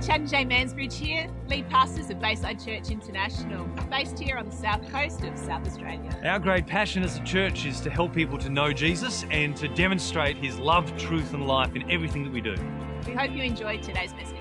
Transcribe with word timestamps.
Chad 0.00 0.20
and 0.22 0.30
Jay 0.30 0.46
Mansbridge 0.46 0.94
here, 0.94 1.28
lead 1.46 1.68
pastors 1.68 2.08
of 2.08 2.18
Bayside 2.20 2.58
Church 2.58 2.90
International, 2.90 3.66
based 3.90 4.18
here 4.18 4.38
on 4.38 4.46
the 4.46 4.56
south 4.56 4.90
coast 4.90 5.22
of 5.24 5.38
South 5.38 5.66
Australia. 5.66 6.18
Our 6.24 6.38
great 6.38 6.66
passion 6.66 7.02
as 7.02 7.18
a 7.18 7.24
church 7.24 7.66
is 7.66 7.82
to 7.82 7.90
help 7.90 8.14
people 8.14 8.38
to 8.38 8.48
know 8.48 8.72
Jesus 8.72 9.26
and 9.30 9.54
to 9.58 9.68
demonstrate 9.68 10.38
his 10.38 10.58
love, 10.58 10.96
truth, 10.96 11.34
and 11.34 11.46
life 11.46 11.76
in 11.76 11.90
everything 11.90 12.24
that 12.24 12.32
we 12.32 12.40
do. 12.40 12.54
We 13.06 13.12
hope 13.12 13.30
you 13.32 13.42
enjoyed 13.42 13.82
today's 13.82 14.14
message. 14.14 14.38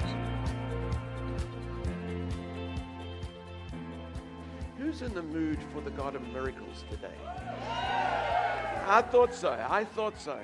Who's 4.78 5.02
in 5.02 5.14
the 5.14 5.24
mood 5.24 5.60
for 5.74 5.82
the 5.82 5.92
God 5.92 6.16
of 6.16 6.26
miracles 6.30 6.86
today? 6.90 7.18
I 8.88 9.04
thought 9.12 9.34
so. 9.34 9.62
I 9.70 9.84
thought 9.84 10.18
so. 10.22 10.40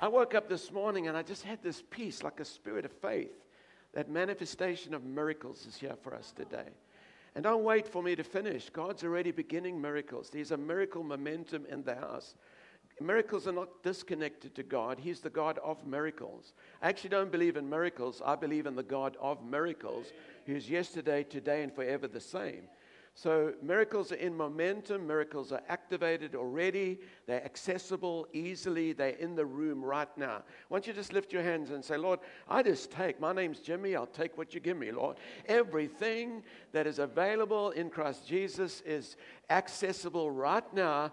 I 0.00 0.06
woke 0.06 0.36
up 0.36 0.48
this 0.48 0.70
morning 0.70 1.08
and 1.08 1.16
I 1.16 1.24
just 1.24 1.42
had 1.42 1.60
this 1.64 1.82
peace, 1.90 2.22
like 2.22 2.38
a 2.38 2.44
spirit 2.44 2.84
of 2.84 2.92
faith. 2.92 3.32
That 3.96 4.10
manifestation 4.10 4.92
of 4.92 5.06
miracles 5.06 5.64
is 5.66 5.76
here 5.76 5.96
for 6.02 6.14
us 6.14 6.30
today. 6.30 6.68
And 7.34 7.42
don't 7.42 7.64
wait 7.64 7.88
for 7.88 8.02
me 8.02 8.14
to 8.14 8.22
finish. 8.22 8.68
God's 8.68 9.02
already 9.02 9.30
beginning 9.30 9.80
miracles. 9.80 10.28
There's 10.28 10.50
a 10.50 10.56
miracle 10.58 11.02
momentum 11.02 11.64
in 11.70 11.82
the 11.82 11.94
house. 11.94 12.34
Miracles 13.00 13.48
are 13.48 13.52
not 13.52 13.82
disconnected 13.82 14.54
to 14.54 14.62
God. 14.62 14.98
He's 14.98 15.20
the 15.20 15.30
God 15.30 15.58
of 15.64 15.86
miracles. 15.86 16.52
I 16.82 16.90
actually 16.90 17.08
don't 17.08 17.32
believe 17.32 17.56
in 17.56 17.70
miracles. 17.70 18.20
I 18.22 18.36
believe 18.36 18.66
in 18.66 18.76
the 18.76 18.82
God 18.82 19.16
of 19.18 19.42
miracles, 19.42 20.12
who's 20.44 20.68
yesterday, 20.68 21.22
today, 21.22 21.62
and 21.62 21.74
forever 21.74 22.06
the 22.06 22.20
same. 22.20 22.68
So, 23.18 23.54
miracles 23.62 24.12
are 24.12 24.16
in 24.16 24.36
momentum, 24.36 25.06
miracles 25.06 25.50
are 25.50 25.62
activated 25.70 26.34
already, 26.34 27.00
they're 27.26 27.42
accessible 27.42 28.28
easily, 28.34 28.92
they're 28.92 29.08
in 29.08 29.34
the 29.34 29.46
room 29.46 29.82
right 29.82 30.14
now. 30.18 30.42
Why 30.68 30.76
don't 30.76 30.86
you 30.86 30.92
just 30.92 31.14
lift 31.14 31.32
your 31.32 31.42
hands 31.42 31.70
and 31.70 31.82
say, 31.82 31.96
Lord, 31.96 32.20
I 32.46 32.62
just 32.62 32.90
take, 32.90 33.18
my 33.18 33.32
name's 33.32 33.60
Jimmy, 33.60 33.96
I'll 33.96 34.04
take 34.04 34.36
what 34.36 34.52
you 34.52 34.60
give 34.60 34.76
me, 34.76 34.92
Lord. 34.92 35.16
Everything 35.46 36.42
that 36.72 36.86
is 36.86 36.98
available 36.98 37.70
in 37.70 37.88
Christ 37.88 38.28
Jesus 38.28 38.82
is 38.82 39.16
accessible 39.48 40.30
right 40.30 40.70
now 40.74 41.10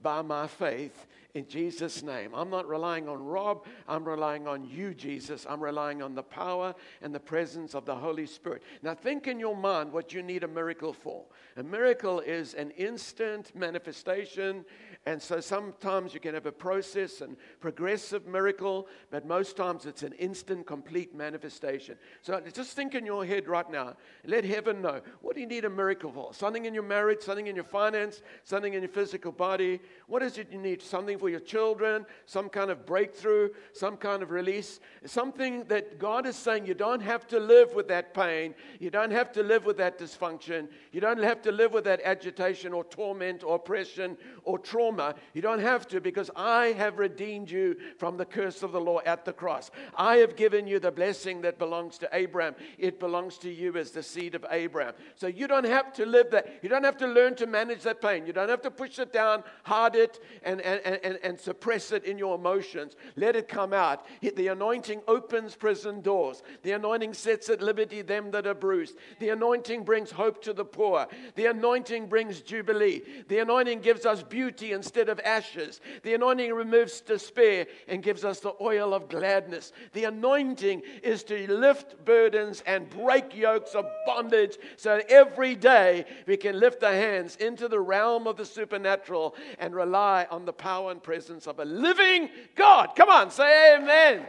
by 0.00 0.22
my 0.22 0.46
faith 0.46 1.08
in 1.34 1.46
Jesus' 1.46 2.02
name. 2.02 2.32
I'm 2.34 2.50
not 2.50 2.68
relying 2.68 3.08
on 3.08 3.22
Rob. 3.22 3.66
I'm 3.88 4.04
relying 4.04 4.48
on 4.48 4.64
you, 4.64 4.94
Jesus. 4.94 5.46
I'm 5.48 5.62
relying 5.62 6.02
on 6.02 6.14
the 6.14 6.22
power 6.22 6.74
and 7.02 7.14
the 7.14 7.20
presence 7.20 7.74
of 7.74 7.84
the 7.84 7.94
Holy 7.94 8.26
Spirit. 8.26 8.62
Now, 8.82 8.94
think 8.94 9.26
in 9.26 9.38
your 9.38 9.56
mind 9.56 9.92
what 9.92 10.12
you 10.12 10.22
need 10.22 10.44
a 10.44 10.48
miracle 10.48 10.92
for. 10.92 11.24
A 11.56 11.62
miracle 11.62 12.20
is 12.20 12.54
an 12.54 12.70
instant 12.72 13.54
manifestation 13.54 14.64
and 15.06 15.20
so 15.20 15.40
sometimes 15.40 16.12
you 16.12 16.20
can 16.20 16.34
have 16.34 16.44
a 16.44 16.52
process 16.52 17.22
and 17.22 17.36
progressive 17.58 18.26
miracle, 18.26 18.86
but 19.10 19.26
most 19.26 19.56
times 19.56 19.86
it's 19.86 20.02
an 20.02 20.12
instant, 20.12 20.66
complete 20.66 21.14
manifestation. 21.14 21.96
So 22.20 22.38
just 22.52 22.76
think 22.76 22.94
in 22.94 23.06
your 23.06 23.24
head 23.24 23.48
right 23.48 23.68
now. 23.70 23.96
Let 24.26 24.44
heaven 24.44 24.82
know. 24.82 25.00
What 25.22 25.36
do 25.36 25.40
you 25.40 25.46
need 25.46 25.64
a 25.64 25.70
miracle 25.70 26.12
for? 26.12 26.34
Something 26.34 26.66
in 26.66 26.74
your 26.74 26.82
marriage, 26.82 27.22
something 27.22 27.46
in 27.46 27.54
your 27.54 27.64
finance, 27.64 28.20
something 28.44 28.74
in 28.74 28.82
your 28.82 28.92
physical 28.92 29.32
body. 29.32 29.80
What 30.06 30.22
is 30.22 30.36
it 30.36 30.48
you 30.52 30.58
need? 30.58 30.82
Something 30.82 31.18
for 31.20 31.28
your 31.28 31.40
children, 31.40 32.06
some 32.24 32.48
kind 32.48 32.70
of 32.70 32.86
breakthrough, 32.86 33.50
some 33.74 33.98
kind 33.98 34.22
of 34.22 34.30
release. 34.30 34.80
Something 35.04 35.64
that 35.64 35.98
God 35.98 36.26
is 36.26 36.34
saying 36.34 36.66
you 36.66 36.74
don't 36.74 37.02
have 37.02 37.28
to 37.28 37.38
live 37.38 37.74
with 37.74 37.88
that 37.88 38.14
pain. 38.14 38.54
You 38.78 38.90
don't 38.90 39.10
have 39.10 39.30
to 39.32 39.42
live 39.42 39.66
with 39.66 39.76
that 39.76 39.98
dysfunction. 39.98 40.68
You 40.92 41.00
don't 41.00 41.22
have 41.22 41.42
to 41.42 41.52
live 41.52 41.72
with 41.72 41.84
that 41.84 42.00
agitation 42.02 42.72
or 42.72 42.84
torment 42.84 43.44
or 43.44 43.56
oppression 43.56 44.16
or 44.44 44.58
trauma. 44.58 45.14
You 45.34 45.42
don't 45.42 45.60
have 45.60 45.86
to 45.88 46.00
because 46.00 46.30
I 46.34 46.68
have 46.78 46.98
redeemed 46.98 47.50
you 47.50 47.76
from 47.98 48.16
the 48.16 48.24
curse 48.24 48.62
of 48.62 48.72
the 48.72 48.80
law 48.80 49.00
at 49.04 49.26
the 49.26 49.32
cross. 49.32 49.70
I 49.94 50.16
have 50.16 50.36
given 50.36 50.66
you 50.66 50.80
the 50.80 50.90
blessing 50.90 51.42
that 51.42 51.58
belongs 51.58 51.98
to 51.98 52.08
Abraham. 52.12 52.54
It 52.78 52.98
belongs 52.98 53.36
to 53.38 53.50
you 53.50 53.76
as 53.76 53.90
the 53.90 54.02
seed 54.02 54.34
of 54.34 54.46
Abraham. 54.50 54.94
So 55.14 55.26
you 55.26 55.46
don't 55.46 55.66
have 55.66 55.92
to 55.94 56.06
live 56.06 56.30
that. 56.30 56.60
You 56.62 56.70
don't 56.70 56.84
have 56.84 56.96
to 56.98 57.06
learn 57.06 57.34
to 57.36 57.46
manage 57.46 57.82
that 57.82 58.00
pain. 58.00 58.26
You 58.26 58.32
don't 58.32 58.48
have 58.48 58.62
to 58.62 58.70
push 58.70 58.98
it 58.98 59.12
down, 59.12 59.44
hard 59.64 59.94
it, 59.94 60.20
and, 60.42 60.60
and, 60.60 60.80
and, 61.04 61.09
and 61.22 61.38
suppress 61.38 61.92
it 61.92 62.04
in 62.04 62.18
your 62.18 62.34
emotions. 62.34 62.96
Let 63.16 63.36
it 63.36 63.48
come 63.48 63.72
out. 63.72 64.06
The 64.20 64.48
anointing 64.48 65.02
opens 65.08 65.56
prison 65.56 66.00
doors. 66.00 66.42
The 66.62 66.72
anointing 66.72 67.14
sets 67.14 67.48
at 67.48 67.62
liberty 67.62 68.02
them 68.02 68.30
that 68.30 68.46
are 68.46 68.54
bruised. 68.54 68.96
The 69.18 69.30
anointing 69.30 69.84
brings 69.84 70.10
hope 70.10 70.42
to 70.42 70.52
the 70.52 70.64
poor. 70.64 71.06
The 71.34 71.46
anointing 71.46 72.06
brings 72.06 72.40
jubilee. 72.40 73.02
The 73.28 73.38
anointing 73.38 73.80
gives 73.80 74.06
us 74.06 74.22
beauty 74.22 74.72
instead 74.72 75.08
of 75.08 75.20
ashes. 75.20 75.80
The 76.02 76.14
anointing 76.14 76.52
removes 76.52 77.00
despair 77.00 77.66
and 77.88 78.02
gives 78.02 78.24
us 78.24 78.40
the 78.40 78.54
oil 78.60 78.94
of 78.94 79.08
gladness. 79.08 79.72
The 79.92 80.04
anointing 80.04 80.82
is 81.02 81.24
to 81.24 81.50
lift 81.50 82.04
burdens 82.04 82.62
and 82.66 82.88
break 82.90 83.36
yokes 83.36 83.74
of 83.74 83.86
bondage 84.06 84.58
so 84.76 85.00
every 85.08 85.54
day 85.54 86.04
we 86.26 86.36
can 86.36 86.58
lift 86.58 86.82
our 86.82 86.92
hands 86.92 87.36
into 87.36 87.68
the 87.68 87.80
realm 87.80 88.26
of 88.26 88.36
the 88.36 88.44
supernatural 88.44 89.34
and 89.58 89.74
rely 89.74 90.26
on 90.30 90.44
the 90.44 90.52
power 90.52 90.90
and 90.90 90.99
presence 91.02 91.46
of 91.46 91.58
a 91.58 91.64
living 91.64 92.30
God. 92.54 92.90
Come 92.96 93.08
on, 93.08 93.30
say 93.30 93.76
amen. 93.76 94.26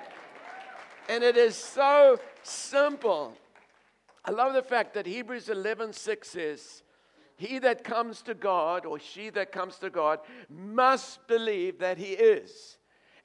And 1.09 1.23
it 1.23 1.37
is 1.37 1.55
so 1.55 2.19
simple. 2.43 3.35
I 4.23 4.31
love 4.31 4.53
the 4.53 4.61
fact 4.61 4.93
that 4.93 5.05
Hebrews 5.05 5.49
11 5.49 5.93
6 5.93 6.29
says, 6.29 6.83
he 7.41 7.57
that 7.57 7.83
comes 7.83 8.21
to 8.23 8.35
God, 8.35 8.85
or 8.85 8.99
she 8.99 9.31
that 9.31 9.51
comes 9.51 9.79
to 9.79 9.89
God, 9.89 10.19
must 10.47 11.27
believe 11.27 11.79
that 11.79 11.97
He 11.97 12.11
is, 12.13 12.77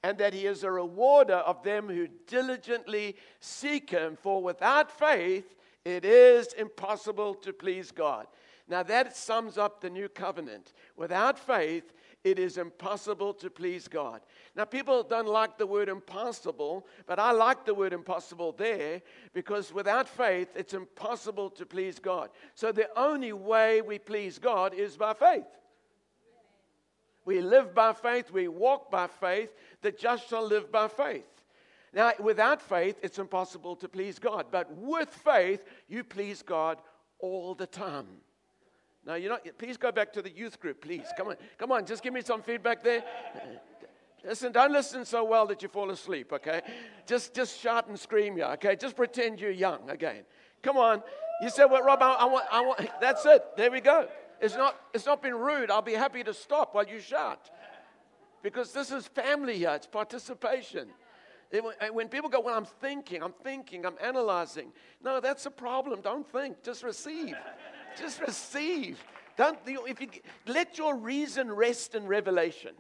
and 0.03 0.17
that 0.17 0.33
He 0.33 0.47
is 0.47 0.65
a 0.65 0.71
rewarder 0.71 1.35
of 1.35 1.63
them 1.63 1.87
who 1.87 2.09
diligently 2.27 3.17
seek 3.41 3.91
Him. 3.91 4.17
For 4.17 4.43
without 4.43 4.91
faith, 4.91 5.55
it 5.85 6.07
is 6.07 6.55
impossible 6.55 7.35
to 7.35 7.53
please 7.53 7.91
God. 7.91 8.27
Now, 8.67 8.83
that 8.85 9.15
sums 9.15 9.59
up 9.59 9.83
the 9.83 9.91
new 9.91 10.09
covenant. 10.09 10.73
Without 10.97 11.39
faith, 11.39 11.93
it 12.27 12.41
is 12.41 12.59
impossible 12.59 13.33
to 13.35 13.49
please 13.49 13.87
God. 13.87 14.21
Now, 14.57 14.65
people 14.65 15.05
don't 15.05 15.29
like 15.29 15.59
the 15.59 15.67
word 15.67 15.89
impossible, 15.89 16.85
but 17.07 17.21
I 17.21 17.31
like 17.31 17.65
the 17.65 17.73
word 17.73 17.93
impossible 17.93 18.51
there 18.51 19.01
because 19.33 19.73
without 19.73 20.09
faith, 20.09 20.49
it's 20.57 20.75
impossible 20.75 21.51
to 21.51 21.65
please 21.65 22.01
God. 22.01 22.31
So, 22.57 22.73
the 22.73 22.89
only 22.99 23.33
way 23.33 23.81
we 23.81 24.01
please 24.01 24.41
God 24.41 24.75
is 24.75 24.97
by 24.97 25.15
faith. 25.15 25.47
We 27.25 27.41
live 27.41 27.73
by 27.73 27.93
faith, 27.93 28.33
we 28.33 28.49
walk 28.49 28.91
by 28.91 29.07
faith, 29.07 29.51
the 29.81 29.93
just 29.93 30.29
shall 30.29 30.45
live 30.45 30.73
by 30.73 30.89
faith. 30.89 31.31
Now, 31.93 32.11
without 32.19 32.61
faith, 32.61 32.97
it's 33.05 33.21
impossible 33.21 33.77
to 33.77 33.89
please 33.89 34.19
God, 34.19 34.47
but 34.51 34.69
with 34.77 35.11
faith, 35.11 35.63
you 35.87 36.03
please 36.03 36.43
God 36.43 36.79
all 37.21 37.55
the 37.55 37.69
time. 37.69 38.09
No, 39.07 39.15
you're 39.15 39.31
not. 39.31 39.47
Please 39.57 39.77
go 39.77 39.93
back 39.93 40.13
to 40.15 40.23
the 40.23 40.31
youth 40.31 40.59
group, 40.59 40.83
please. 40.83 41.07
Come 41.17 41.29
on. 41.29 41.37
Come 41.59 41.73
on. 41.73 41.87
Just 41.87 42.03
give 42.03 42.13
me 42.13 42.23
some 42.23 42.43
feedback 42.43 42.83
there. 42.83 43.05
Listen, 44.25 44.51
don't 44.51 44.73
listen 44.73 45.05
so 45.05 45.23
well 45.23 45.47
that 45.47 45.63
you 45.63 45.69
fall 45.69 45.91
asleep, 45.91 46.33
okay? 46.33 46.61
Just, 47.07 47.33
just 47.33 47.61
shout 47.61 47.87
and 47.87 47.99
scream, 47.99 48.37
yeah, 48.37 48.53
okay? 48.55 48.75
Just 48.75 48.97
pretend 48.97 49.39
you're 49.39 49.53
young 49.53 49.89
again. 49.89 50.25
Come 50.63 50.77
on. 50.77 51.03
You 51.41 51.49
said, 51.49 51.67
well, 51.67 51.85
Rob, 51.85 52.03
I, 52.03 52.13
I, 52.15 52.25
want, 52.25 52.45
I 52.51 52.61
want, 52.63 52.81
that's 53.01 53.25
it. 53.25 53.45
There 53.57 53.71
we 53.71 53.81
go. 53.81 54.09
It's 54.41 54.57
not, 54.57 54.81
it's 54.93 55.07
not 55.07 55.23
been 55.23 55.35
rude. 55.37 55.71
I'll 55.71 55.81
be 55.81 55.93
happy 55.93 56.25
to 56.25 56.35
stop 56.35 56.75
while 56.75 56.87
you 56.87 56.99
shout. 56.99 57.51
Because 58.43 58.73
this 58.73 58.91
is 58.91 59.07
family 59.07 59.59
here, 59.59 59.73
it's 59.75 59.87
participation. 59.87 60.89
When 61.93 62.09
people 62.09 62.29
go, 62.29 62.41
well, 62.41 62.57
I'm 62.57 62.67
thinking, 62.67 63.23
I'm 63.23 63.35
thinking, 63.45 63.87
I'm 63.87 63.97
analyzing. 64.03 64.73
No, 65.03 65.21
that's 65.21 65.47
a 65.47 65.51
problem. 65.51 66.01
Don't 66.01 66.29
think, 66.31 66.65
just 66.65 66.83
receive. 66.83 67.37
Just 67.99 68.21
receive. 68.21 69.03
Don't, 69.37 69.59
if 69.67 70.01
you, 70.01 70.09
let 70.47 70.79
your 70.79 70.97
reason 70.97 71.51
rest 71.53 71.95
in 71.95 72.07
revelation. 72.07 72.75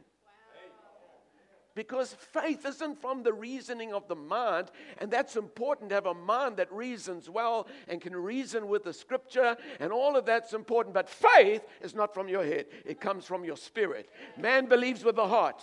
Because 1.74 2.14
faith 2.32 2.64
isn't 2.64 3.02
from 3.02 3.22
the 3.22 3.34
reasoning 3.34 3.92
of 3.92 4.08
the 4.08 4.16
mind, 4.16 4.70
and 4.96 5.10
that's 5.10 5.36
important 5.36 5.90
to 5.90 5.94
have 5.94 6.06
a 6.06 6.14
mind 6.14 6.56
that 6.56 6.72
reasons 6.72 7.28
well 7.28 7.68
and 7.86 8.00
can 8.00 8.16
reason 8.16 8.66
with 8.68 8.84
the 8.84 8.94
scripture, 8.94 9.58
and 9.78 9.92
all 9.92 10.16
of 10.16 10.24
that's 10.24 10.54
important. 10.54 10.94
But 10.94 11.06
faith 11.06 11.66
is 11.82 11.94
not 11.94 12.14
from 12.14 12.28
your 12.28 12.44
head, 12.46 12.66
it 12.86 12.98
comes 12.98 13.26
from 13.26 13.44
your 13.44 13.58
spirit. 13.58 14.08
Man 14.38 14.66
believes 14.66 15.04
with 15.04 15.16
the 15.16 15.28
heart. 15.28 15.62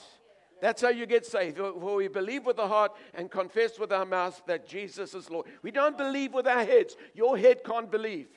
That's 0.61 0.83
how 0.83 0.89
you 0.89 1.07
get 1.07 1.25
saved. 1.25 1.57
For 1.57 1.95
we 1.95 2.07
believe 2.07 2.45
with 2.45 2.57
the 2.57 2.67
heart 2.67 2.93
and 3.15 3.29
confess 3.29 3.79
with 3.79 3.91
our 3.91 4.05
mouth 4.05 4.39
that 4.45 4.67
Jesus 4.67 5.15
is 5.15 5.31
Lord. 5.31 5.47
We 5.63 5.71
don't 5.71 5.97
believe 5.97 6.33
with 6.33 6.47
our 6.47 6.63
heads. 6.63 6.95
Your 7.15 7.37
head 7.37 7.63
can't 7.65 7.91
believe. 7.91 8.27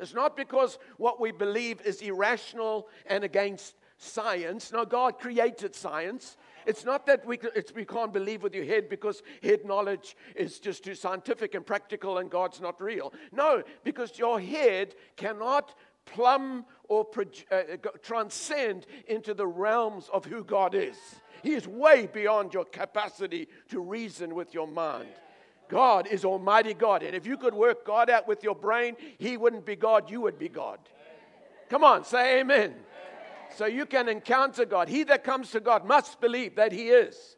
It's 0.00 0.14
not 0.14 0.36
because 0.36 0.78
what 0.96 1.20
we 1.20 1.30
believe 1.30 1.80
is 1.82 2.00
irrational 2.00 2.88
and 3.06 3.22
against 3.24 3.76
science. 3.98 4.72
No, 4.72 4.84
God 4.84 5.18
created 5.18 5.74
science. 5.74 6.36
It's 6.66 6.84
not 6.84 7.06
that 7.06 7.26
we, 7.26 7.38
we 7.74 7.84
can't 7.84 8.12
believe 8.12 8.42
with 8.42 8.54
your 8.54 8.64
head 8.64 8.88
because 8.88 9.22
head 9.42 9.64
knowledge 9.64 10.16
is 10.34 10.58
just 10.58 10.84
too 10.84 10.94
scientific 10.94 11.54
and 11.54 11.64
practical 11.64 12.18
and 12.18 12.30
God's 12.30 12.60
not 12.60 12.80
real. 12.80 13.12
No, 13.32 13.62
because 13.84 14.18
your 14.18 14.40
head 14.40 14.94
cannot 15.16 15.74
plumb 16.06 16.64
or 16.88 17.06
uh, 17.50 17.62
transcend 18.02 18.86
into 19.06 19.34
the 19.34 19.46
realms 19.46 20.08
of 20.12 20.24
who 20.24 20.42
God 20.42 20.74
is. 20.74 20.96
He 21.42 21.52
is 21.52 21.66
way 21.66 22.06
beyond 22.06 22.52
your 22.52 22.64
capacity 22.64 23.48
to 23.68 23.80
reason 23.80 24.34
with 24.34 24.52
your 24.52 24.66
mind. 24.66 25.08
God 25.70 26.06
is 26.08 26.24
Almighty 26.24 26.74
God. 26.74 27.02
And 27.02 27.14
if 27.14 27.26
you 27.26 27.36
could 27.36 27.54
work 27.54 27.86
God 27.86 28.10
out 28.10 28.28
with 28.28 28.42
your 28.44 28.54
brain, 28.54 28.96
He 29.18 29.36
wouldn't 29.36 29.64
be 29.64 29.76
God, 29.76 30.10
you 30.10 30.20
would 30.20 30.38
be 30.38 30.48
God. 30.48 30.78
Come 31.70 31.84
on, 31.84 32.04
say 32.04 32.40
amen. 32.40 32.74
So 33.56 33.66
you 33.66 33.86
can 33.86 34.08
encounter 34.08 34.64
God. 34.64 34.88
He 34.88 35.04
that 35.04 35.24
comes 35.24 35.50
to 35.52 35.60
God 35.60 35.84
must 35.86 36.20
believe 36.20 36.56
that 36.56 36.72
He 36.72 36.88
is. 36.88 37.36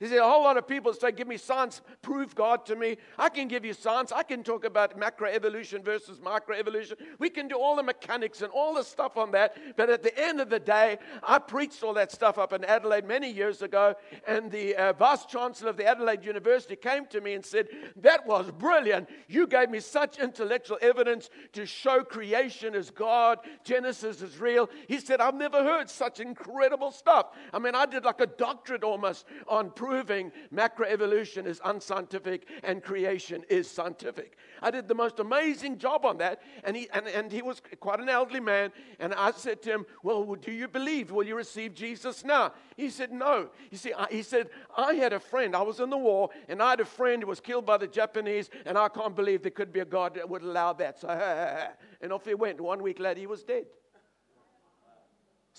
You 0.00 0.08
see, 0.08 0.16
a 0.16 0.24
whole 0.24 0.42
lot 0.42 0.56
of 0.56 0.66
people 0.66 0.94
say, 0.94 1.12
Give 1.12 1.28
me 1.28 1.36
science, 1.36 1.82
prove 2.00 2.34
God 2.34 2.64
to 2.66 2.74
me. 2.74 2.96
I 3.18 3.28
can 3.28 3.48
give 3.48 3.66
you 3.66 3.74
science. 3.74 4.12
I 4.12 4.22
can 4.22 4.42
talk 4.42 4.64
about 4.64 4.98
macroevolution 4.98 5.84
versus 5.84 6.18
microevolution. 6.20 6.94
We 7.18 7.28
can 7.28 7.48
do 7.48 7.56
all 7.56 7.76
the 7.76 7.82
mechanics 7.82 8.40
and 8.40 8.50
all 8.50 8.72
the 8.72 8.82
stuff 8.82 9.18
on 9.18 9.30
that. 9.32 9.58
But 9.76 9.90
at 9.90 10.02
the 10.02 10.18
end 10.18 10.40
of 10.40 10.48
the 10.48 10.58
day, 10.58 10.96
I 11.22 11.38
preached 11.38 11.82
all 11.82 11.92
that 11.94 12.10
stuff 12.10 12.38
up 12.38 12.54
in 12.54 12.64
Adelaide 12.64 13.04
many 13.04 13.30
years 13.30 13.60
ago. 13.60 13.94
And 14.26 14.50
the 14.50 14.74
uh, 14.74 14.92
vice 14.94 15.26
chancellor 15.26 15.68
of 15.68 15.76
the 15.76 15.86
Adelaide 15.86 16.24
University 16.24 16.76
came 16.76 17.04
to 17.08 17.20
me 17.20 17.34
and 17.34 17.44
said, 17.44 17.68
That 17.96 18.26
was 18.26 18.50
brilliant. 18.52 19.06
You 19.28 19.46
gave 19.46 19.68
me 19.68 19.80
such 19.80 20.18
intellectual 20.18 20.78
evidence 20.80 21.28
to 21.52 21.66
show 21.66 22.04
creation 22.04 22.74
is 22.74 22.88
God, 22.88 23.40
Genesis 23.64 24.22
is 24.22 24.40
real. 24.40 24.70
He 24.88 24.98
said, 24.98 25.20
I've 25.20 25.34
never 25.34 25.62
heard 25.62 25.90
such 25.90 26.20
incredible 26.20 26.90
stuff. 26.90 27.26
I 27.52 27.58
mean, 27.58 27.74
I 27.74 27.84
did 27.84 28.06
like 28.06 28.22
a 28.22 28.26
doctorate 28.26 28.82
almost 28.82 29.26
on 29.46 29.70
proving 29.70 29.89
proving 29.90 30.30
macroevolution 30.54 31.46
is 31.46 31.60
unscientific 31.64 32.46
and 32.62 32.80
creation 32.80 33.44
is 33.48 33.68
scientific. 33.68 34.36
I 34.62 34.70
did 34.70 34.86
the 34.86 34.94
most 34.94 35.18
amazing 35.18 35.78
job 35.78 36.04
on 36.04 36.18
that, 36.18 36.40
and 36.62 36.76
he, 36.76 36.88
and, 36.94 37.08
and 37.08 37.32
he 37.32 37.42
was 37.42 37.60
quite 37.80 37.98
an 37.98 38.08
elderly 38.08 38.38
man. 38.38 38.70
And 39.00 39.12
I 39.14 39.32
said 39.32 39.62
to 39.62 39.70
him, 39.70 39.86
Well, 40.04 40.36
do 40.36 40.52
you 40.52 40.68
believe? 40.68 41.10
Will 41.10 41.26
you 41.26 41.34
receive 41.34 41.74
Jesus 41.74 42.24
now? 42.24 42.52
He 42.76 42.88
said, 42.88 43.10
No. 43.10 43.48
You 43.72 43.78
see, 43.78 43.92
I, 43.92 44.06
he 44.12 44.22
said, 44.22 44.50
I 44.76 44.94
had 44.94 45.12
a 45.12 45.18
friend, 45.18 45.56
I 45.56 45.62
was 45.62 45.80
in 45.80 45.90
the 45.90 45.98
war, 45.98 46.30
and 46.48 46.62
I 46.62 46.70
had 46.70 46.80
a 46.80 46.84
friend 46.84 47.20
who 47.24 47.28
was 47.28 47.40
killed 47.40 47.66
by 47.66 47.76
the 47.76 47.88
Japanese, 47.88 48.48
and 48.66 48.78
I 48.78 48.88
can't 48.88 49.16
believe 49.16 49.42
there 49.42 49.50
could 49.50 49.72
be 49.72 49.80
a 49.80 49.84
God 49.84 50.14
that 50.14 50.28
would 50.28 50.42
allow 50.42 50.72
that. 50.74 51.00
So, 51.00 51.08
and 52.00 52.12
off 52.12 52.24
he 52.24 52.34
went. 52.34 52.60
One 52.60 52.80
week 52.80 53.00
later, 53.00 53.18
he 53.18 53.26
was 53.26 53.42
dead. 53.42 53.66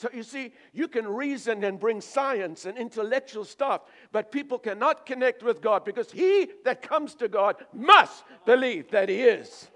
So 0.02 0.10
you 0.12 0.24
see, 0.24 0.52
you 0.74 0.88
can 0.88 1.08
reason 1.08 1.64
and 1.64 1.80
bring 1.80 2.02
science 2.02 2.66
and 2.66 2.76
intellectual 2.76 3.46
stuff, 3.46 3.82
but 4.12 4.32
people 4.32 4.58
cannot 4.58 5.06
connect 5.06 5.44
with 5.44 5.62
God 5.62 5.86
because 5.86 6.12
he 6.12 6.50
that 6.66 6.82
comes 6.82 7.14
to 7.16 7.28
God 7.28 7.58
must 7.72 8.24
believe 8.44 8.90
that 8.90 9.10
he 9.10 9.22
is. 9.22 9.70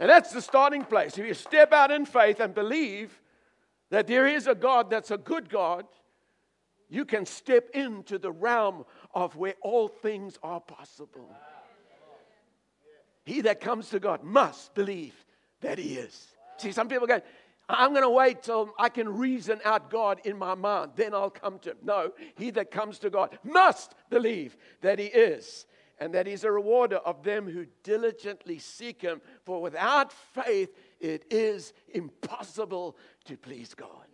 And 0.00 0.10
that's 0.10 0.32
the 0.32 0.42
starting 0.42 0.84
place. 0.84 1.16
If 1.16 1.24
you 1.24 1.34
step 1.34 1.72
out 1.72 1.92
in 1.92 2.06
faith 2.06 2.40
and 2.40 2.52
believe 2.52 3.20
that 3.90 4.08
there 4.08 4.26
is 4.26 4.48
a 4.48 4.54
God 4.56 4.90
that's 4.90 5.12
a 5.12 5.16
good 5.18 5.48
God, 5.48 5.86
you 6.88 7.04
can 7.04 7.24
step 7.24 7.70
into 7.72 8.18
the 8.18 8.32
realm 8.32 8.84
of 9.14 9.36
where 9.36 9.54
all 9.60 9.86
things 9.86 10.40
are 10.42 10.60
possible. 10.60 11.30
He 13.24 13.42
that 13.42 13.60
comes 13.60 13.90
to 13.90 14.00
God 14.00 14.24
must 14.24 14.74
believe 14.74 15.14
that 15.60 15.78
he 15.78 15.94
is. 15.94 16.26
See, 16.60 16.72
some 16.72 16.88
people 16.88 17.06
go, 17.06 17.22
I'm 17.72 17.90
going 17.90 18.02
to 18.02 18.10
wait 18.10 18.42
till 18.42 18.72
I 18.78 18.88
can 18.88 19.08
reason 19.08 19.60
out 19.64 19.90
God 19.90 20.20
in 20.24 20.38
my 20.38 20.54
mind. 20.54 20.92
Then 20.96 21.14
I'll 21.14 21.30
come 21.30 21.58
to 21.60 21.70
Him. 21.70 21.76
No, 21.82 22.12
he 22.36 22.50
that 22.50 22.70
comes 22.70 22.98
to 23.00 23.10
God 23.10 23.38
must 23.44 23.94
believe 24.08 24.56
that 24.80 24.98
He 24.98 25.06
is 25.06 25.66
and 25.98 26.14
that 26.14 26.26
He's 26.26 26.44
a 26.44 26.50
rewarder 26.50 26.96
of 26.96 27.22
them 27.22 27.48
who 27.48 27.66
diligently 27.82 28.58
seek 28.58 29.02
Him. 29.02 29.20
For 29.44 29.60
without 29.60 30.12
faith, 30.12 30.74
it 31.00 31.24
is 31.30 31.72
impossible 31.88 32.96
to 33.26 33.36
please 33.36 33.74
God. 33.74 34.06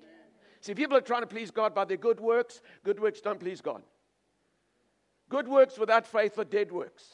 See, 0.60 0.74
people 0.74 0.96
are 0.96 1.02
trying 1.02 1.22
to 1.22 1.28
please 1.28 1.50
God 1.50 1.74
by 1.74 1.84
their 1.84 1.96
good 1.96 2.18
works. 2.18 2.60
Good 2.82 2.98
works 2.98 3.20
don't 3.20 3.38
please 3.38 3.60
God. 3.60 3.82
Good 5.28 5.48
works 5.48 5.78
without 5.78 6.06
faith 6.06 6.38
are 6.38 6.44
dead 6.44 6.72
works. 6.72 7.04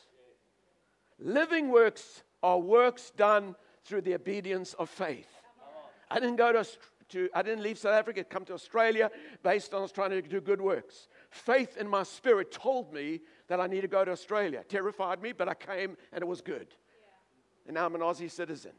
Living 1.18 1.68
works 1.68 2.22
are 2.42 2.58
works 2.58 3.10
done 3.10 3.54
through 3.84 4.02
the 4.02 4.14
obedience 4.14 4.74
of 4.74 4.88
faith. 4.88 5.28
I 6.12 6.20
didn't 6.20 6.36
go 6.36 6.52
to, 6.52 6.66
to, 7.08 7.30
I 7.34 7.40
didn't 7.40 7.62
leave 7.62 7.78
South 7.78 7.94
Africa, 7.94 8.22
come 8.22 8.44
to 8.44 8.52
Australia 8.52 9.10
based 9.42 9.72
on 9.72 9.88
trying 9.88 10.10
to 10.10 10.20
do 10.20 10.42
good 10.42 10.60
works. 10.60 11.08
Faith 11.30 11.78
in 11.78 11.88
my 11.88 12.02
spirit 12.02 12.52
told 12.52 12.92
me 12.92 13.20
that 13.48 13.60
I 13.60 13.66
need 13.66 13.80
to 13.80 13.88
go 13.88 14.04
to 14.04 14.10
Australia. 14.10 14.62
Terrified 14.68 15.22
me, 15.22 15.32
but 15.32 15.48
I 15.48 15.54
came 15.54 15.96
and 16.12 16.20
it 16.20 16.26
was 16.26 16.42
good. 16.42 16.66
Yeah. 16.68 17.68
And 17.68 17.74
now 17.74 17.86
I'm 17.86 17.94
an 17.94 18.02
Aussie 18.02 18.30
citizen. 18.30 18.72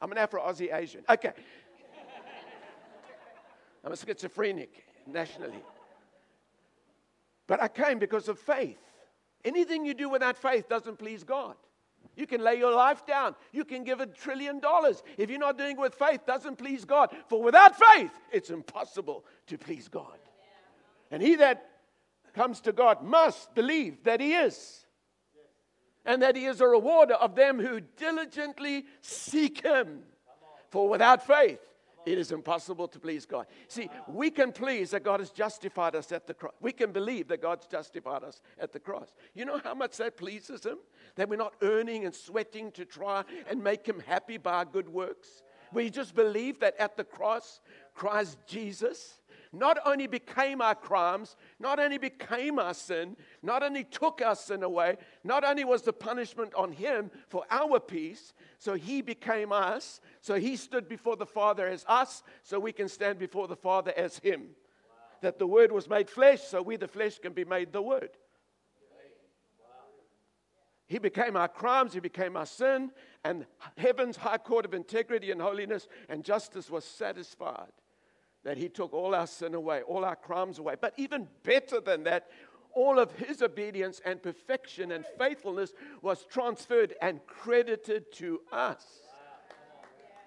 I'm 0.00 0.12
an 0.12 0.18
Afro 0.18 0.40
Aussie 0.40 0.72
Asian. 0.72 1.02
Okay. 1.10 1.32
I'm 3.84 3.90
a 3.90 3.96
schizophrenic 3.96 4.84
nationally. 5.08 5.64
But 7.48 7.60
I 7.60 7.66
came 7.66 7.98
because 7.98 8.28
of 8.28 8.38
faith. 8.38 8.78
Anything 9.44 9.84
you 9.84 9.94
do 9.94 10.08
without 10.08 10.38
faith 10.38 10.68
doesn't 10.68 11.00
please 11.00 11.24
God. 11.24 11.56
You 12.20 12.26
can 12.26 12.42
lay 12.42 12.56
your 12.56 12.74
life 12.74 13.06
down. 13.06 13.34
You 13.50 13.64
can 13.64 13.82
give 13.82 14.00
a 14.00 14.06
trillion 14.06 14.60
dollars. 14.60 15.02
If 15.16 15.30
you're 15.30 15.38
not 15.38 15.56
doing 15.56 15.76
it 15.76 15.80
with 15.80 15.94
faith, 15.94 16.26
doesn't 16.26 16.56
please 16.56 16.84
God. 16.84 17.16
For 17.28 17.42
without 17.42 17.74
faith, 17.78 18.10
it's 18.30 18.50
impossible 18.50 19.24
to 19.46 19.56
please 19.56 19.88
God. 19.88 20.18
And 21.10 21.22
he 21.22 21.36
that 21.36 21.70
comes 22.34 22.60
to 22.60 22.72
God 22.72 23.02
must 23.02 23.54
believe 23.54 24.04
that 24.04 24.20
he 24.20 24.34
is. 24.34 24.84
And 26.04 26.20
that 26.20 26.36
he 26.36 26.44
is 26.44 26.60
a 26.60 26.66
rewarder 26.66 27.14
of 27.14 27.34
them 27.34 27.58
who 27.58 27.80
diligently 27.80 28.84
seek 29.00 29.64
him. 29.64 30.00
For 30.68 30.90
without 30.90 31.26
faith, 31.26 31.60
it 32.06 32.18
is 32.18 32.32
impossible 32.32 32.88
to 32.88 32.98
please 32.98 33.26
God. 33.26 33.46
See, 33.68 33.88
we 34.08 34.30
can 34.30 34.52
please 34.52 34.90
that 34.90 35.04
God 35.04 35.20
has 35.20 35.30
justified 35.30 35.94
us 35.94 36.12
at 36.12 36.26
the 36.26 36.34
cross. 36.34 36.54
We 36.60 36.72
can 36.72 36.92
believe 36.92 37.28
that 37.28 37.42
God's 37.42 37.66
justified 37.66 38.24
us 38.24 38.42
at 38.58 38.72
the 38.72 38.80
cross. 38.80 39.14
You 39.34 39.44
know 39.44 39.60
how 39.62 39.74
much 39.74 39.96
that 39.98 40.16
pleases 40.16 40.64
Him? 40.64 40.78
That 41.16 41.28
we're 41.28 41.36
not 41.36 41.54
earning 41.62 42.04
and 42.04 42.14
sweating 42.14 42.72
to 42.72 42.84
try 42.84 43.24
and 43.48 43.62
make 43.62 43.86
Him 43.86 44.00
happy 44.06 44.38
by 44.38 44.52
our 44.54 44.64
good 44.64 44.88
works. 44.88 45.42
We 45.72 45.90
just 45.90 46.14
believe 46.14 46.58
that 46.60 46.74
at 46.78 46.96
the 46.96 47.04
cross, 47.04 47.60
Christ 47.94 48.38
Jesus 48.46 49.19
not 49.52 49.78
only 49.84 50.06
became 50.06 50.60
our 50.60 50.74
crimes, 50.74 51.36
not 51.58 51.80
only 51.80 51.98
became 51.98 52.58
our 52.58 52.74
sin, 52.74 53.16
not 53.42 53.62
only 53.62 53.84
took 53.84 54.22
our 54.22 54.36
sin 54.36 54.62
away, 54.62 54.96
not 55.24 55.44
only 55.44 55.64
was 55.64 55.82
the 55.82 55.92
punishment 55.92 56.54
on 56.54 56.72
him 56.72 57.10
for 57.28 57.44
our 57.50 57.80
peace, 57.80 58.32
so 58.58 58.74
he 58.74 59.02
became 59.02 59.52
us, 59.52 60.00
so 60.20 60.34
he 60.34 60.56
stood 60.56 60.88
before 60.88 61.16
the 61.16 61.26
Father 61.26 61.66
as 61.66 61.84
us, 61.88 62.22
so 62.42 62.60
we 62.60 62.72
can 62.72 62.88
stand 62.88 63.18
before 63.18 63.48
the 63.48 63.56
Father 63.56 63.92
as 63.96 64.18
him. 64.18 64.40
Wow. 64.40 64.96
That 65.22 65.38
the 65.38 65.46
Word 65.46 65.72
was 65.72 65.88
made 65.88 66.08
flesh, 66.08 66.42
so 66.42 66.62
we, 66.62 66.76
the 66.76 66.88
flesh, 66.88 67.18
can 67.18 67.32
be 67.32 67.44
made 67.44 67.72
the 67.72 67.82
Word. 67.82 68.10
He 70.86 70.98
became 70.98 71.36
our 71.36 71.46
crimes, 71.46 71.92
He 71.92 72.00
became 72.00 72.36
our 72.36 72.46
sin, 72.46 72.90
and 73.22 73.46
heaven's 73.76 74.16
high 74.16 74.38
court 74.38 74.64
of 74.64 74.74
integrity 74.74 75.30
and 75.30 75.40
holiness 75.40 75.86
and 76.08 76.24
justice 76.24 76.68
was 76.68 76.84
satisfied 76.84 77.70
that 78.44 78.56
he 78.56 78.68
took 78.68 78.92
all 78.94 79.14
our 79.14 79.26
sin 79.26 79.54
away, 79.54 79.82
all 79.82 80.04
our 80.04 80.16
crimes 80.16 80.58
away. 80.58 80.74
But 80.80 80.94
even 80.96 81.28
better 81.42 81.80
than 81.80 82.04
that, 82.04 82.28
all 82.74 82.98
of 82.98 83.12
his 83.12 83.42
obedience 83.42 84.00
and 84.04 84.22
perfection 84.22 84.92
and 84.92 85.04
faithfulness 85.18 85.72
was 86.02 86.24
transferred 86.24 86.94
and 87.02 87.20
credited 87.26 88.12
to 88.14 88.40
us. 88.52 88.84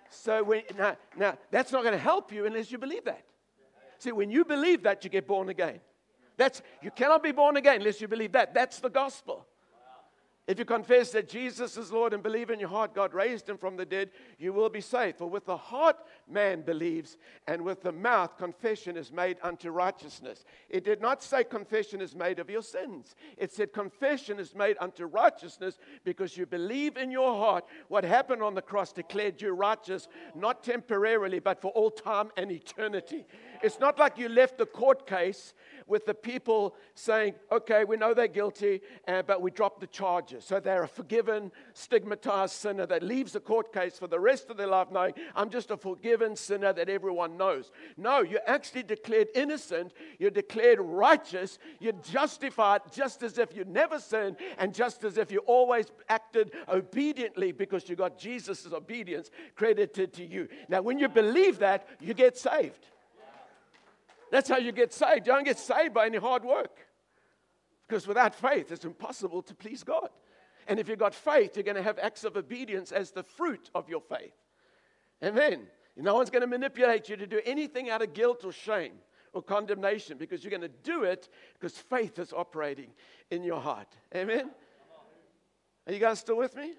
So 0.10 0.44
when, 0.44 0.62
now, 0.78 0.98
now 1.18 1.38
that's 1.50 1.72
not 1.72 1.82
going 1.84 1.94
to 1.94 2.00
help 2.00 2.32
you 2.32 2.46
unless 2.46 2.72
you 2.72 2.78
believe 2.78 3.06
that. 3.06 3.24
See, 3.98 4.12
when 4.12 4.30
you 4.30 4.46
believe 4.46 4.84
that, 4.84 5.04
you 5.04 5.10
get 5.10 5.26
born 5.26 5.50
again. 5.50 5.80
That's 6.38 6.62
you 6.82 6.92
cannot 6.92 7.24
be 7.24 7.32
born 7.32 7.58
again 7.58 7.78
unless 7.78 8.02
you 8.02 8.08
believe 8.08 8.34
that. 8.34 8.54
That's 8.54 8.80
the 8.80 8.90
gospel. 8.90 9.43
If 10.46 10.60
you 10.60 10.66
confess 10.66 11.12
that 11.12 11.30
Jesus 11.30 11.78
is 11.78 11.94
Lord 11.94 12.14
and 12.14 12.22
believe 12.22 12.50
in 12.50 12.60
your 12.60 12.68
heart 12.68 12.94
God 12.94 13.14
raised 13.14 13.48
him 13.48 13.58
from 13.58 13.78
the 13.78 13.86
dead, 13.86 14.10
you 14.38 14.52
will 14.52 14.70
be 14.70 14.82
saved. 14.82 15.18
For 15.18 15.30
with 15.30 15.46
the 15.46 15.56
heart 15.56 15.96
man 16.30 16.64
believes, 16.64 17.18
and 17.48 17.62
with 17.62 17.82
the 17.82 17.94
mouth 17.94 18.38
confession 18.38 18.98
is 18.98 19.10
made 19.10 19.38
unto 19.42 19.70
righteousness. 19.70 20.44
It 20.70 20.84
did 20.84 21.02
not 21.02 21.24
say 21.24 21.46
confession 21.46 22.02
is 22.02 22.14
made 22.14 22.40
of 22.40 22.50
your 22.50 22.62
sins. 22.62 23.16
It 23.38 23.54
said 23.54 23.72
confession 23.72 24.38
is 24.38 24.54
made 24.54 24.76
unto 24.82 25.06
righteousness 25.06 25.78
because 26.04 26.36
you 26.36 26.46
believe 26.46 26.98
in 26.98 27.10
your 27.10 27.38
heart 27.38 27.64
what 27.88 28.04
happened 28.04 28.44
on 28.44 28.54
the 28.54 28.62
cross 28.62 28.92
declared 28.92 29.42
you 29.42 29.52
righteous, 29.54 30.10
not 30.36 30.62
temporarily, 30.62 31.40
but 31.40 31.62
for 31.62 31.72
all 31.72 31.90
time 31.90 32.32
and 32.36 32.52
eternity. 32.52 33.26
It's 33.64 33.80
not 33.80 33.98
like 33.98 34.18
you 34.18 34.28
left 34.28 34.58
the 34.58 34.66
court 34.66 35.08
case 35.08 35.54
with 35.88 36.06
the 36.06 36.14
people 36.14 36.76
saying, 36.96 37.34
okay, 37.52 37.86
we 37.86 37.98
know 37.98 38.14
they're 38.14 38.28
guilty, 38.28 38.82
uh, 39.08 39.22
but 39.22 39.42
we 39.42 39.52
dropped 39.52 39.80
the 39.80 39.88
charges. 39.88 40.44
So 40.44 40.60
they're 40.60 40.84
a 40.84 40.88
forgiven, 40.88 41.52
stigmatized 41.74 42.54
sinner 42.54 42.86
that 42.86 43.04
leaves 43.04 43.32
the 43.32 43.40
court 43.40 43.74
case 43.74 43.98
for 43.98 44.08
the 44.08 44.20
rest 44.20 44.50
of 44.50 44.58
their 44.58 44.68
life 44.68 44.92
knowing, 44.92 45.14
I'm 45.36 45.50
just 45.50 45.72
a 45.72 45.78
forgiven 45.78 46.36
sinner 46.36 46.74
that 46.74 46.90
everyone 46.90 47.38
knows. 47.38 47.72
No, 47.96 48.22
you're 48.22 48.42
actually 48.48 48.84
declared 48.84 49.30
innocent, 49.34 49.94
you're 50.20 50.30
declared 50.30 50.80
righteous, 50.82 51.58
you're 51.80 51.94
justified 51.94 52.82
just 52.92 53.24
as 53.24 53.38
if 53.38 53.56
you 53.56 53.64
never 53.66 54.00
sinned, 54.00 54.38
and 54.58 54.74
just 54.74 55.04
as 55.04 55.18
if 55.18 55.32
you 55.32 55.40
always 55.40 55.88
acted 56.10 56.52
obediently 56.68 57.52
because 57.52 57.88
you 57.88 57.96
got 57.96 58.18
Jesus' 58.18 58.68
obedience 58.74 59.32
credited 59.56 60.14
to 60.14 60.26
you. 60.26 60.50
Now, 60.68 60.82
when 60.82 61.00
you 61.00 61.08
believe 61.08 61.60
that, 61.60 61.88
you 62.02 62.14
get 62.14 62.38
saved. 62.38 62.88
That's 64.34 64.50
how 64.50 64.58
you 64.58 64.72
get 64.72 64.92
saved. 64.92 65.28
You 65.28 65.34
don't 65.34 65.44
get 65.44 65.60
saved 65.60 65.94
by 65.94 66.08
any 66.08 66.18
hard 66.18 66.44
work. 66.44 66.80
Because 67.88 68.08
without 68.08 68.34
faith, 68.34 68.72
it's 68.72 68.84
impossible 68.84 69.44
to 69.44 69.54
please 69.54 69.84
God. 69.84 70.10
And 70.68 70.80
if 70.80 70.90
you've 70.90 70.98
got 70.98 71.14
faith, 71.14 71.56
you're 71.56 71.62
going 71.62 71.78
to 71.78 71.84
have 71.84 72.00
acts 72.00 72.24
of 72.24 72.36
obedience 72.36 72.92
as 72.92 73.12
the 73.12 73.22
fruit 73.22 73.70
of 73.76 73.90
your 73.90 74.02
faith. 74.02 74.34
Amen. 75.24 75.68
No 75.96 76.16
one's 76.16 76.32
going 76.32 76.42
to 76.42 76.48
manipulate 76.48 77.10
you 77.10 77.16
to 77.16 77.28
do 77.28 77.42
anything 77.46 77.92
out 77.92 78.02
of 78.02 78.14
guilt 78.14 78.44
or 78.44 78.52
shame 78.52 78.94
or 79.34 79.44
condemnation 79.44 80.18
because 80.18 80.44
you're 80.44 80.50
going 80.50 80.62
to 80.62 80.82
do 80.82 81.04
it 81.04 81.30
because 81.54 81.78
faith 81.78 82.18
is 82.18 82.34
operating 82.34 82.90
in 83.30 83.44
your 83.44 83.62
heart. 83.62 83.96
Amen. 84.16 84.50
Are 85.86 85.94
you 85.94 86.00
guys 86.00 86.18
still 86.18 86.38
with 86.38 86.56
me? 86.56 86.74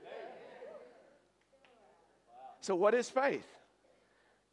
So, 2.62 2.75
what 2.75 2.94
is 2.94 3.08
faith? 3.08 3.46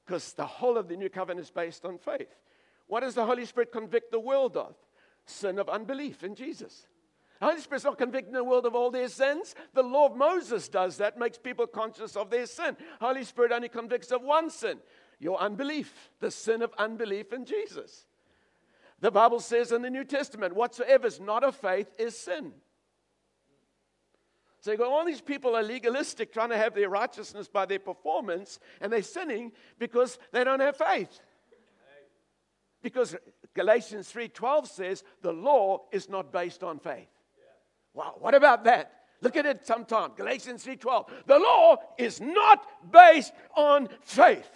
Because 0.06 0.34
the 0.34 0.46
whole 0.46 0.78
of 0.78 0.88
the 0.88 0.98
new 0.98 1.10
covenant 1.10 1.48
is 1.48 1.50
based 1.50 1.84
on 1.84 1.98
faith. 1.98 2.36
What 2.92 3.04
does 3.04 3.16
the 3.16 3.26
Holy 3.26 3.46
Spirit 3.46 3.72
convict 3.72 4.12
the 4.12 4.20
world 4.20 4.58
of? 4.58 4.76
Sin 5.26 5.60
of 5.60 5.70
unbelief 5.70 6.26
in 6.26 6.36
Jesus. 6.36 6.88
The 7.40 7.46
Holy 7.46 7.62
Spirit's 7.62 7.86
not 7.86 7.98
convicting 7.98 8.34
the 8.34 8.44
world 8.44 8.66
of 8.66 8.76
all 8.76 8.92
their 8.92 9.08
sins. 9.08 9.56
The 9.74 9.82
law 9.82 10.08
of 10.08 10.18
Moses 10.18 10.68
does 10.68 10.98
that, 10.98 11.18
makes 11.18 11.38
people 11.38 11.68
conscious 11.68 12.18
of 12.18 12.30
their 12.30 12.46
sin. 12.46 12.76
Holy 13.00 13.24
Spirit 13.24 13.54
only 13.54 13.70
convicts 13.70 14.12
of 14.12 14.22
one 14.22 14.50
sin 14.50 14.80
your 15.22 15.40
unbelief, 15.40 16.10
the 16.20 16.30
sin 16.30 16.62
of 16.62 16.74
unbelief 16.78 17.32
in 17.32 17.46
Jesus. 17.46 18.08
The 19.00 19.10
Bible 19.10 19.40
says 19.40 19.72
in 19.72 19.84
the 19.84 19.90
New 19.90 20.04
Testament, 20.04 20.54
whatsoever 20.54 21.08
is 21.08 21.22
not 21.22 21.46
of 21.46 21.56
faith 21.56 21.90
is 21.98 22.18
sin. 22.18 22.52
So 24.60 24.72
you 24.72 24.78
go, 24.78 24.92
all 24.92 25.06
these 25.06 25.22
people 25.22 25.56
are 25.56 25.64
legalistic, 25.64 26.34
trying 26.34 26.50
to 26.50 26.58
have 26.58 26.76
their 26.76 26.90
righteousness 26.90 27.48
by 27.48 27.66
their 27.66 27.80
performance, 27.80 28.60
and 28.82 28.92
they're 28.92 29.02
sinning 29.02 29.54
because 29.80 30.20
they 30.34 30.44
don't 30.44 30.60
have 30.60 30.76
faith. 30.76 31.22
Because 32.82 33.16
Galatians 33.54 34.12
3:12 34.12 34.68
says 34.68 35.04
the 35.22 35.34
law 35.34 35.88
is 35.92 36.10
not 36.10 36.32
based 36.32 36.64
on 36.64 36.80
faith. 36.80 37.10
Wow, 37.94 38.16
what 38.20 38.34
about 38.34 38.64
that? 38.64 39.02
Look 39.22 39.36
at 39.36 39.46
it 39.46 39.66
sometime. 39.66 40.14
Galatians 40.16 40.64
3:12. 40.66 41.10
The 41.28 41.40
law 41.40 41.78
is 41.98 42.20
not 42.20 42.92
based 42.92 43.34
on 43.56 43.88
faith. 44.02 44.50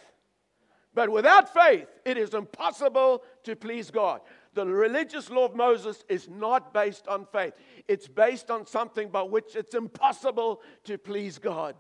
But 0.94 1.10
without 1.10 1.54
faith, 1.54 1.88
it 2.06 2.18
is 2.18 2.34
impossible 2.34 3.24
to 3.44 3.56
please 3.56 3.92
God. 3.92 4.22
The 4.54 4.66
religious 4.66 5.30
law 5.30 5.44
of 5.44 5.56
Moses 5.56 6.06
is 6.08 6.30
not 6.30 6.74
based 6.74 7.10
on 7.10 7.26
faith, 7.26 7.54
it's 7.90 8.08
based 8.08 8.50
on 8.50 8.66
something 8.66 9.10
by 9.10 9.22
which 9.22 9.56
it's 9.58 9.76
impossible 9.76 10.62
to 10.86 10.98
please 10.98 11.38
God. 11.38 11.76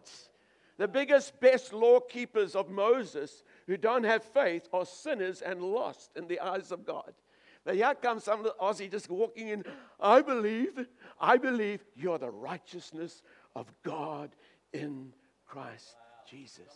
The 0.77 0.89
biggest, 0.89 1.39
best 1.39 1.71
law 1.71 2.01
keepers 2.01 2.53
of 2.53 2.69
Moses 2.69 3.44
who 3.67 3.77
don't 3.77 4.03
have 4.03 4.23
faith 4.23 4.67
are 4.73 4.85
sinners 4.85 5.41
and 5.41 5.61
lost 5.61 6.11
in 6.15 6.27
the 6.27 6.39
eyes 6.39 6.71
of 6.71 6.85
God. 6.85 7.13
Now, 7.65 7.73
here 7.73 7.95
comes 7.95 8.25
some 8.25 8.45
Aussie 8.61 8.91
just 8.91 9.09
walking 9.09 9.47
in. 9.47 9.63
I 9.99 10.21
believe, 10.21 10.85
I 11.19 11.37
believe 11.37 11.83
you're 11.95 12.19
the 12.19 12.29
righteousness 12.29 13.23
of 13.55 13.71
God 13.83 14.35
in 14.71 15.13
Christ 15.47 15.95
Jesus. 16.29 16.71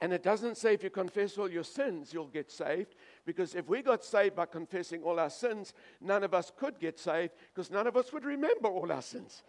And 0.00 0.12
it 0.12 0.22
doesn't 0.22 0.56
say 0.56 0.74
if 0.74 0.84
you 0.84 0.90
confess 0.90 1.38
all 1.38 1.50
your 1.50 1.64
sins, 1.64 2.12
you'll 2.12 2.28
get 2.28 2.52
saved. 2.52 2.94
Because 3.24 3.56
if 3.56 3.68
we 3.68 3.82
got 3.82 4.04
saved 4.04 4.36
by 4.36 4.46
confessing 4.46 5.02
all 5.02 5.18
our 5.18 5.30
sins, 5.30 5.74
none 6.00 6.22
of 6.22 6.34
us 6.34 6.52
could 6.56 6.78
get 6.78 7.00
saved 7.00 7.32
because 7.52 7.70
none 7.70 7.86
of 7.86 7.96
us 7.96 8.12
would 8.12 8.24
remember 8.24 8.68
all 8.68 8.92
our 8.92 9.02
sins. 9.02 9.42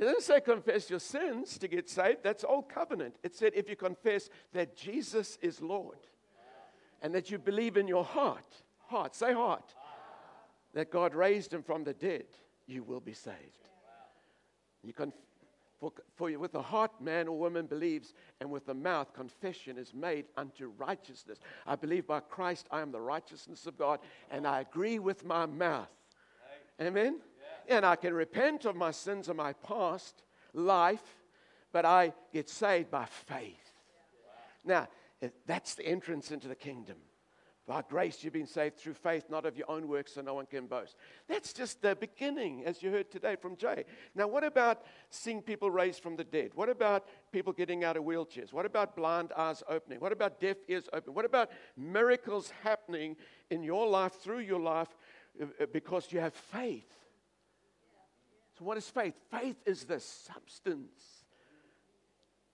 It 0.00 0.04
didn't 0.04 0.22
say 0.22 0.40
confess 0.40 0.88
your 0.88 0.98
sins 0.98 1.58
to 1.58 1.68
get 1.68 1.90
saved. 1.90 2.20
That's 2.22 2.42
old 2.42 2.70
covenant. 2.70 3.16
It 3.22 3.34
said 3.34 3.52
if 3.54 3.68
you 3.68 3.76
confess 3.76 4.30
that 4.54 4.74
Jesus 4.74 5.38
is 5.42 5.60
Lord 5.60 5.98
and 7.02 7.14
that 7.14 7.30
you 7.30 7.38
believe 7.38 7.76
in 7.76 7.86
your 7.86 8.04
heart, 8.04 8.46
heart, 8.86 9.14
say 9.14 9.34
heart, 9.34 9.74
that 10.72 10.90
God 10.90 11.14
raised 11.14 11.52
him 11.52 11.62
from 11.62 11.84
the 11.84 11.92
dead, 11.92 12.24
you 12.66 12.82
will 12.82 13.00
be 13.00 13.12
saved. 13.12 13.36
You 14.82 14.94
confess. 14.94 15.18
For, 15.78 15.92
for 16.14 16.28
you 16.28 16.38
with 16.38 16.52
the 16.52 16.60
heart 16.60 17.00
man 17.00 17.26
or 17.26 17.38
woman 17.38 17.64
believes, 17.64 18.12
and 18.38 18.50
with 18.50 18.66
the 18.66 18.74
mouth 18.74 19.14
confession 19.14 19.78
is 19.78 19.94
made 19.94 20.26
unto 20.36 20.72
righteousness. 20.76 21.38
I 21.66 21.74
believe 21.74 22.06
by 22.06 22.20
Christ 22.20 22.66
I 22.70 22.82
am 22.82 22.92
the 22.92 23.00
righteousness 23.00 23.66
of 23.66 23.78
God, 23.78 24.00
and 24.30 24.46
I 24.46 24.60
agree 24.60 24.98
with 24.98 25.24
my 25.24 25.46
mouth. 25.46 25.88
Amen? 26.78 27.20
And 27.70 27.86
I 27.86 27.96
can 27.96 28.12
repent 28.12 28.66
of 28.66 28.76
my 28.76 28.90
sins 28.90 29.28
of 29.28 29.36
my 29.36 29.52
past 29.52 30.22
life, 30.52 31.16
but 31.72 31.86
I 31.86 32.12
get 32.32 32.50
saved 32.50 32.90
by 32.90 33.06
faith. 33.06 33.72
Now, 34.64 34.88
that's 35.46 35.76
the 35.76 35.86
entrance 35.86 36.32
into 36.32 36.48
the 36.48 36.56
kingdom. 36.56 36.96
By 37.68 37.82
grace, 37.88 38.24
you've 38.24 38.32
been 38.32 38.48
saved 38.48 38.78
through 38.78 38.94
faith, 38.94 39.26
not 39.30 39.46
of 39.46 39.56
your 39.56 39.70
own 39.70 39.86
works, 39.86 40.14
so 40.14 40.22
no 40.22 40.34
one 40.34 40.46
can 40.46 40.66
boast. 40.66 40.96
That's 41.28 41.52
just 41.52 41.80
the 41.80 41.94
beginning, 41.94 42.64
as 42.64 42.82
you 42.82 42.90
heard 42.90 43.12
today 43.12 43.36
from 43.36 43.54
Jay. 43.54 43.84
Now, 44.16 44.26
what 44.26 44.42
about 44.42 44.82
seeing 45.10 45.40
people 45.40 45.70
raised 45.70 46.02
from 46.02 46.16
the 46.16 46.24
dead? 46.24 46.50
What 46.56 46.68
about 46.68 47.06
people 47.30 47.52
getting 47.52 47.84
out 47.84 47.96
of 47.96 48.02
wheelchairs? 48.02 48.52
What 48.52 48.66
about 48.66 48.96
blind 48.96 49.30
eyes 49.36 49.62
opening? 49.68 50.00
What 50.00 50.10
about 50.10 50.40
deaf 50.40 50.56
ears 50.66 50.88
opening? 50.92 51.14
What 51.14 51.24
about 51.24 51.50
miracles 51.76 52.52
happening 52.64 53.14
in 53.50 53.62
your 53.62 53.86
life, 53.86 54.14
through 54.14 54.40
your 54.40 54.58
life, 54.58 54.88
uh, 55.40 55.44
uh, 55.60 55.66
because 55.72 56.10
you 56.10 56.18
have 56.18 56.34
faith? 56.34 56.99
So, 58.60 58.66
what 58.66 58.76
is 58.76 58.88
faith? 58.90 59.14
Faith 59.30 59.56
is 59.64 59.84
the 59.84 59.98
substance. 59.98 61.24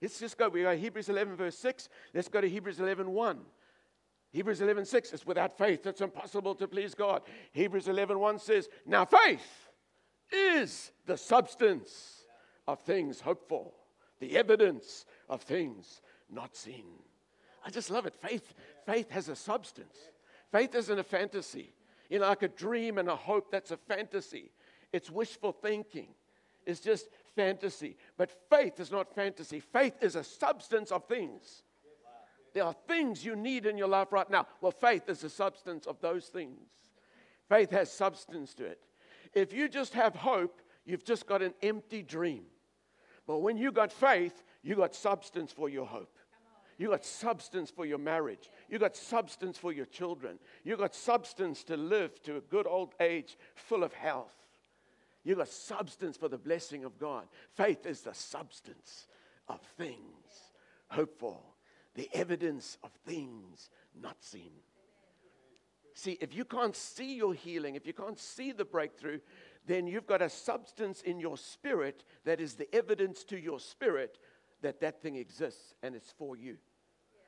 Let's 0.01 0.19
just 0.19 0.37
go. 0.37 0.47
We 0.47 0.61
go 0.61 0.75
Hebrews 0.75 1.09
11, 1.09 1.35
verse 1.35 1.57
6. 1.57 1.89
Let's 2.13 2.29
go 2.29 2.39
to 2.39 2.47
Hebrews 2.47 2.79
11, 2.79 3.11
1. 3.11 3.39
Hebrews 4.31 4.61
11, 4.61 4.85
6 4.85 5.13
is 5.13 5.25
without 5.25 5.57
faith, 5.57 5.85
it's 5.85 6.01
impossible 6.01 6.53
to 6.55 6.67
please 6.67 6.93
God. 6.93 7.23
Hebrews 7.53 7.87
11, 7.87 8.19
1 8.19 8.39
says, 8.39 8.69
Now 8.85 9.05
faith 9.05 9.69
is 10.31 10.91
the 11.05 11.17
substance 11.17 12.23
of 12.67 12.79
things 12.81 13.21
hoped 13.21 13.47
for, 13.47 13.71
the 14.19 14.37
evidence 14.37 15.05
of 15.29 15.41
things 15.41 16.01
not 16.29 16.55
seen. 16.55 16.85
I 17.65 17.69
just 17.69 17.89
love 17.89 18.05
it. 18.05 18.15
Faith, 18.15 18.53
faith 18.85 19.09
has 19.11 19.29
a 19.29 19.35
substance. 19.35 19.97
Faith 20.51 20.75
isn't 20.75 20.99
a 20.99 21.03
fantasy. 21.03 21.73
You 22.09 22.19
know, 22.19 22.27
like 22.27 22.43
a 22.43 22.47
dream 22.49 22.97
and 22.97 23.09
a 23.09 23.15
hope, 23.15 23.51
that's 23.51 23.71
a 23.71 23.77
fantasy. 23.77 24.51
It's 24.93 25.09
wishful 25.09 25.51
thinking. 25.51 26.07
It's 26.65 26.79
just 26.79 27.07
fantasy. 27.35 27.97
But 28.17 28.31
faith 28.49 28.79
is 28.79 28.91
not 28.91 29.13
fantasy. 29.13 29.59
Faith 29.59 29.95
is 30.01 30.15
a 30.15 30.23
substance 30.23 30.91
of 30.91 31.05
things. 31.05 31.63
There 32.53 32.63
are 32.63 32.75
things 32.87 33.23
you 33.23 33.35
need 33.35 33.65
in 33.65 33.77
your 33.77 33.87
life 33.87 34.11
right 34.11 34.29
now. 34.29 34.47
Well, 34.61 34.71
faith 34.71 35.09
is 35.09 35.21
the 35.21 35.29
substance 35.29 35.85
of 35.85 36.01
those 36.01 36.25
things. 36.25 36.59
Faith 37.47 37.71
has 37.71 37.91
substance 37.91 38.53
to 38.55 38.65
it. 38.65 38.79
If 39.33 39.53
you 39.53 39.69
just 39.69 39.93
have 39.93 40.15
hope, 40.15 40.61
you've 40.85 41.05
just 41.05 41.27
got 41.27 41.41
an 41.41 41.53
empty 41.61 42.01
dream. 42.01 42.43
But 43.25 43.39
when 43.39 43.57
you 43.57 43.71
got 43.71 43.91
faith, 43.91 44.43
you 44.63 44.75
got 44.75 44.95
substance 44.95 45.51
for 45.51 45.69
your 45.69 45.85
hope. 45.85 46.17
You 46.77 46.89
got 46.89 47.05
substance 47.05 47.71
for 47.71 47.85
your 47.85 47.97
marriage. 47.97 48.49
You 48.69 48.79
got 48.79 48.95
substance 48.95 49.57
for 49.57 49.71
your 49.71 49.85
children. 49.85 50.39
You 50.63 50.77
got 50.77 50.93
substance 50.93 51.63
to 51.65 51.77
live 51.77 52.21
to 52.23 52.37
a 52.37 52.41
good 52.41 52.67
old 52.67 52.93
age 52.99 53.37
full 53.55 53.83
of 53.83 53.93
health. 53.93 54.33
You 55.27 55.35
got 55.35 55.49
substance 55.49 56.15
for 56.15 56.29
the 56.29 56.37
blessing 56.37 56.85
of 56.85 56.97
God. 56.97 57.27
Faith 57.53 57.85
is 57.85 57.99
the 57.99 58.13
substance 58.13 59.07
of 59.49 59.59
things 59.77 59.97
hoped 60.87 61.19
for 61.19 61.37
the 61.95 62.09
evidence 62.13 62.77
of 62.81 62.91
things 63.05 63.69
not 64.01 64.15
seen. 64.23 64.53
See, 65.95 66.17
if 66.21 66.33
you 66.33 66.45
can't 66.45 66.77
see 66.77 67.17
your 67.17 67.33
healing, 67.33 67.75
if 67.75 67.85
you 67.85 67.91
can't 67.91 68.17
see 68.17 68.53
the 68.53 68.63
breakthrough, 68.63 69.19
then 69.65 69.85
you've 69.85 70.07
got 70.07 70.21
a 70.21 70.29
substance 70.29 71.01
in 71.01 71.19
your 71.19 71.37
spirit 71.37 72.05
that 72.23 72.39
is 72.39 72.53
the 72.53 72.73
evidence 72.73 73.25
to 73.25 73.37
your 73.37 73.59
spirit 73.59 74.19
that 74.61 74.79
that 74.79 75.01
thing 75.01 75.17
exists 75.17 75.73
and 75.83 75.93
it's 75.93 76.13
for 76.17 76.37
you. 76.37 76.55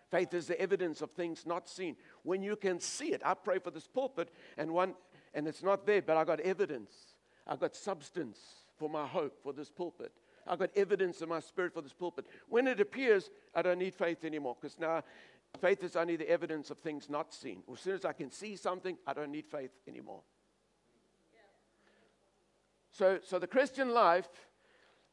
Faith 0.10 0.34
is 0.34 0.48
the 0.48 0.60
evidence 0.62 1.02
of 1.02 1.12
things 1.12 1.46
not 1.46 1.68
seen. 1.68 1.98
When 2.24 2.44
you 2.44 2.56
can 2.56 2.80
see 2.80 3.12
it, 3.12 3.22
I 3.26 3.34
pray 3.34 3.60
for 3.60 3.72
this 3.72 3.88
pulpit 3.88 4.30
and 4.58 4.72
one 4.72 4.94
and 5.34 5.50
it's 5.50 5.62
not 5.62 5.86
there, 5.86 6.02
but 6.02 6.16
I 6.16 6.24
got 6.24 6.40
evidence. 6.40 7.09
I 7.50 7.56
got 7.56 7.76
substance 7.76 8.40
for 8.78 8.90
my 8.90 9.06
hope 9.06 9.42
for 9.42 9.52
this 9.52 9.70
pulpit. 9.72 10.14
I've 10.48 10.60
got 10.60 10.70
evidence 10.76 11.22
in 11.22 11.30
my 11.30 11.40
spirit 11.40 11.74
for 11.74 11.82
this 11.82 11.94
pulpit. 11.94 12.26
When 12.48 12.68
it 12.68 12.80
appears, 12.80 13.30
I 13.56 13.64
don't 13.64 13.80
need 13.80 13.96
faith 13.96 14.24
anymore 14.24 14.56
because 14.60 14.80
now 14.80 15.04
faith 15.60 15.84
is 15.84 15.96
only 15.96 16.16
the 16.16 16.30
evidence 16.30 16.70
of 16.70 16.78
things 16.78 17.10
not 17.10 17.34
seen. 17.34 17.64
As 17.72 17.80
soon 17.80 17.96
as 17.96 18.06
I 18.06 18.14
can 18.14 18.32
see 18.32 18.56
something, 18.56 18.98
I 19.06 19.14
don't 19.14 19.32
need 19.32 19.48
faith 19.48 19.72
anymore. 19.88 20.22
So, 22.92 23.20
so 23.24 23.40
the 23.40 23.48
Christian 23.48 23.94
life 23.94 24.30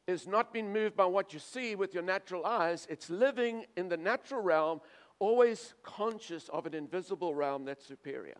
is 0.07 0.27
not 0.27 0.53
being 0.53 0.71
moved 0.71 0.95
by 0.95 1.05
what 1.05 1.33
you 1.33 1.39
see 1.39 1.75
with 1.75 1.93
your 1.93 2.03
natural 2.03 2.45
eyes, 2.45 2.87
it's 2.89 3.09
living 3.09 3.65
in 3.75 3.89
the 3.89 3.97
natural 3.97 4.41
realm, 4.41 4.79
always 5.19 5.73
conscious 5.83 6.49
of 6.49 6.65
an 6.65 6.73
invisible 6.73 7.33
realm 7.35 7.65
that's 7.65 7.85
superior. 7.85 8.37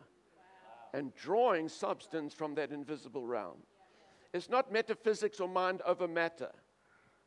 And 0.94 1.14
drawing 1.14 1.68
substance 1.68 2.32
from 2.32 2.54
that 2.54 2.72
invisible 2.72 3.26
realm. 3.26 3.58
It's 4.32 4.48
not 4.48 4.72
metaphysics 4.72 5.40
or 5.40 5.48
mind 5.48 5.82
over 5.86 6.06
matter. 6.06 6.50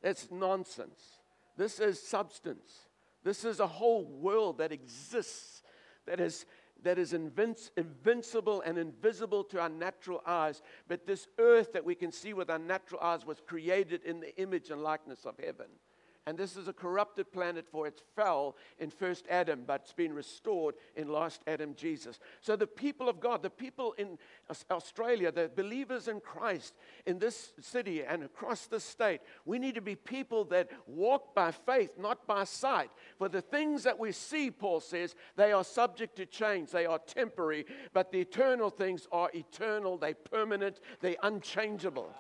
That's 0.01 0.29
nonsense. 0.31 1.20
This 1.58 1.79
is 1.79 2.01
substance. 2.01 2.88
This 3.24 3.46
is 3.46 3.60
a 3.60 3.67
whole 3.67 4.05
world 4.05 4.58
that 4.60 4.72
exists, 4.72 5.63
that 6.05 6.20
is 6.20 6.46
that 6.84 6.98
is 6.98 7.13
invinci- 7.13 7.70
invincible 7.77 8.62
and 8.62 8.77
invisible 8.77 9.43
to 9.46 9.60
our 9.60 9.70
natural 9.70 10.22
eyes. 10.25 10.62
But 10.88 11.05
this 11.05 11.27
earth 11.38 11.74
that 11.74 11.86
we 11.86 11.96
can 11.96 12.12
see 12.12 12.34
with 12.34 12.50
our 12.50 12.60
natural 12.60 13.00
eyes 13.01 13.25
was 13.25 13.41
created 13.46 14.03
in 14.03 14.20
the 14.20 14.36
image 14.41 14.72
and 14.72 14.81
likeness 14.81 15.25
of 15.25 15.38
heaven. 15.38 15.67
And 16.27 16.37
this 16.37 16.55
is 16.55 16.67
a 16.67 16.73
corrupted 16.73 17.31
planet, 17.31 17.65
for 17.71 17.87
it 17.87 18.03
fell 18.15 18.55
in 18.77 18.91
first 18.91 19.25
Adam, 19.27 19.63
but 19.65 19.81
it's 19.81 19.93
been 19.93 20.13
restored 20.13 20.75
in 20.95 21.07
last 21.07 21.41
Adam, 21.47 21.73
Jesus. 21.73 22.19
So 22.41 22.55
the 22.55 22.67
people 22.67 23.09
of 23.09 23.19
God, 23.19 23.41
the 23.41 23.49
people 23.49 23.93
in 23.97 24.19
Australia, 24.69 25.31
the 25.31 25.49
believers 25.55 26.07
in 26.07 26.19
Christ 26.19 26.75
in 27.07 27.17
this 27.17 27.53
city 27.59 28.03
and 28.03 28.23
across 28.23 28.67
the 28.67 28.79
state, 28.79 29.21
we 29.45 29.57
need 29.57 29.73
to 29.73 29.81
be 29.81 29.95
people 29.95 30.45
that 30.45 30.69
walk 30.85 31.33
by 31.33 31.49
faith, 31.49 31.91
not 31.97 32.27
by 32.27 32.43
sight. 32.43 32.91
For 33.17 33.27
the 33.27 33.41
things 33.41 33.81
that 33.83 33.97
we 33.97 34.11
see, 34.11 34.51
Paul 34.51 34.79
says, 34.79 35.15
they 35.35 35.51
are 35.51 35.63
subject 35.63 36.17
to 36.17 36.27
change, 36.27 36.69
they 36.69 36.85
are 36.85 36.99
temporary, 36.99 37.65
but 37.93 38.11
the 38.11 38.19
eternal 38.19 38.69
things 38.69 39.07
are 39.11 39.31
eternal, 39.33 39.97
they're 39.97 40.13
permanent, 40.13 40.81
they're 40.99 41.15
unchangeable. 41.23 42.13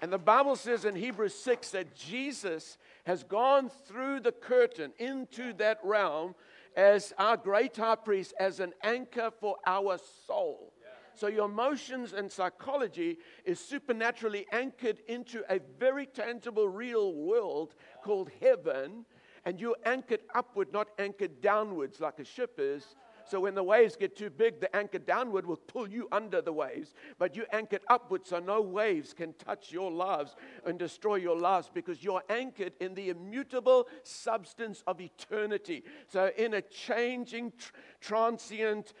And 0.00 0.12
the 0.12 0.18
Bible 0.18 0.54
says 0.54 0.84
in 0.84 0.94
Hebrews 0.94 1.34
6 1.34 1.70
that 1.70 1.96
Jesus 1.96 2.78
has 3.08 3.24
gone 3.24 3.70
through 3.86 4.20
the 4.20 4.30
curtain 4.30 4.92
into 4.98 5.54
that 5.54 5.78
realm 5.82 6.34
as 6.76 7.14
our 7.16 7.38
great 7.38 7.74
high 7.74 7.94
priest, 7.94 8.34
as 8.38 8.60
an 8.60 8.74
anchor 8.82 9.30
for 9.40 9.56
our 9.66 9.98
soul. 10.26 10.74
So 11.14 11.26
your 11.26 11.46
emotions 11.46 12.12
and 12.12 12.30
psychology 12.30 13.16
is 13.46 13.58
supernaturally 13.58 14.44
anchored 14.52 14.98
into 15.08 15.42
a 15.48 15.58
very 15.80 16.04
tangible, 16.04 16.68
real 16.68 17.14
world 17.14 17.74
called 18.04 18.30
heaven. 18.42 19.06
And 19.46 19.58
you're 19.58 19.78
anchored 19.86 20.20
upward, 20.34 20.70
not 20.74 20.88
anchored 20.98 21.40
downwards 21.40 22.00
like 22.00 22.18
a 22.18 22.24
ship 22.24 22.56
is. 22.58 22.94
So 23.28 23.40
when 23.40 23.54
the 23.54 23.62
waves 23.62 23.96
get 23.96 24.16
too 24.16 24.30
big, 24.30 24.60
the 24.60 24.74
anchor 24.74 24.98
downward 24.98 25.46
will 25.46 25.56
pull 25.56 25.88
you 25.88 26.08
under 26.10 26.40
the 26.40 26.52
waves. 26.52 26.94
But 27.18 27.36
you 27.36 27.44
anchored 27.52 27.82
upward 27.88 28.26
so 28.26 28.38
no 28.38 28.60
waves 28.60 29.12
can 29.12 29.34
touch 29.34 29.70
your 29.70 29.90
lives 29.90 30.34
and 30.64 30.78
destroy 30.78 31.16
your 31.16 31.38
lives 31.38 31.70
because 31.72 32.02
you're 32.02 32.22
anchored 32.28 32.72
in 32.80 32.94
the 32.94 33.10
immutable 33.10 33.88
substance 34.02 34.82
of 34.86 35.00
eternity. 35.00 35.84
So 36.08 36.30
in 36.36 36.54
a 36.54 36.62
changing, 36.62 37.52
tr- 37.58 37.72
transient, 38.00 38.94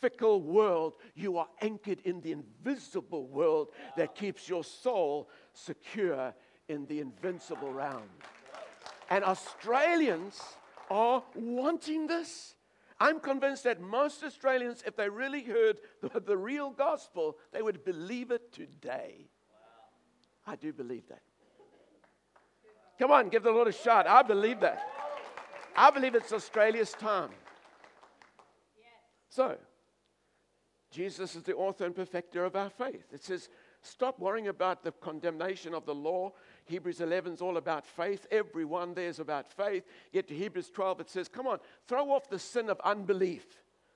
fickle 0.00 0.40
world, 0.40 0.94
you 1.14 1.38
are 1.38 1.48
anchored 1.60 2.00
in 2.04 2.20
the 2.20 2.32
invisible 2.32 3.26
world 3.26 3.68
that 3.96 4.14
keeps 4.14 4.48
your 4.48 4.64
soul 4.64 5.28
secure 5.52 6.34
in 6.68 6.86
the 6.86 7.00
invincible 7.00 7.72
realm. 7.72 8.08
And 9.10 9.24
Australians 9.24 10.40
are 10.90 11.22
wanting 11.34 12.06
this. 12.06 12.54
I'm 13.02 13.18
convinced 13.18 13.64
that 13.64 13.80
most 13.80 14.22
Australians, 14.22 14.84
if 14.86 14.94
they 14.94 15.08
really 15.08 15.42
heard 15.42 15.78
the, 16.00 16.20
the 16.20 16.36
real 16.36 16.70
gospel, 16.70 17.36
they 17.52 17.60
would 17.60 17.84
believe 17.84 18.30
it 18.30 18.52
today. 18.52 19.26
Wow. 20.46 20.52
I 20.52 20.54
do 20.54 20.72
believe 20.72 21.08
that. 21.08 21.22
Come 23.00 23.10
on, 23.10 23.28
give 23.28 23.42
the 23.42 23.50
Lord 23.50 23.66
a 23.66 23.72
shot. 23.72 24.06
I 24.06 24.22
believe 24.22 24.60
that. 24.60 24.86
I 25.74 25.90
believe 25.90 26.14
it's 26.14 26.32
Australia's 26.32 26.92
time. 26.92 27.30
So, 29.30 29.56
Jesus 30.92 31.34
is 31.34 31.42
the 31.42 31.56
author 31.56 31.84
and 31.84 31.96
perfecter 31.96 32.44
of 32.44 32.54
our 32.54 32.70
faith. 32.70 33.06
It 33.12 33.24
says, 33.24 33.48
stop 33.80 34.20
worrying 34.20 34.46
about 34.46 34.84
the 34.84 34.92
condemnation 34.92 35.74
of 35.74 35.86
the 35.86 35.94
law 35.94 36.34
Hebrews 36.64 37.00
11 37.00 37.34
is 37.34 37.42
all 37.42 37.56
about 37.56 37.86
faith. 37.86 38.26
Everyone 38.30 38.94
there 38.94 39.08
is 39.08 39.18
about 39.18 39.52
faith. 39.52 39.84
Yet 40.12 40.28
to 40.28 40.34
Hebrews 40.34 40.70
12, 40.70 41.00
it 41.00 41.10
says, 41.10 41.28
come 41.28 41.46
on, 41.46 41.58
throw 41.88 42.10
off 42.10 42.28
the 42.28 42.38
sin 42.38 42.70
of 42.70 42.80
unbelief. 42.84 43.44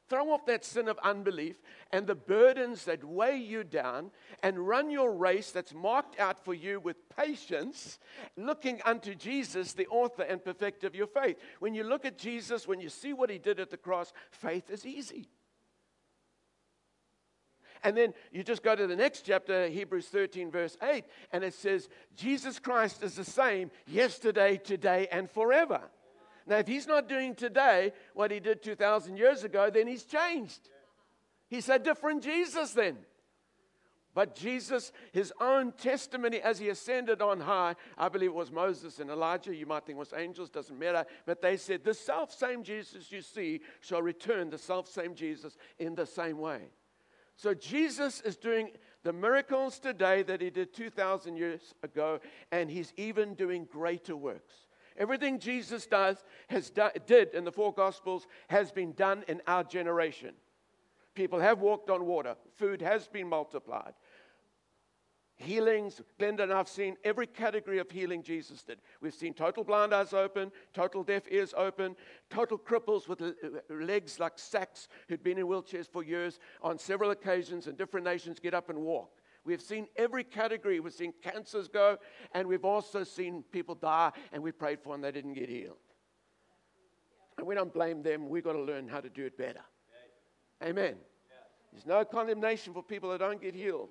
Throw 0.09 0.31
off 0.31 0.47
that 0.47 0.65
sin 0.65 0.87
of 0.87 0.99
unbelief 1.03 1.57
and 1.91 2.07
the 2.07 2.15
burdens 2.15 2.85
that 2.85 3.03
weigh 3.03 3.39
you 3.39 3.65
down 3.65 4.13
and 4.41 4.69
run 4.69 4.89
your 4.89 5.13
race 5.13 5.51
that's 5.51 5.75
marked 5.75 6.21
out 6.21 6.45
for 6.45 6.55
you 6.55 6.79
with 6.79 7.09
patience, 7.09 7.99
looking 8.37 8.81
unto 8.85 9.17
Jesus, 9.17 9.73
the 9.73 9.89
author 9.89 10.23
and 10.23 10.45
perfecter 10.45 10.87
of 10.87 10.95
your 10.95 11.09
faith. 11.09 11.39
When 11.59 11.75
you 11.75 11.83
look 11.83 12.05
at 12.05 12.19
Jesus, 12.19 12.69
when 12.69 12.81
you 12.81 12.89
see 12.89 13.15
what 13.15 13.31
he 13.31 13.39
did 13.39 13.59
at 13.59 13.71
the 13.71 13.77
cross, 13.77 14.13
faith 14.31 14.71
is 14.71 14.87
easy. 14.87 15.29
And 17.83 17.97
then 17.97 18.15
you 18.33 18.43
just 18.43 18.63
go 18.63 18.75
to 18.75 18.87
the 18.87 18.97
next 18.97 19.23
chapter, 19.23 19.69
Hebrews 19.69 20.07
13, 20.07 20.51
verse 20.51 20.77
8, 20.83 21.05
and 21.33 21.45
it 21.45 21.55
says, 21.55 21.89
Jesus 22.17 22.59
Christ 22.59 23.03
is 23.03 23.15
the 23.15 23.25
same 23.25 23.71
yesterday, 23.87 24.57
today, 24.57 25.09
and 25.11 25.31
forever. 25.31 25.81
Now, 26.47 26.59
if 26.59 26.69
he's 26.69 26.87
not 26.87 27.09
doing 27.09 27.35
today 27.35 27.93
what 28.15 28.31
he 28.31 28.41
did 28.41 28.63
2,000 28.63 29.17
years 29.17 29.43
ago, 29.45 29.69
then 29.71 29.87
he's 29.87 30.05
changed. 30.05 30.71
He's 31.49 31.69
a 31.69 31.79
different 31.79 32.23
Jesus 32.23 32.73
then. 32.73 32.99
But 34.17 34.35
Jesus, 34.35 34.93
his 35.13 35.31
own 35.43 35.73
testimony 35.73 36.41
as 36.41 36.59
he 36.59 36.71
ascended 36.71 37.21
on 37.21 37.39
high, 37.39 37.75
I 37.99 38.09
believe 38.09 38.31
it 38.31 38.35
was 38.35 38.51
Moses 38.51 38.99
and 38.99 39.11
Elijah, 39.11 39.55
you 39.55 39.67
might 39.67 39.85
think 39.85 39.97
it 39.97 39.99
was 39.99 40.15
angels, 40.17 40.49
doesn't 40.49 40.79
matter, 40.79 41.05
but 41.27 41.43
they 41.43 41.59
said, 41.59 41.85
The 41.85 41.93
self 41.93 42.33
same 42.33 42.63
Jesus 42.63 43.13
you 43.13 43.21
see 43.21 43.61
shall 43.83 44.01
return 44.01 44.49
the 44.49 44.57
self 44.57 44.89
same 44.89 45.15
Jesus 45.15 45.59
in 45.79 45.95
the 45.95 46.07
same 46.07 46.39
way. 46.39 46.63
So 47.37 47.55
Jesus 47.55 48.21
is 48.23 48.37
doing 48.37 48.71
the 49.05 49.13
miracles 49.13 49.79
today 49.79 50.23
that 50.25 50.41
he 50.41 50.51
did 50.51 50.73
2,000 50.73 51.37
years 51.37 51.75
ago, 51.83 52.19
and 52.51 52.71
he's 52.71 52.93
even 52.97 53.35
doing 53.35 53.67
greater 53.71 54.17
works. 54.17 54.55
Everything 54.99 55.39
Jesus 55.39 55.87
does 55.87 56.25
has 56.49 56.71
done, 56.71 56.93
did 57.07 57.35
in 57.35 57.45
the 57.45 57.53
four 57.53 57.73
gospels 57.73 58.27
has 58.49 58.73
been 58.73 58.93
done 58.93 59.25
in 59.29 59.43
our 59.47 59.63
generation. 59.63 60.35
People 61.15 61.39
have 61.39 61.61
walked 61.61 61.91
on 61.91 62.07
water. 62.07 62.37
Food 62.55 62.81
has 62.81 63.07
been 63.07 63.29
multiplied 63.29 63.93
healings. 65.37 66.01
Glenda 66.19 66.41
and 66.41 66.53
I've 66.53 66.69
seen 66.69 66.97
every 67.05 67.27
category 67.27 67.79
of 67.79 67.91
healing 67.91 68.23
Jesus 68.23 68.63
did. 68.63 68.79
We've 69.01 69.15
seen 69.15 69.35
total 69.35 69.65
blind 69.65 69.95
eyes 69.95 70.13
open, 70.13 70.51
total 70.73 71.03
deaf 71.03 71.23
ears 71.31 71.55
open, 71.57 71.97
total 72.31 72.59
cripples 72.59 73.09
with 73.09 73.21
uh, 73.21 73.31
legs 73.71 74.19
like 74.19 74.39
sacks 74.39 74.89
who'd 75.09 75.23
been 75.23 75.39
in 75.39 75.47
wheelchairs 75.47 75.89
for 75.89 76.03
years 76.03 76.39
on 76.63 76.79
several 76.79 77.11
occasions 77.11 77.67
in 77.67 77.77
different 77.77 78.05
nations 78.05 78.39
get 78.41 78.55
up 78.55 78.71
and 78.71 78.79
walk. 78.79 79.11
We've 79.45 79.63
seen 79.63 79.87
every 79.95 80.25
category. 80.25 80.81
We've 80.81 80.93
seen 80.93 81.13
cancers 81.23 81.69
go, 81.69 81.99
and 82.33 82.49
we've 82.49 82.65
also 82.65 83.05
seen 83.05 83.45
people 83.53 83.77
die, 83.77 84.11
and 84.33 84.43
we 84.43 84.51
prayed 84.51 84.81
for 84.81 84.95
them, 84.95 85.03
they 85.03 85.13
didn't 85.13 85.35
get 85.35 85.49
healed. 85.49 85.77
And 87.39 87.47
we 87.47 87.55
don't 87.55 87.73
blame 87.73 88.03
them. 88.03 88.29
We've 88.29 88.43
got 88.43 88.55
to 88.55 88.63
learn 88.63 88.89
how 88.89 89.01
to 89.01 89.09
do 89.09 89.25
it 89.25 89.39
better. 89.39 89.61
Amen. 90.65 90.97
There's 91.71 91.87
no 91.87 92.05
condemnation 92.05 92.73
for 92.73 92.83
people 92.83 93.11
that 93.11 93.19
don't 93.19 93.41
get 93.41 93.55
healed. 93.55 93.91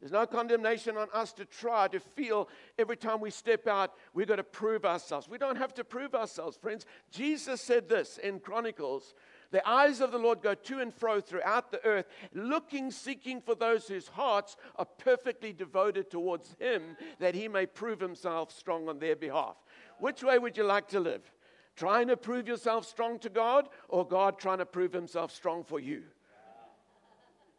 There's 0.00 0.12
no 0.12 0.26
condemnation 0.26 0.96
on 0.96 1.08
us 1.12 1.32
to 1.34 1.44
try 1.44 1.88
to 1.88 1.98
feel 1.98 2.48
every 2.78 2.96
time 2.96 3.20
we 3.20 3.30
step 3.30 3.66
out, 3.66 3.94
we've 4.14 4.28
got 4.28 4.36
to 4.36 4.44
prove 4.44 4.84
ourselves. 4.84 5.28
We 5.28 5.38
don't 5.38 5.56
have 5.56 5.74
to 5.74 5.84
prove 5.84 6.14
ourselves, 6.14 6.56
friends. 6.56 6.86
Jesus 7.10 7.60
said 7.60 7.88
this 7.88 8.16
in 8.18 8.38
Chronicles 8.38 9.14
The 9.50 9.66
eyes 9.68 10.00
of 10.00 10.12
the 10.12 10.18
Lord 10.18 10.40
go 10.40 10.54
to 10.54 10.78
and 10.78 10.94
fro 10.94 11.20
throughout 11.20 11.72
the 11.72 11.84
earth, 11.84 12.06
looking, 12.32 12.92
seeking 12.92 13.40
for 13.40 13.56
those 13.56 13.88
whose 13.88 14.06
hearts 14.06 14.56
are 14.76 14.84
perfectly 14.84 15.52
devoted 15.52 16.12
towards 16.12 16.54
Him, 16.60 16.96
that 17.18 17.34
He 17.34 17.48
may 17.48 17.66
prove 17.66 17.98
Himself 17.98 18.52
strong 18.52 18.88
on 18.88 19.00
their 19.00 19.16
behalf. 19.16 19.56
Which 19.98 20.22
way 20.22 20.38
would 20.38 20.56
you 20.56 20.64
like 20.64 20.86
to 20.88 21.00
live? 21.00 21.28
Trying 21.74 22.06
to 22.08 22.16
prove 22.16 22.46
yourself 22.46 22.86
strong 22.86 23.18
to 23.20 23.28
God, 23.28 23.68
or 23.88 24.06
God 24.06 24.38
trying 24.38 24.58
to 24.58 24.66
prove 24.66 24.92
Himself 24.92 25.32
strong 25.32 25.64
for 25.64 25.80
you? 25.80 26.04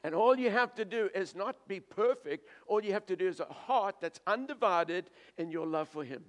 And 0.04 0.16
all 0.16 0.38
you 0.38 0.50
have 0.50 0.74
to 0.76 0.86
do 0.86 1.10
is 1.14 1.36
not 1.36 1.68
be 1.68 1.80
perfect. 1.80 2.48
All 2.68 2.84
you 2.84 2.94
have 2.94 3.06
to 3.08 3.16
do 3.16 3.28
is 3.28 3.40
a 3.40 3.46
heart 3.46 3.96
that's 4.00 4.20
undivided 4.26 5.10
in 5.38 5.52
your 5.52 5.68
love 5.68 5.90
for 5.90 6.04
Him. 6.04 6.24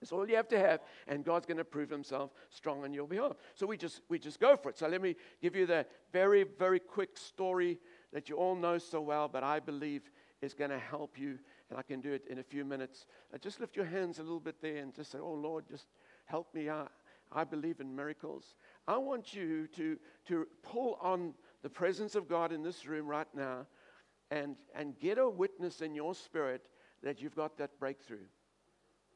That's 0.00 0.12
all 0.12 0.26
you 0.28 0.36
have 0.36 0.48
to 0.48 0.58
have, 0.58 0.80
and 1.08 1.24
God's 1.24 1.44
going 1.44 1.58
to 1.58 1.64
prove 1.64 1.90
Himself 1.90 2.30
strong 2.48 2.84
on 2.84 2.94
your 2.94 3.06
behalf. 3.06 3.32
So 3.54 3.66
we 3.66 3.76
just 3.76 4.00
we 4.08 4.18
just 4.18 4.40
go 4.40 4.56
for 4.56 4.70
it. 4.70 4.78
So 4.78 4.88
let 4.88 5.02
me 5.02 5.14
give 5.42 5.54
you 5.54 5.66
the 5.66 5.84
very 6.12 6.44
very 6.58 6.80
quick 6.80 7.18
story 7.18 7.78
that 8.12 8.28
you 8.28 8.36
all 8.36 8.54
know 8.54 8.78
so 8.78 9.00
well, 9.00 9.28
but 9.28 9.42
I 9.42 9.60
believe 9.60 10.10
is 10.40 10.54
going 10.54 10.70
to 10.70 10.78
help 10.78 11.18
you, 11.18 11.38
and 11.68 11.78
I 11.78 11.82
can 11.82 12.00
do 12.00 12.12
it 12.12 12.24
in 12.30 12.38
a 12.38 12.42
few 12.42 12.64
minutes. 12.64 13.04
Uh, 13.32 13.36
just 13.36 13.60
lift 13.60 13.76
your 13.76 13.84
hands 13.84 14.18
a 14.18 14.22
little 14.22 14.40
bit 14.40 14.62
there 14.62 14.76
and 14.76 14.94
just 14.94 15.12
say, 15.12 15.18
"Oh 15.18 15.34
Lord, 15.34 15.64
just 15.68 15.86
help 16.24 16.54
me 16.54 16.68
out." 16.68 16.92
I 17.32 17.44
believe 17.44 17.80
in 17.80 17.94
miracles. 17.94 18.54
I 18.88 18.96
want 18.96 19.34
you 19.34 19.66
to 19.68 19.98
to 20.28 20.46
pull 20.62 20.98
on 21.02 21.34
the 21.62 21.70
presence 21.70 22.14
of 22.14 22.28
God 22.28 22.52
in 22.52 22.62
this 22.62 22.86
room 22.86 23.06
right 23.06 23.28
now 23.34 23.66
and, 24.30 24.56
and 24.74 24.98
get 24.98 25.18
a 25.18 25.28
witness 25.28 25.80
in 25.80 25.94
your 25.94 26.14
spirit 26.14 26.66
that 27.02 27.20
you've 27.20 27.34
got 27.34 27.58
that 27.58 27.78
breakthrough 27.78 28.26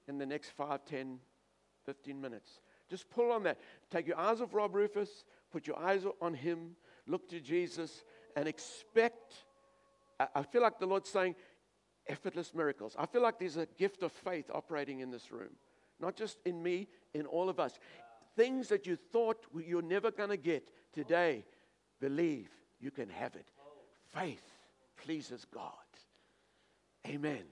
in 0.09 0.19
the 0.19 0.27
next 0.27 0.51
5, 0.51 0.85
10, 0.85 1.19
15 1.87 2.21
minutes. 2.21 2.61
Just 2.91 3.09
pull 3.11 3.33
on 3.33 3.43
that. 3.45 3.59
Take 3.91 4.07
your 4.07 4.19
eyes 4.19 4.41
off 4.41 4.53
Rob 4.53 4.75
Rufus, 4.75 5.25
put 5.51 5.67
your 5.67 5.79
eyes 5.79 6.05
on 6.21 6.35
him, 6.35 6.77
look 7.07 7.29
to 7.31 7.41
Jesus, 7.41 8.05
and 8.37 8.47
expect. 8.47 9.35
I 10.35 10.43
feel 10.43 10.63
like 10.63 10.79
the 10.79 10.87
Lord's 10.87 11.09
saying, 11.09 11.35
effortless 12.07 12.55
miracles. 12.55 12.95
I 12.99 13.07
feel 13.07 13.23
like 13.23 13.39
there's 13.39 13.57
a 13.57 13.67
gift 13.79 14.03
of 14.03 14.13
faith 14.13 14.51
operating 14.53 15.01
in 15.01 15.11
this 15.11 15.33
room, 15.33 15.57
not 16.01 16.17
just 16.17 16.39
in 16.45 16.63
me, 16.63 16.89
in 17.15 17.27
all 17.27 17.49
of 17.49 17.59
us. 17.59 17.79
Things 18.37 18.69
that 18.69 18.87
you 18.87 18.97
thought 18.97 19.47
you're 19.65 19.83
never 19.83 20.11
going 20.11 20.31
to 20.31 20.37
get 20.37 20.69
today, 20.93 21.45
believe, 22.01 22.49
you 22.81 22.91
can 22.91 23.09
have 23.09 23.35
it. 23.35 23.47
Faith 24.15 24.45
pleases 24.97 25.47
God. 25.53 25.73
Amen. 27.07 27.43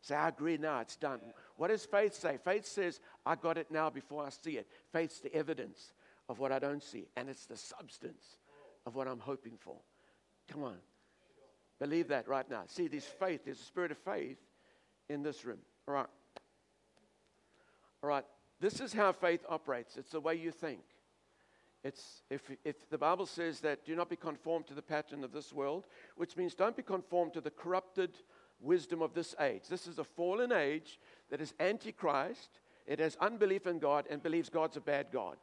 Say, 0.00 0.14
I 0.14 0.28
agree 0.28 0.56
now, 0.56 0.80
it's 0.80 0.96
done. 0.96 1.20
What 1.56 1.68
does 1.68 1.84
faith 1.84 2.14
say? 2.14 2.38
Faith 2.44 2.66
says, 2.66 3.00
I 3.26 3.34
got 3.34 3.58
it 3.58 3.70
now 3.70 3.90
before 3.90 4.24
I 4.24 4.30
see 4.30 4.56
it. 4.58 4.66
Faith's 4.92 5.20
the 5.20 5.34
evidence 5.34 5.92
of 6.28 6.38
what 6.38 6.52
I 6.52 6.58
don't 6.58 6.82
see, 6.82 7.08
and 7.16 7.28
it's 7.28 7.46
the 7.46 7.56
substance 7.56 8.36
of 8.86 8.94
what 8.94 9.08
I'm 9.08 9.18
hoping 9.18 9.56
for. 9.58 9.76
Come 10.48 10.64
on. 10.64 10.76
Believe 11.78 12.08
that 12.08 12.28
right 12.28 12.48
now. 12.48 12.62
See, 12.66 12.88
there's 12.88 13.04
faith, 13.04 13.44
there's 13.44 13.60
a 13.60 13.64
spirit 13.64 13.90
of 13.90 13.98
faith 13.98 14.38
in 15.08 15.22
this 15.22 15.44
room. 15.44 15.58
All 15.86 15.94
right. 15.94 16.06
All 18.02 18.08
right. 18.08 18.24
This 18.60 18.80
is 18.80 18.92
how 18.92 19.12
faith 19.12 19.44
operates 19.48 19.96
it's 19.96 20.10
the 20.10 20.20
way 20.20 20.34
you 20.34 20.50
think. 20.50 20.80
It's 21.84 22.22
if, 22.28 22.42
if 22.64 22.88
the 22.90 22.98
Bible 22.98 23.26
says 23.26 23.60
that 23.60 23.84
do 23.84 23.94
not 23.94 24.10
be 24.10 24.16
conformed 24.16 24.66
to 24.66 24.74
the 24.74 24.82
pattern 24.82 25.22
of 25.22 25.32
this 25.32 25.52
world, 25.52 25.86
which 26.16 26.36
means 26.36 26.54
don't 26.54 26.76
be 26.76 26.82
conformed 26.82 27.34
to 27.34 27.40
the 27.40 27.50
corrupted 27.50 28.10
wisdom 28.60 29.00
of 29.02 29.14
this 29.14 29.34
age. 29.40 29.62
This 29.68 29.86
is 29.86 29.98
a 29.98 30.04
fallen 30.04 30.52
age 30.52 30.98
that 31.30 31.40
is 31.40 31.54
antichrist. 31.60 32.60
It 32.86 32.98
has 32.98 33.16
unbelief 33.20 33.66
in 33.66 33.78
God 33.78 34.06
and 34.10 34.22
believes 34.22 34.48
God's 34.48 34.76
a 34.76 34.80
bad 34.80 35.06
God. 35.12 35.36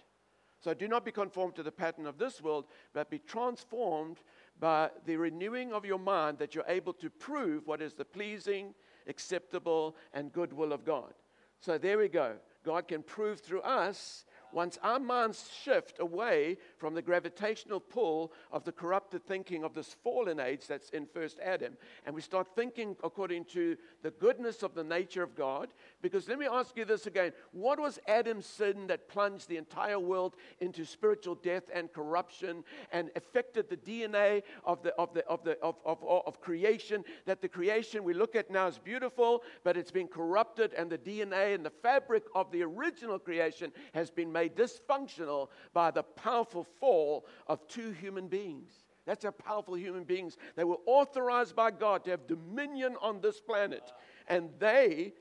So 0.60 0.74
do 0.74 0.88
not 0.88 1.06
be 1.06 1.12
conformed 1.12 1.56
to 1.56 1.64
the 1.64 1.72
pattern 1.72 2.08
of 2.08 2.18
this 2.18 2.42
world, 2.42 2.66
but 2.94 3.10
be 3.10 3.20
transformed 3.20 4.18
by 4.60 4.90
the 5.06 5.16
renewing 5.18 5.72
of 5.72 5.86
your 5.86 6.00
mind 6.00 6.40
that 6.40 6.56
you're 6.56 6.66
able 6.68 6.94
to 6.94 7.10
prove 7.10 7.68
what 7.68 7.82
is 7.82 7.94
the 7.94 8.06
pleasing, 8.06 8.74
acceptable, 9.08 9.96
and 10.14 10.34
good 10.34 10.52
will 10.52 10.74
of 10.74 10.84
God. 10.84 11.14
So 11.60 11.78
there 11.78 11.98
we 11.98 12.08
go. 12.08 12.34
God 12.64 12.88
can 12.88 13.04
prove 13.04 13.40
through 13.40 13.62
us 13.62 14.26
once 14.56 14.80
our 14.82 15.00
minds 15.00 15.50
shift 15.62 16.00
away 16.00 16.58
from 16.78 16.96
the 16.96 17.02
gravitational 17.02 17.80
pull 17.80 18.32
of 18.54 18.64
the 18.64 18.72
corrupted 18.72 19.24
thinking 19.26 19.66
of 19.66 19.74
this 19.74 19.98
fallen 20.02 20.40
age 20.40 20.66
that's 20.66 20.90
in 20.92 21.06
first 21.06 21.40
Adam, 21.44 21.76
and 22.06 22.16
we 22.16 22.22
start 22.22 22.48
thinking 22.56 22.96
according 23.04 23.44
to 23.44 23.76
the 24.02 24.12
goodness 24.12 24.64
of 24.64 24.74
the 24.74 24.84
nature 24.84 25.22
of 25.22 25.36
God, 25.36 25.74
because 26.02 26.30
let 26.30 26.40
me 26.40 26.48
ask 26.50 26.78
you 26.78 26.86
this 26.86 27.06
again 27.06 27.34
what 27.52 27.80
was 27.80 28.00
Adam's 28.08 28.46
sin 28.46 28.88
that 28.88 29.10
plunged 29.10 29.50
the 29.50 29.58
entire 29.58 30.00
world 30.00 30.36
into 30.62 30.86
spiritual 30.86 31.36
death 31.36 31.70
and 31.74 31.92
corruption 31.92 32.64
and 32.94 33.10
affected 33.18 33.70
the 33.70 33.76
DNA 33.76 34.42
of, 34.64 34.82
the, 34.84 34.96
of, 34.96 35.14
the, 35.14 35.26
of, 35.28 35.44
the, 35.44 35.60
of, 35.62 35.76
of, 35.84 36.02
of 36.02 36.40
creation? 36.40 37.04
That 37.26 37.42
the 37.42 37.50
creation 37.50 38.06
we 38.06 38.14
look 38.14 38.38
at 38.38 38.50
now 38.50 38.68
is 38.68 38.78
beautiful, 38.78 39.44
but 39.66 39.76
it's 39.76 39.92
been 39.92 40.08
corrupted, 40.08 40.74
and 40.74 40.90
the 40.90 40.98
DNA 40.98 41.54
and 41.54 41.66
the 41.66 41.70
fabric 41.70 42.24
of 42.34 42.52
the 42.52 42.64
original 42.64 43.20
creation 43.20 43.74
has 43.94 44.10
been 44.10 44.32
made 44.32 44.45
made 44.46 44.56
dysfunctional 44.56 45.50
by 45.74 45.92
the 45.92 46.04
powerful 46.04 46.64
fall 46.64 47.26
of 47.48 47.68
two 47.68 47.92
human 47.92 48.28
beings. 48.28 48.72
That's 49.06 49.24
how 49.24 49.32
powerful 49.32 49.76
human 49.76 50.04
beings. 50.04 50.38
They 50.56 50.64
were 50.64 50.78
authorized 50.86 51.56
by 51.56 51.72
God 51.72 52.04
to 52.06 52.12
have 52.12 52.28
dominion 52.28 52.96
on 53.02 53.22
this 53.22 53.40
planet, 53.40 53.92
and 54.28 54.50
they 54.60 55.14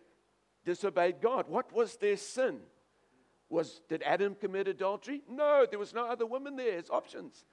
disobeyed 0.65 1.21
God. 1.21 1.47
What 1.49 1.73
was 1.73 1.97
their 1.97 2.17
sin? 2.17 2.61
Was 3.51 3.83
did 3.89 4.03
Adam 4.03 4.35
commit 4.35 4.69
adultery? 4.69 5.23
No, 5.29 5.67
there 5.69 5.79
was 5.79 5.93
no 5.93 6.07
other 6.07 6.27
woman 6.27 6.57
there. 6.57 6.79
It's 6.79 6.91
options. 6.91 7.45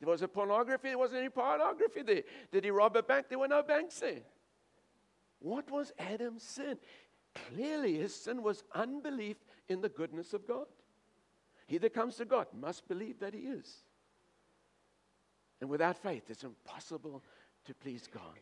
There 0.00 0.10
was 0.10 0.22
a 0.22 0.28
pornography. 0.28 0.88
There 0.88 0.98
wasn't 0.98 1.20
any 1.20 1.28
pornography 1.30 2.02
there. 2.02 2.22
Did 2.50 2.64
he 2.64 2.72
rob 2.72 2.96
a 2.96 3.04
bank? 3.04 3.26
There 3.28 3.38
were 3.38 3.46
no 3.46 3.62
banks 3.62 4.00
there. 4.00 4.22
What 5.38 5.70
was 5.70 5.92
Adam's 5.98 6.42
sin? 6.42 6.76
Clearly, 7.34 7.94
his 7.94 8.14
sin 8.14 8.42
was 8.42 8.64
unbelief 8.74 9.36
in 9.68 9.80
the 9.80 9.88
goodness 9.88 10.32
of 10.32 10.46
God. 10.46 10.66
He 11.66 11.78
that 11.78 11.94
comes 11.94 12.16
to 12.16 12.24
God 12.24 12.46
must 12.58 12.88
believe 12.88 13.20
that 13.20 13.34
He 13.34 13.40
is. 13.40 13.84
And 15.60 15.70
without 15.70 15.96
faith, 15.96 16.24
it's 16.28 16.44
impossible 16.44 17.22
to 17.66 17.74
please 17.74 18.08
God. 18.12 18.38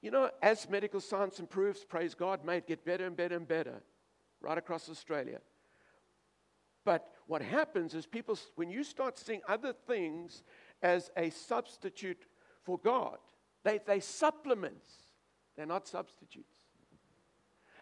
You 0.00 0.12
know, 0.12 0.30
as 0.40 0.70
medical 0.70 1.00
science 1.00 1.40
improves, 1.40 1.84
praise 1.84 2.14
God, 2.14 2.44
may 2.44 2.58
it 2.58 2.68
get 2.68 2.84
better 2.84 3.06
and 3.06 3.16
better 3.16 3.36
and 3.36 3.48
better 3.48 3.82
right 4.40 4.56
across 4.56 4.88
Australia. 4.88 5.40
But 6.84 7.10
what 7.26 7.42
happens 7.42 7.94
is 7.94 8.06
people, 8.06 8.38
when 8.54 8.70
you 8.70 8.84
start 8.84 9.18
seeing 9.18 9.42
other 9.48 9.72
things 9.72 10.44
as 10.80 11.10
a 11.16 11.30
substitute 11.30 12.26
for 12.62 12.78
God, 12.78 13.18
they, 13.64 13.80
they 13.84 14.00
supplements, 14.00 14.88
they're 15.56 15.66
not 15.66 15.88
substitutes. 15.88 16.64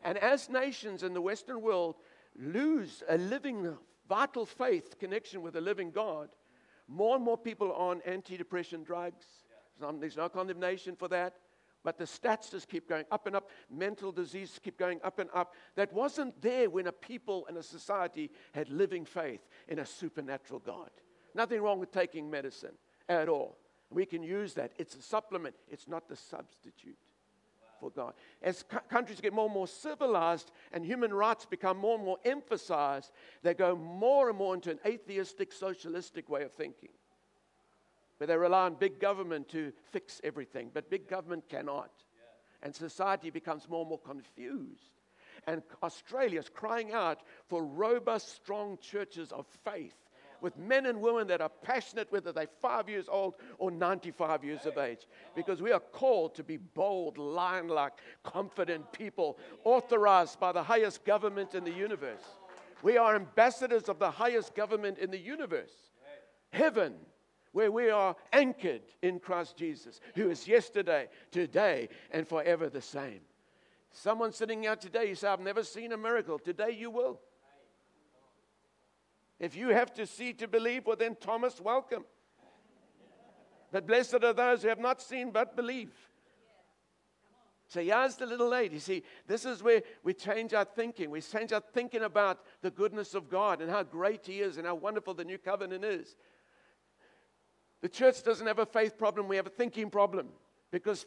And 0.03 0.17
as 0.19 0.49
nations 0.49 1.03
in 1.03 1.15
the 1.15 1.21
Western 1.21 1.61
world 1.61 1.97
lose 2.39 3.03
a 3.09 3.19
living, 3.19 3.77
vital 4.09 4.47
faith 4.47 4.99
connection 4.99 5.43
with 5.43 5.57
a 5.57 5.61
living 5.61 5.91
God, 5.91 6.29
more 6.89 7.17
and 7.17 7.25
more 7.25 7.39
people 7.39 7.73
are 7.73 7.91
on 7.91 8.01
antidepressant 8.03 8.85
drugs. 8.85 9.27
There's 10.01 10.17
no 10.17 10.29
condemnation 10.29 10.97
for 10.97 11.09
that. 11.09 11.35
But 11.83 11.99
the 11.99 12.05
stats 12.05 12.51
just 12.51 12.69
keep 12.69 12.89
going 12.89 13.05
up 13.13 13.27
and 13.27 13.37
up. 13.37 13.49
Mental 13.71 14.11
disease 14.11 14.59
keep 14.63 14.77
going 14.77 14.99
up 15.05 15.21
and 15.21 15.31
up. 15.33 15.55
That 15.77 15.93
wasn't 15.93 16.41
there 16.43 16.69
when 16.69 16.89
a 16.89 16.93
people 16.93 17.47
and 17.49 17.57
a 17.57 17.63
society 17.63 18.31
had 18.53 18.69
living 18.71 19.05
faith 19.05 19.47
in 19.69 19.79
a 19.79 19.87
supernatural 19.87 20.59
God. 20.59 20.91
Nothing 21.35 21.61
wrong 21.61 21.79
with 21.79 21.93
taking 21.93 22.29
medicine 22.29 22.75
at 23.09 23.29
all. 23.29 23.59
We 23.91 24.05
can 24.05 24.25
use 24.25 24.55
that. 24.55 24.73
It's 24.79 24.97
a 24.97 25.03
supplement, 25.03 25.55
it's 25.69 25.87
not 25.87 26.09
the 26.09 26.17
substitute 26.17 26.99
for 27.81 27.91
God. 27.91 28.15
As 28.43 28.65
countries 28.89 29.21
get 29.21 29.33
more 29.33 29.47
and 29.47 29.55
more 29.55 29.69
civilized 29.69 30.51
and 30.73 30.85
human 30.85 31.13
rights 31.13 31.47
become 31.47 31.77
more 31.77 31.97
and 31.97 32.05
more 32.05 32.19
emphasized, 32.25 33.13
they 33.43 33.55
go 33.55 33.77
more 33.77 34.29
and 34.29 34.39
more 34.39 34.55
into 34.55 34.71
an 34.71 34.81
atheistic, 34.87 35.53
socialistic 35.53 36.29
way 36.29 36.43
of 36.43 36.53
thinking. 36.53 36.91
Where 38.19 38.27
they 38.27 38.37
rely 38.37 38.65
on 38.65 38.75
big 38.75 38.99
government 38.99 39.49
to 39.51 39.73
fix 39.93 40.21
everything, 40.25 40.71
but 40.73 40.91
big 40.91 41.09
government 41.09 41.49
cannot. 41.49 41.91
And 42.63 42.75
society 42.75 43.31
becomes 43.31 43.69
more 43.69 43.81
and 43.81 43.91
more 43.91 44.01
confused. 44.01 44.91
And 45.47 45.63
Australia 45.83 46.41
is 46.41 46.49
crying 46.49 46.93
out 46.93 47.21
for 47.49 47.65
robust, 47.65 48.35
strong 48.35 48.79
churches 48.81 49.33
of 49.33 49.47
faith 49.65 50.06
with 50.41 50.57
men 50.57 50.87
and 50.87 51.01
women 51.01 51.27
that 51.29 51.41
are 51.41 51.49
passionate, 51.49 52.11
whether 52.11 52.33
they're 52.33 52.49
five 52.61 52.89
years 52.89 53.07
old 53.09 53.35
or 53.59 53.71
95 53.71 54.45
years 54.45 54.67
of 54.67 54.79
age. 54.79 55.07
Because 55.35 55.63
we 55.63 55.73
are 55.73 55.81
called 55.81 56.35
to 56.35 56.45
be 56.45 56.57
bold, 56.57 57.19
lion 57.19 57.69
like, 57.69 57.95
confident 58.23 58.93
people, 58.93 59.39
authorized 59.65 60.39
by 60.41 60.53
the 60.53 60.63
highest 60.63 61.05
government 61.05 61.55
in 61.55 61.65
the 61.65 61.73
universe. 61.73 62.25
We 62.83 62.99
are 62.99 63.17
ambassadors 63.17 63.89
of 63.89 63.99
the 63.99 64.11
highest 64.11 64.55
government 64.55 64.99
in 64.99 65.11
the 65.11 65.19
universe, 65.19 65.73
heaven, 66.51 66.95
where 67.53 67.73
we 67.73 67.89
are 67.89 68.15
anchored 68.33 68.83
in 69.03 69.19
Christ 69.19 69.57
Jesus, 69.57 70.01
who 70.15 70.29
is 70.29 70.47
yesterday, 70.47 71.09
today, 71.31 71.89
and 72.11 72.29
forever 72.29 72.69
the 72.69 72.83
same. 72.83 73.21
Someone 73.93 74.31
sitting 74.31 74.67
out 74.67 74.83
today, 74.83 75.09
you 75.09 75.15
say, 75.15 75.29
I've 75.29 75.41
never 75.41 75.65
seen 75.65 75.93
a 75.93 75.97
miracle. 75.97 76.39
Today 76.39 76.77
you 76.79 76.91
will. 76.91 77.19
If 79.39 79.57
you 79.57 79.69
have 79.69 79.93
to 79.95 80.07
see 80.07 80.33
to 80.35 80.49
believe, 80.49 80.87
well, 80.87 80.97
then 80.97 81.17
Thomas, 81.17 81.61
welcome. 81.61 82.05
But 83.71 83.87
blessed 83.87 84.25
are 84.25 84.33
those 84.33 84.63
who 84.63 84.69
have 84.69 84.79
not 84.79 85.03
seen 85.03 85.31
but 85.31 85.57
believe. 85.57 85.93
So 87.69 87.83
here's 87.83 88.15
the 88.17 88.27
little 88.27 88.49
lady. 88.49 88.79
See, 88.79 89.03
this 89.27 89.45
is 89.45 89.63
where 89.63 89.83
we 90.05 90.15
change 90.15 90.55
our 90.55 90.65
thinking. 90.65 91.11
We 91.11 91.21
change 91.21 91.53
our 91.53 91.63
thinking 91.75 92.03
about 92.03 92.39
the 92.63 92.71
goodness 92.71 93.15
of 93.15 93.29
God 93.29 93.61
and 93.61 93.71
how 93.71 93.83
great 93.83 94.25
He 94.25 94.41
is 94.41 94.57
and 94.57 94.67
how 94.67 94.77
wonderful 94.77 95.15
the 95.15 95.25
new 95.25 95.37
covenant 95.37 95.85
is. 95.85 96.15
The 97.83 97.89
church 97.89 98.23
doesn't 98.23 98.47
have 98.47 98.61
a 98.61 98.67
faith 98.67 98.97
problem, 98.97 99.29
we 99.29 99.37
have 99.37 99.47
a 99.47 99.51
thinking 99.51 99.91
problem 99.91 100.29
because 100.71 101.07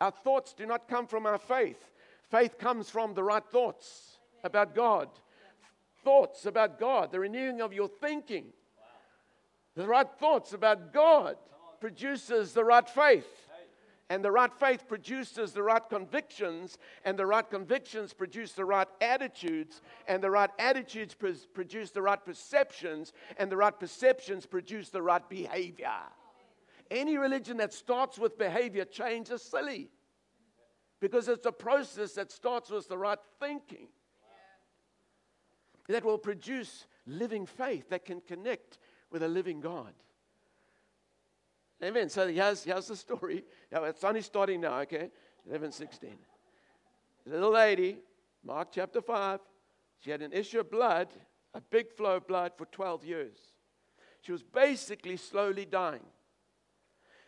our 0.00 0.10
thoughts 0.10 0.52
do 0.52 0.66
not 0.66 0.88
come 0.88 1.06
from 1.06 1.26
our 1.26 1.38
faith. 1.38 1.90
Faith 2.28 2.58
comes 2.58 2.90
from 2.90 3.14
the 3.14 3.22
right 3.22 3.44
thoughts 3.44 4.18
about 4.42 4.74
God 4.74 5.08
thoughts 6.04 6.46
about 6.46 6.78
God, 6.78 7.10
the 7.10 7.20
renewing 7.20 7.60
of 7.60 7.72
your 7.72 7.88
thinking. 7.88 8.46
The 9.74 9.86
right 9.86 10.06
thoughts 10.20 10.52
about 10.52 10.92
God 10.92 11.36
produces 11.80 12.52
the 12.52 12.64
right 12.64 12.88
faith. 12.88 13.26
And 14.10 14.22
the 14.22 14.30
right 14.30 14.52
faith 14.52 14.86
produces 14.86 15.52
the 15.52 15.62
right 15.62 15.82
convictions, 15.88 16.76
and 17.06 17.18
the 17.18 17.24
right 17.24 17.48
convictions 17.48 18.12
produce 18.12 18.52
the 18.52 18.64
right 18.64 18.86
attitudes, 19.00 19.80
and 20.06 20.22
the 20.22 20.30
right 20.30 20.50
attitudes 20.58 21.14
produce 21.14 21.90
the 21.90 22.02
right 22.02 22.22
perceptions, 22.22 23.14
and 23.38 23.50
the 23.50 23.56
right 23.56 23.78
perceptions 23.80 24.44
produce 24.44 24.90
the 24.90 25.00
right 25.00 25.26
behavior. 25.28 25.88
Any 26.90 27.16
religion 27.16 27.56
that 27.56 27.72
starts 27.72 28.18
with 28.18 28.36
behavior 28.36 28.84
change 28.84 29.30
is 29.30 29.40
silly 29.42 29.88
because 31.00 31.28
it's 31.28 31.46
a 31.46 31.52
process 31.52 32.12
that 32.12 32.30
starts 32.30 32.70
with 32.70 32.86
the 32.88 32.98
right 32.98 33.18
thinking 33.40 33.88
that 35.88 36.04
will 36.04 36.18
produce 36.18 36.86
living 37.06 37.46
faith 37.46 37.88
that 37.90 38.04
can 38.04 38.20
connect 38.20 38.78
with 39.10 39.22
a 39.22 39.28
living 39.28 39.60
God. 39.60 39.92
Amen. 41.82 42.08
So 42.08 42.28
here's, 42.28 42.64
here's 42.64 42.86
the 42.86 42.96
story. 42.96 43.44
It's 43.70 44.04
only 44.04 44.22
starting 44.22 44.60
now, 44.62 44.80
okay? 44.80 45.10
11, 45.48 45.72
16. 45.72 46.10
Little 47.26 47.52
lady, 47.52 47.98
Mark 48.44 48.68
chapter 48.72 49.02
5, 49.02 49.40
she 50.00 50.10
had 50.10 50.22
an 50.22 50.32
issue 50.32 50.60
of 50.60 50.70
blood, 50.70 51.08
a 51.52 51.60
big 51.60 51.90
flow 51.92 52.16
of 52.16 52.26
blood 52.26 52.52
for 52.56 52.66
12 52.66 53.04
years. 53.04 53.36
She 54.20 54.32
was 54.32 54.42
basically 54.42 55.16
slowly 55.16 55.66
dying. 55.66 56.04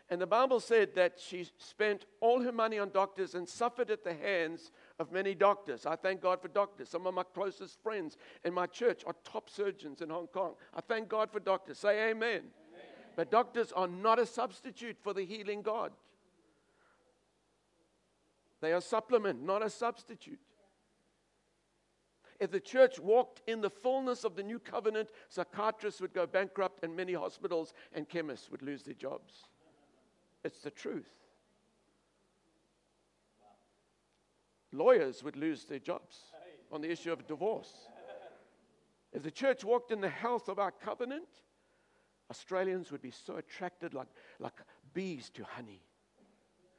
And 0.09 0.21
the 0.21 0.27
Bible 0.27 0.61
said 0.61 0.95
that 0.95 1.19
she 1.19 1.49
spent 1.59 2.07
all 2.21 2.41
her 2.41 2.53
money 2.53 2.79
on 2.79 2.91
doctors 2.91 3.35
and 3.35 3.49
suffered 3.49 3.91
at 3.91 4.05
the 4.05 4.15
hands 4.15 4.71
of 4.99 5.13
many 5.13 5.35
doctors. 5.35 5.87
I 5.87 5.97
thank 5.97 6.21
God 6.21 6.41
for 6.41 6.49
doctors. 6.49 6.89
Some 6.89 7.07
of 7.07 7.15
my 7.15 7.23
closest 7.23 7.83
friends 7.83 8.17
in 8.45 8.55
my 8.55 8.67
church 8.67 9.03
are 9.07 9.15
top 9.25 9.51
surgeons 9.51 10.01
in 10.01 10.11
Hong 10.11 10.27
Kong. 10.29 10.55
I 10.75 10.81
thank 10.81 11.09
God 11.09 11.31
for 11.31 11.41
doctors. 11.41 11.79
Say 11.79 12.11
amen. 12.11 12.31
amen. 12.31 12.45
But 13.15 13.31
doctors 13.31 13.73
are 13.73 13.89
not 13.89 14.19
a 14.19 14.27
substitute 14.27 14.97
for 15.03 15.13
the 15.13 15.25
healing 15.25 15.63
God. 15.63 15.93
They 18.61 18.73
are 18.73 18.81
supplement, 18.81 19.43
not 19.43 19.63
a 19.63 19.69
substitute. 19.71 20.41
If 22.41 22.51
the 22.51 22.61
church 22.61 22.99
walked 22.99 23.43
in 23.47 23.61
the 23.61 23.71
fullness 23.71 24.25
of 24.25 24.37
the 24.37 24.43
new 24.43 24.59
covenant, 24.59 25.11
psychiatrists 25.29 26.01
would 26.01 26.13
go 26.13 26.27
bankrupt 26.27 26.85
and 26.85 26.95
many 26.95 27.15
hospitals 27.15 27.73
and 27.93 28.09
chemists 28.09 28.51
would 28.51 28.63
lose 28.63 28.83
their 28.83 28.95
jobs. 28.95 29.45
It's 30.45 30.61
the 30.61 30.71
truth. 30.71 31.09
Lawyers 34.77 35.23
would 35.23 35.37
lose 35.37 35.65
their 35.65 35.79
jobs 35.79 36.19
on 36.71 36.81
the 36.81 36.91
issue 36.91 37.13
of 37.13 37.27
divorce. 37.27 37.89
If 39.13 39.23
the 39.23 39.31
church 39.31 39.65
walked 39.65 39.93
in 39.93 40.01
the 40.01 40.09
health 40.09 40.49
of 40.49 40.59
our 40.59 40.71
covenant, 40.71 41.29
Australians 42.31 42.93
would 42.93 43.01
be 43.01 43.11
so 43.11 43.37
attracted 43.37 43.95
like, 43.95 44.09
like 44.39 44.61
bees 44.93 45.31
to 45.31 45.45
honey. 45.45 45.86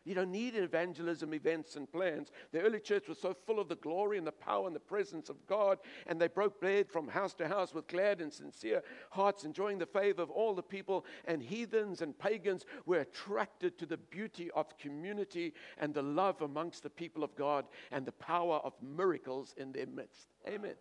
You 0.07 0.15
don't 0.15 0.31
need 0.31 0.55
evangelism 0.55 1.33
events 1.33 1.75
and 1.75 1.91
plans. 1.91 2.31
The 2.53 2.61
early 2.61 2.79
church 2.79 3.09
was 3.09 3.19
so 3.19 3.35
full 3.45 3.59
of 3.59 3.67
the 3.67 3.75
glory 3.75 4.17
and 4.17 4.25
the 4.25 4.31
power 4.31 4.65
and 4.65 4.73
the 4.73 4.79
presence 4.79 5.27
of 5.27 5.45
God, 5.47 5.79
and 6.05 6.17
they 6.19 6.29
broke 6.29 6.61
bread 6.61 6.89
from 6.89 7.09
house 7.09 7.33
to 7.35 7.47
house 7.47 7.73
with 7.73 7.87
glad 7.87 8.21
and 8.21 8.31
sincere 8.31 8.83
hearts, 9.09 9.43
enjoying 9.43 9.79
the 9.79 9.85
favor 9.85 10.21
of 10.21 10.29
all 10.29 10.55
the 10.55 10.63
people. 10.63 11.05
And 11.25 11.43
heathens 11.43 12.01
and 12.01 12.17
pagans 12.17 12.65
were 12.85 13.01
attracted 13.01 13.77
to 13.79 13.85
the 13.85 13.97
beauty 13.97 14.49
of 14.51 14.77
community 14.77 15.53
and 15.77 15.93
the 15.93 16.03
love 16.03 16.41
amongst 16.41 16.83
the 16.83 16.89
people 16.89 17.21
of 17.21 17.35
God 17.35 17.65
and 17.91 18.05
the 18.05 18.13
power 18.13 18.61
of 18.63 18.71
miracles 18.81 19.53
in 19.57 19.73
their 19.73 19.87
midst. 19.87 20.29
Amen. 20.47 20.75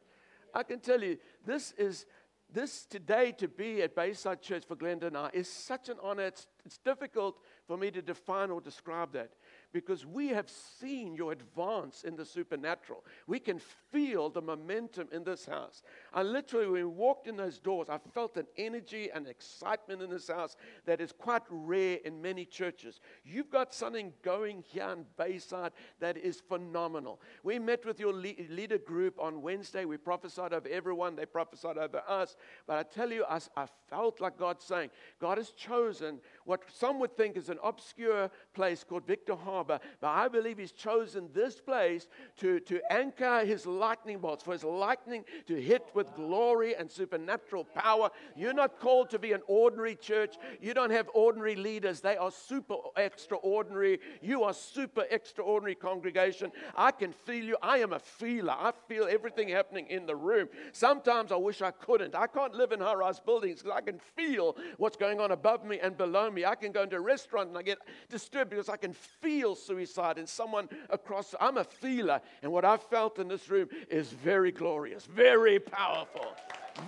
I 0.54 0.62
can 0.62 0.78
tell 0.78 1.02
you, 1.02 1.18
this 1.44 1.72
is 1.76 2.06
this 2.52 2.86
today 2.86 3.32
to 3.32 3.48
be 3.48 3.82
at 3.82 3.96
Bayside 3.96 4.40
Church 4.40 4.64
for 4.66 4.76
Glenda 4.76 5.08
and 5.08 5.16
I 5.16 5.30
is 5.32 5.50
such 5.50 5.88
an 5.88 5.96
honor. 6.00 6.22
It's, 6.22 6.46
it's 6.66 6.78
difficult 6.78 7.38
for 7.66 7.78
me 7.78 7.90
to 7.92 8.02
define 8.02 8.50
or 8.50 8.60
describe 8.60 9.12
that 9.12 9.30
because 9.72 10.04
we 10.06 10.28
have 10.28 10.48
seen 10.48 11.14
your 11.14 11.32
advance 11.32 12.02
in 12.02 12.16
the 12.16 12.24
supernatural. 12.24 13.04
We 13.26 13.38
can 13.38 13.60
feel 13.92 14.30
the 14.30 14.40
momentum 14.40 15.08
in 15.12 15.22
this 15.22 15.46
house. 15.46 15.82
I 16.12 16.22
literally, 16.22 16.66
when 16.66 16.74
we 16.74 16.84
walked 16.84 17.28
in 17.28 17.36
those 17.36 17.58
doors, 17.58 17.88
I 17.88 17.98
felt 18.14 18.36
an 18.36 18.46
energy 18.56 19.10
and 19.14 19.26
excitement 19.26 20.02
in 20.02 20.10
this 20.10 20.28
house 20.28 20.56
that 20.86 21.00
is 21.00 21.12
quite 21.12 21.42
rare 21.50 21.98
in 22.04 22.22
many 22.22 22.44
churches. 22.44 23.00
You've 23.24 23.50
got 23.50 23.74
something 23.74 24.12
going 24.22 24.64
here 24.66 24.88
in 24.88 25.04
Bayside 25.16 25.72
that 26.00 26.16
is 26.16 26.40
phenomenal. 26.40 27.20
We 27.42 27.58
met 27.58 27.84
with 27.84 28.00
your 28.00 28.12
leader 28.12 28.78
group 28.78 29.18
on 29.20 29.42
Wednesday. 29.42 29.84
We 29.84 29.98
prophesied 29.98 30.52
over 30.52 30.68
everyone, 30.68 31.16
they 31.16 31.26
prophesied 31.26 31.78
over 31.78 32.02
us. 32.08 32.36
But 32.66 32.78
I 32.78 32.82
tell 32.82 33.12
you, 33.12 33.24
I, 33.28 33.40
I 33.56 33.66
felt 33.88 34.20
like 34.20 34.38
God 34.38 34.60
saying, 34.60 34.90
God 35.20 35.38
has 35.38 35.50
chosen 35.50 36.20
what 36.46 36.62
some 36.72 36.98
would 37.00 37.16
think 37.16 37.36
is 37.36 37.48
an 37.48 37.58
obscure 37.62 38.30
place 38.54 38.84
called 38.84 39.06
Victor 39.06 39.34
Harbor, 39.34 39.78
but 40.00 40.08
I 40.08 40.28
believe 40.28 40.58
He's 40.58 40.72
chosen 40.72 41.28
this 41.34 41.60
place 41.60 42.08
to, 42.38 42.60
to 42.60 42.80
anchor 42.90 43.44
His 43.44 43.66
lightning 43.66 44.18
bolts, 44.18 44.44
for 44.44 44.52
His 44.52 44.64
lightning 44.64 45.24
to 45.46 45.60
hit 45.60 45.84
with 45.92 46.14
glory 46.14 46.74
and 46.74 46.90
supernatural 46.90 47.64
power. 47.64 48.10
You're 48.36 48.54
not 48.54 48.80
called 48.80 49.10
to 49.10 49.18
be 49.18 49.32
an 49.32 49.42
ordinary 49.46 49.96
church. 49.96 50.36
You 50.60 50.72
don't 50.72 50.90
have 50.90 51.08
ordinary 51.14 51.56
leaders, 51.56 52.00
they 52.00 52.16
are 52.16 52.30
super 52.30 52.76
extraordinary. 52.96 54.00
You 54.22 54.44
are 54.44 54.54
super 54.54 55.04
extraordinary 55.10 55.74
congregation. 55.74 56.52
I 56.76 56.92
can 56.92 57.12
feel 57.12 57.44
you. 57.44 57.56
I 57.62 57.78
am 57.78 57.92
a 57.92 57.98
feeler. 57.98 58.52
I 58.52 58.72
feel 58.88 59.08
everything 59.10 59.48
happening 59.48 59.86
in 59.88 60.06
the 60.06 60.16
room. 60.16 60.48
Sometimes 60.72 61.32
I 61.32 61.36
wish 61.36 61.62
I 61.62 61.72
couldn't. 61.72 62.14
I 62.14 62.26
can't 62.26 62.54
live 62.54 62.72
in 62.72 62.80
high 62.80 62.94
rise 62.94 63.20
buildings 63.20 63.62
because 63.62 63.76
I 63.76 63.80
can 63.80 63.98
feel 63.98 64.56
what's 64.76 64.96
going 64.96 65.20
on 65.20 65.32
above 65.32 65.64
me 65.64 65.80
and 65.80 65.96
below 65.96 66.30
me 66.30 66.35
me. 66.36 66.44
I 66.44 66.54
can 66.54 66.70
go 66.70 66.84
into 66.84 66.96
a 66.96 67.00
restaurant 67.00 67.48
and 67.48 67.58
I 67.58 67.62
get 67.62 67.78
disturbed 68.08 68.50
because 68.50 68.68
I 68.68 68.76
can 68.76 68.92
feel 68.92 69.56
suicide 69.56 70.18
in 70.18 70.26
someone 70.28 70.68
across. 70.90 71.34
I'm 71.40 71.56
a 71.56 71.64
feeler. 71.64 72.20
And 72.42 72.52
what 72.52 72.64
I've 72.64 72.84
felt 72.84 73.18
in 73.18 73.26
this 73.26 73.50
room 73.50 73.68
is 73.90 74.10
very 74.10 74.52
glorious, 74.52 75.06
very 75.06 75.58
powerful, 75.58 76.26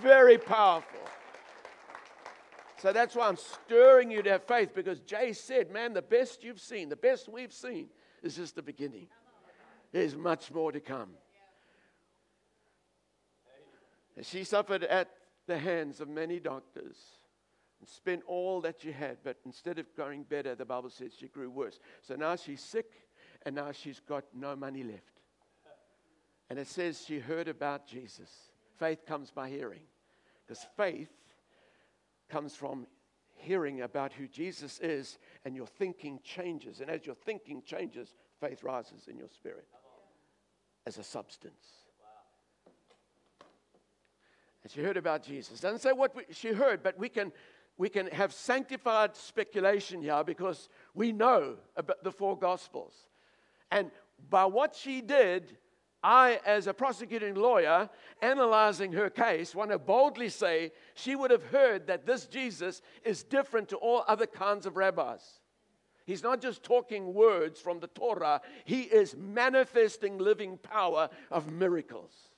very 0.01 0.37
powerful. 0.37 1.01
So 2.77 2.93
that's 2.93 3.13
why 3.13 3.27
I'm 3.27 3.35
stirring 3.35 4.09
you 4.09 4.21
to 4.23 4.29
have 4.29 4.43
faith 4.43 4.73
because 4.73 5.01
Jay 5.01 5.33
said, 5.33 5.69
man, 5.69 5.93
the 5.93 6.01
best 6.01 6.45
you've 6.45 6.61
seen, 6.61 6.87
the 6.87 6.95
best 6.95 7.27
we've 7.27 7.51
seen 7.51 7.89
is 8.23 8.37
just 8.37 8.55
the 8.55 8.61
beginning. 8.61 9.07
There's 9.91 10.15
much 10.15 10.51
more 10.53 10.71
to 10.71 10.79
come. 10.79 11.09
She 14.21 14.43
suffered 14.43 14.83
at 14.83 15.09
the 15.47 15.57
hands 15.57 15.99
of 15.99 16.07
many 16.07 16.39
doctors 16.39 17.18
and 17.79 17.87
spent 17.87 18.23
all 18.27 18.61
that 18.61 18.81
she 18.81 18.91
had. 18.91 19.17
But 19.23 19.37
instead 19.45 19.79
of 19.79 19.93
growing 19.95 20.23
better, 20.23 20.55
the 20.55 20.65
Bible 20.65 20.89
says 20.89 21.11
she 21.17 21.27
grew 21.27 21.49
worse. 21.49 21.79
So 22.01 22.15
now 22.15 22.35
she's 22.35 22.61
sick 22.61 22.91
and 23.45 23.55
now 23.55 23.71
she's 23.71 23.99
got 23.99 24.25
no 24.33 24.55
money 24.55 24.83
left. 24.83 25.21
And 26.49 26.59
it 26.59 26.67
says 26.67 27.03
she 27.05 27.19
heard 27.19 27.47
about 27.47 27.87
Jesus. 27.87 28.29
Faith 28.77 29.05
comes 29.05 29.29
by 29.29 29.49
hearing, 29.49 29.81
because 30.47 30.65
faith 30.75 31.11
comes 32.29 32.55
from 32.55 32.87
hearing 33.35 33.81
about 33.81 34.13
who 34.13 34.27
Jesus 34.27 34.79
is, 34.79 35.19
and 35.45 35.55
your 35.55 35.67
thinking 35.67 36.19
changes. 36.23 36.81
And 36.81 36.89
as 36.89 37.05
your 37.05 37.15
thinking 37.15 37.61
changes, 37.65 38.15
faith 38.39 38.63
rises 38.63 39.07
in 39.07 39.17
your 39.17 39.29
spirit 39.29 39.67
as 40.85 40.97
a 40.97 41.03
substance. 41.03 41.67
And 44.63 44.71
she 44.71 44.81
heard 44.81 44.97
about 44.97 45.23
Jesus. 45.23 45.59
Doesn't 45.59 45.79
say 45.79 45.93
what 45.93 46.15
we, 46.15 46.23
she 46.31 46.49
heard, 46.49 46.83
but 46.83 46.97
we 46.97 47.09
can 47.09 47.31
we 47.79 47.87
can 47.87 48.07
have 48.07 48.33
sanctified 48.33 49.15
speculation 49.15 50.01
here 50.01 50.21
because 50.23 50.67
we 50.93 51.13
know 51.13 51.55
about 51.77 52.03
the 52.03 52.11
four 52.11 52.37
gospels. 52.37 52.93
And 53.71 53.89
by 54.29 54.45
what 54.45 54.75
she 54.75 54.99
did, 54.99 55.57
I, 56.03 56.41
as 56.45 56.67
a 56.67 56.73
prosecuting 56.73 57.35
lawyer, 57.35 57.89
analyzing 58.21 58.91
her 58.93 59.09
case, 59.09 59.55
want 59.55 59.71
to 59.71 59.79
boldly 59.79 60.27
say 60.27 60.73
she 60.93 61.15
would 61.15 61.31
have 61.31 61.45
heard 61.45 61.87
that 61.87 62.05
this 62.05 62.25
Jesus 62.25 62.81
is 63.05 63.23
different 63.23 63.69
to 63.69 63.77
all 63.77 64.03
other 64.09 64.27
kinds 64.27 64.65
of 64.65 64.75
rabbis. 64.75 65.39
He's 66.05 66.23
not 66.23 66.41
just 66.41 66.63
talking 66.63 67.13
words 67.13 67.61
from 67.61 67.79
the 67.79 67.87
Torah, 67.87 68.41
he 68.65 68.81
is 68.81 69.15
manifesting 69.15 70.17
living 70.17 70.57
power 70.57 71.09
of 71.31 71.49
miracles. 71.49 72.28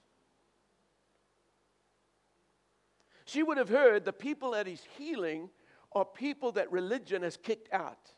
She 3.31 3.43
would 3.43 3.57
have 3.57 3.69
heard 3.69 4.03
the 4.03 4.11
people 4.11 4.51
that 4.51 4.67
he's 4.67 4.83
healing 4.97 5.49
are 5.93 6.03
people 6.03 6.51
that 6.53 6.69
religion 6.69 7.23
has 7.23 7.37
kicked 7.37 7.71
out. 7.73 8.11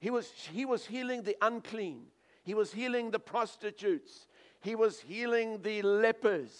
He 0.00 0.10
was, 0.10 0.28
he 0.52 0.64
was 0.64 0.84
healing 0.84 1.22
the 1.22 1.36
unclean, 1.40 2.06
he 2.42 2.52
was 2.52 2.72
healing 2.72 3.12
the 3.12 3.20
prostitutes, 3.20 4.26
he 4.60 4.74
was 4.74 4.98
healing 4.98 5.62
the 5.62 5.82
lepers, 5.82 6.50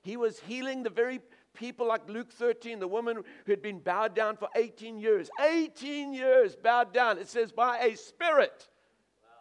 he 0.00 0.16
was 0.16 0.40
healing 0.40 0.82
the 0.82 0.90
very 0.90 1.20
people 1.52 1.86
like 1.86 2.08
Luke 2.08 2.32
13, 2.32 2.78
the 2.78 2.88
woman 2.88 3.16
who 3.44 3.52
had 3.52 3.60
been 3.60 3.80
bowed 3.80 4.14
down 4.14 4.38
for 4.38 4.48
18 4.54 4.96
years. 4.96 5.28
18 5.44 6.14
years 6.14 6.56
bowed 6.56 6.94
down. 6.94 7.18
It 7.18 7.28
says, 7.28 7.52
by 7.52 7.78
a 7.80 7.94
spirit, 7.94 8.68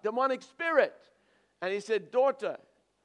demonic 0.03 0.41
spirit. 0.41 0.95
And 1.61 1.71
he 1.71 1.79
said, 1.79 2.11
Daughter, 2.11 2.57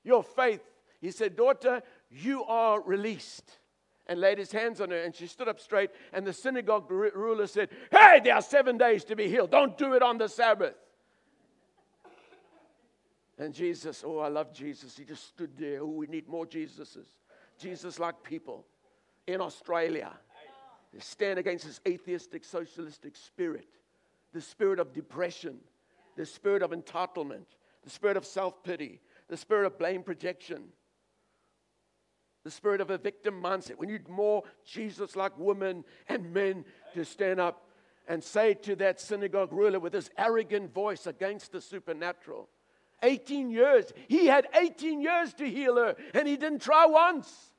your 0.03 0.25
faith. 0.25 0.63
He 1.01 1.13
said, 1.13 1.37
Daughter, 1.37 1.83
you 2.11 2.43
are 2.45 2.81
released 2.81 3.59
and 4.07 4.21
laid 4.21 4.39
his 4.39 4.53
hands 4.53 4.81
on 4.81 4.91
her, 4.91 5.03
and 5.03 5.15
she 5.15 5.27
stood 5.27 5.49
up 5.49 5.61
straight. 5.61 5.91
And 6.13 6.27
the 6.27 6.33
synagogue 6.33 6.91
ruler 6.91 7.47
said, 7.47 7.71
Hey, 7.91 8.21
there 8.23 8.35
are 8.35 8.43
seven 8.43 8.77
days 8.77 9.05
to 9.05 9.17
be 9.17 9.29
healed. 9.29 9.51
Don't 9.51 9.79
do 9.79 9.95
it 9.95 10.03
on 10.03 10.19
the 10.19 10.29
Sabbath. 10.29 10.75
And 13.39 13.55
Jesus, 13.55 14.05
oh, 14.07 14.19
I 14.19 14.29
love 14.29 14.53
Jesus. 14.53 14.97
He 14.97 15.05
just 15.05 15.27
stood 15.29 15.57
there. 15.57 15.81
Oh, 15.81 15.87
we 15.87 16.07
need 16.07 16.29
more 16.29 16.47
Jesuses. 16.47 17.07
Jesus 17.59 17.99
like 17.99 18.23
people 18.23 18.67
in 19.27 19.41
Australia. 19.41 20.13
They 20.93 21.01
stand 21.01 21.39
against 21.39 21.65
this 21.65 21.81
atheistic, 21.87 22.45
socialistic 22.45 23.17
spirit, 23.17 23.69
the 24.33 24.41
spirit 24.41 24.79
of 24.79 24.93
depression, 24.93 25.59
the 26.17 26.27
spirit 26.27 26.63
of 26.63 26.73
entitlement, 26.73 27.47
the 27.83 27.91
spirit 27.91 28.17
of 28.17 28.27
self 28.27 28.63
pity, 28.63 29.01
the 29.29 29.37
spirit 29.37 29.65
of 29.65 29.79
blame 29.79 30.03
projection 30.03 30.65
the 32.45 32.51
spirit 32.51 32.81
of 32.81 32.91
a 32.91 32.99
victim 32.99 33.41
mindset. 33.43 33.79
We 33.79 33.87
need 33.87 34.09
more 34.09 34.43
Jesus 34.65 35.17
like 35.17 35.39
women 35.39 35.85
and 36.09 36.33
men 36.33 36.65
to 36.95 37.05
stand 37.05 37.41
up 37.41 37.69
and 38.09 38.23
say 38.23 38.55
to 38.55 38.75
that 38.77 39.01
synagogue 39.01 39.53
ruler 39.53 39.79
with 39.79 39.93
his 39.93 40.11
arrogant 40.19 40.75
voice 40.75 41.07
against 41.07 41.53
the 41.53 41.61
supernatural 41.61 42.49
18 43.03 43.51
years. 43.51 43.93
He 44.09 44.27
had 44.27 44.47
18 44.55 45.01
years 45.01 45.35
to 45.35 45.49
heal 45.49 45.77
her, 45.77 45.97
and 46.15 46.27
he 46.27 46.37
didn't 46.37 46.63
try 46.63 46.87
once. 46.87 47.53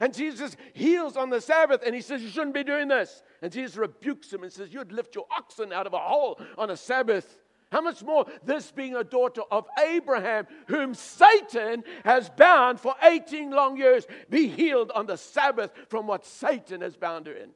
And 0.00 0.14
Jesus 0.14 0.56
heals 0.74 1.16
on 1.16 1.28
the 1.28 1.40
Sabbath 1.40 1.82
and 1.84 1.94
he 1.94 2.00
says, 2.00 2.22
You 2.22 2.28
shouldn't 2.28 2.54
be 2.54 2.62
doing 2.62 2.88
this. 2.88 3.22
And 3.42 3.50
Jesus 3.50 3.76
rebukes 3.76 4.32
him 4.32 4.44
and 4.44 4.52
says, 4.52 4.72
You'd 4.72 4.92
lift 4.92 5.14
your 5.14 5.26
oxen 5.30 5.72
out 5.72 5.86
of 5.86 5.92
a 5.92 5.98
hole 5.98 6.40
on 6.56 6.70
a 6.70 6.76
Sabbath. 6.76 7.38
How 7.70 7.82
much 7.82 8.02
more 8.02 8.26
this 8.44 8.70
being 8.70 8.96
a 8.96 9.04
daughter 9.04 9.42
of 9.50 9.66
Abraham, 9.78 10.46
whom 10.68 10.94
Satan 10.94 11.84
has 12.04 12.30
bound 12.30 12.80
for 12.80 12.94
18 13.02 13.50
long 13.50 13.76
years, 13.76 14.06
be 14.30 14.48
healed 14.48 14.90
on 14.94 15.06
the 15.06 15.16
Sabbath 15.16 15.70
from 15.88 16.06
what 16.06 16.24
Satan 16.24 16.80
has 16.80 16.96
bound 16.96 17.26
her 17.26 17.34
in. 17.34 17.50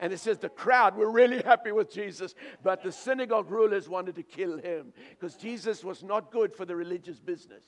And 0.00 0.12
it 0.12 0.18
says 0.18 0.38
the 0.38 0.48
crowd 0.48 0.96
were 0.96 1.10
really 1.10 1.42
happy 1.42 1.70
with 1.70 1.92
Jesus, 1.92 2.34
but 2.62 2.82
the 2.82 2.90
synagogue 2.90 3.50
rulers 3.50 3.88
wanted 3.88 4.16
to 4.16 4.22
kill 4.22 4.58
him 4.58 4.92
because 5.10 5.36
Jesus 5.36 5.84
was 5.84 6.02
not 6.02 6.32
good 6.32 6.54
for 6.56 6.64
the 6.64 6.74
religious 6.74 7.20
business. 7.20 7.62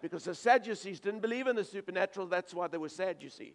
Because 0.00 0.24
the 0.24 0.34
Sadducees 0.34 1.00
didn't 1.00 1.20
believe 1.20 1.46
in 1.46 1.56
the 1.56 1.64
supernatural, 1.64 2.26
that's 2.28 2.54
why 2.54 2.68
they 2.68 2.78
were 2.78 2.88
sad, 2.88 3.22
you 3.22 3.30
see. 3.30 3.54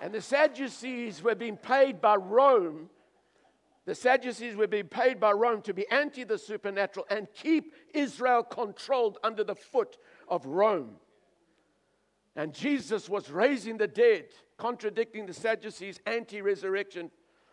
And 0.00 0.12
the 0.12 0.20
Sadducees 0.20 1.22
were 1.22 1.34
being 1.34 1.56
paid 1.56 2.00
by 2.00 2.16
Rome. 2.16 2.90
The 3.86 3.94
Sadducees 3.94 4.56
were 4.56 4.66
being 4.66 4.88
paid 4.88 5.20
by 5.20 5.32
Rome 5.32 5.62
to 5.62 5.72
be 5.72 5.88
anti 5.88 6.24
the 6.24 6.38
supernatural 6.38 7.06
and 7.08 7.28
keep 7.32 7.72
Israel 7.94 8.42
controlled 8.42 9.18
under 9.22 9.44
the 9.44 9.54
foot 9.54 9.96
of 10.28 10.44
Rome. 10.44 10.96
And 12.34 12.52
Jesus 12.52 13.08
was 13.08 13.30
raising 13.30 13.78
the 13.78 13.86
dead, 13.86 14.26
contradicting 14.58 15.24
the 15.24 15.32
Sadducees' 15.32 16.00
anti 16.04 16.42
resurrection 16.42 17.10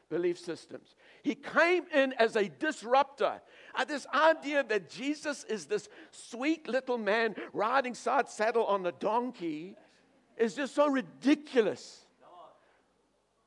belief 0.09 0.37
systems. 0.37 0.95
He 1.23 1.35
came 1.35 1.85
in 1.93 2.13
as 2.19 2.35
a 2.35 2.49
disruptor. 2.49 3.41
Uh, 3.73 3.85
this 3.85 4.05
idea 4.13 4.63
that 4.63 4.89
Jesus 4.89 5.43
is 5.45 5.65
this 5.65 5.87
sweet 6.11 6.67
little 6.67 6.97
man 6.97 7.35
riding 7.53 7.93
side 7.93 8.29
saddle 8.29 8.65
on 8.65 8.85
a 8.85 8.91
donkey 8.91 9.75
is 10.37 10.55
just 10.55 10.75
so 10.75 10.87
ridiculous. 10.87 12.02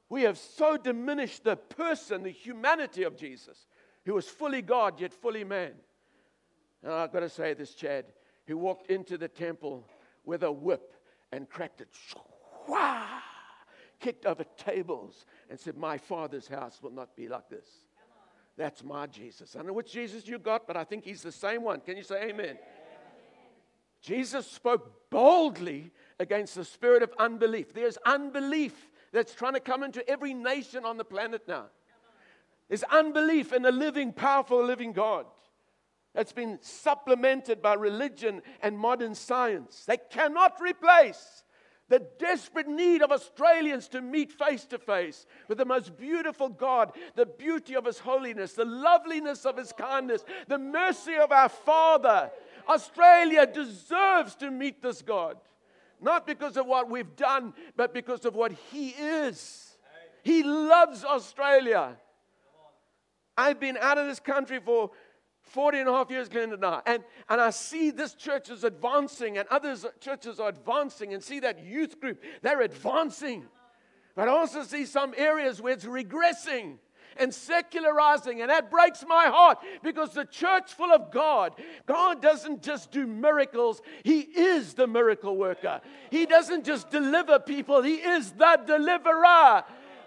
We 0.09 0.23
have 0.23 0.39
so 0.39 0.77
diminished 0.77 1.45
the 1.45 1.57
person, 1.57 2.23
the 2.23 2.31
humanity 2.31 3.03
of 3.03 3.17
Jesus, 3.17 3.67
who 4.05 4.15
was 4.15 4.29
fully 4.29 4.63
God 4.63 5.01
yet 5.01 5.13
fully 5.13 5.45
man. 5.45 5.73
And 6.83 6.93
I've 6.93 7.13
got 7.13 7.21
to 7.21 7.29
say 7.29 7.55
this, 7.55 7.75
Chad, 7.75 8.07
He 8.47 8.55
walked 8.55 8.91
into 8.91 9.19
the 9.19 9.29
temple 9.29 9.85
with 10.25 10.45
a 10.45 10.53
whip 10.53 10.95
and 11.33 11.49
cracked 11.49 11.81
it, 11.81 11.89
kicked 13.99 14.27
over 14.27 14.45
tables, 14.57 15.27
and 15.51 15.59
said, 15.59 15.77
My 15.77 15.99
father's 15.99 16.47
house 16.47 16.81
will 16.81 16.93
not 16.93 17.17
be 17.17 17.29
like 17.29 17.49
this. 17.49 17.67
That's 18.57 18.83
my 18.85 19.07
Jesus. 19.07 19.55
I 19.55 19.59
don't 19.59 19.67
know 19.69 19.73
which 19.75 19.93
Jesus 19.93 20.27
you 20.27 20.39
got, 20.39 20.67
but 20.67 20.77
I 20.77 20.85
think 20.85 21.05
he's 21.05 21.23
the 21.23 21.33
same 21.33 21.63
one. 21.63 21.81
Can 21.81 21.97
you 21.97 22.03
say 22.03 22.23
amen? 22.23 22.31
amen? 22.31 22.57
Jesus 24.01 24.47
spoke 24.47 25.11
boldly 25.11 25.91
against 26.19 26.55
the 26.55 26.65
spirit 26.65 27.03
of 27.03 27.13
unbelief. 27.19 27.75
There's 27.75 27.99
unbelief 28.07 28.89
that's 29.17 29.35
trying 29.35 29.55
to 29.55 29.61
come 29.61 29.83
into 29.83 30.07
every 30.09 30.35
nation 30.35 30.85
on 30.85 30.99
the 30.99 31.05
planet 31.05 31.43
now. 31.49 31.67
There's 32.69 32.83
unbelief 32.83 33.53
in 33.53 33.65
a 33.65 33.71
living, 33.71 34.13
powerful, 34.13 34.63
living 34.63 34.93
God 34.93 35.25
that's 36.15 36.33
been 36.33 36.59
supplemented 36.61 37.63
by 37.63 37.75
religion 37.75 38.43
and 38.61 38.79
modern 38.79 39.15
science. 39.15 39.85
They 39.87 39.97
cannot 40.11 40.61
replace 40.61 41.45
the 41.89 42.07
desperate 42.19 42.69
need 42.69 43.01
of 43.01 43.11
Australians 43.11 43.89
to 43.89 44.03
meet 44.03 44.33
face 44.33 44.65
to 44.67 44.79
face 44.79 45.25
with 45.49 45.57
the 45.57 45.65
most 45.65 45.97
beautiful 45.97 46.51
God, 46.51 46.93
the 47.15 47.27
beauty 47.27 47.75
of 47.75 47.87
His 47.87 48.01
holiness, 48.01 48.53
the 48.53 48.65
loveliness 48.67 49.47
of 49.47 49.57
His 49.57 49.73
kindness, 49.73 50.25
the 50.47 50.59
mercy 50.59 51.15
of 51.15 51.33
our 51.33 51.49
Father. 51.49 52.31
Australia 52.69 53.47
deserves 53.47 54.35
to 54.37 54.51
meet 54.51 54.83
this 54.83 55.01
God. 55.01 55.39
Not 56.01 56.27
because 56.27 56.57
of 56.57 56.67
what 56.67 56.91
we've 56.91 57.17
done, 57.17 57.55
but 57.77 57.95
because 57.95 58.25
of 58.25 58.35
what 58.35 58.53
He 58.53 58.91
is. 58.91 59.77
He 60.23 60.43
loves 60.43 61.05
Australia. 61.05 61.97
I've 63.37 63.61
been 63.61 63.77
out 63.81 63.99
of 63.99 64.07
this 64.07 64.21
country 64.21 64.61
for 64.65 64.91
40 65.43 65.79
and 65.79 65.89
a 65.89 65.93
half 65.93 66.11
years, 66.11 66.29
Glenda 66.29 66.55
and 66.55 66.65
I. 66.65 66.83
And, 66.87 67.05
and 67.29 67.41
I 67.41 67.51
see 67.51 67.91
this 67.91 68.15
church 68.15 68.51
is 68.51 68.65
advancing, 68.65 69.39
and 69.39 69.47
other 69.49 69.77
churches 70.01 70.41
are 70.41 70.49
advancing, 70.49 71.15
and 71.15 71.23
see 71.23 71.41
that 71.41 71.65
youth 71.65 72.01
group, 72.01 72.23
they're 72.43 72.63
advancing. 72.63 73.47
But 74.15 74.29
I 74.29 74.33
also 74.33 74.63
see 74.63 74.87
some 74.87 75.15
areas 75.17 75.61
where 75.61 75.75
it's 75.75 75.85
regressing 75.85 76.79
and 77.19 77.33
secularizing. 77.33 78.41
And 78.41 78.51
that 78.51 78.71
breaks 78.71 79.05
my 79.07 79.27
heart 79.27 79.59
because 79.83 80.13
the 80.13 80.25
church 80.25 80.73
full 80.75 80.93
of 80.93 81.11
God, 81.11 81.55
God 81.87 82.23
doesn't 82.23 82.63
just 82.63 82.91
do 82.91 83.07
miracles, 83.07 83.81
He 84.03 84.21
is 84.21 84.75
the 84.75 84.87
miracle 84.87 85.37
worker. 85.37 85.81
He 86.11 86.27
doesn't 86.27 86.65
just 86.65 86.91
deliver 86.91 87.39
people, 87.39 87.83
He 87.83 87.95
is 87.95 88.33
the 88.33 88.61
deliverer. 88.67 89.65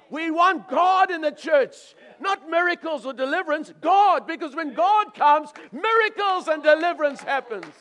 We 0.10 0.32
want 0.32 0.67
God 0.67 1.12
in 1.12 1.22
the 1.22 1.32
church, 1.32 1.76
not 2.19 2.50
miracles 2.50 3.06
or 3.06 3.13
deliverance, 3.13 3.72
God, 3.80 4.26
because 4.26 4.56
when 4.56 4.74
God 4.74 5.13
comes, 5.13 5.52
miracles 5.72 6.48
and 6.48 6.63
deliverance 6.63 7.22
happens. 7.22 7.74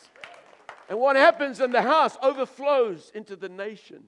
And 0.89 0.99
what 0.99 1.15
happens 1.15 1.59
in 1.59 1.71
the 1.71 1.81
house 1.81 2.17
overflows 2.21 3.11
into 3.13 3.35
the 3.35 3.49
nation. 3.49 4.05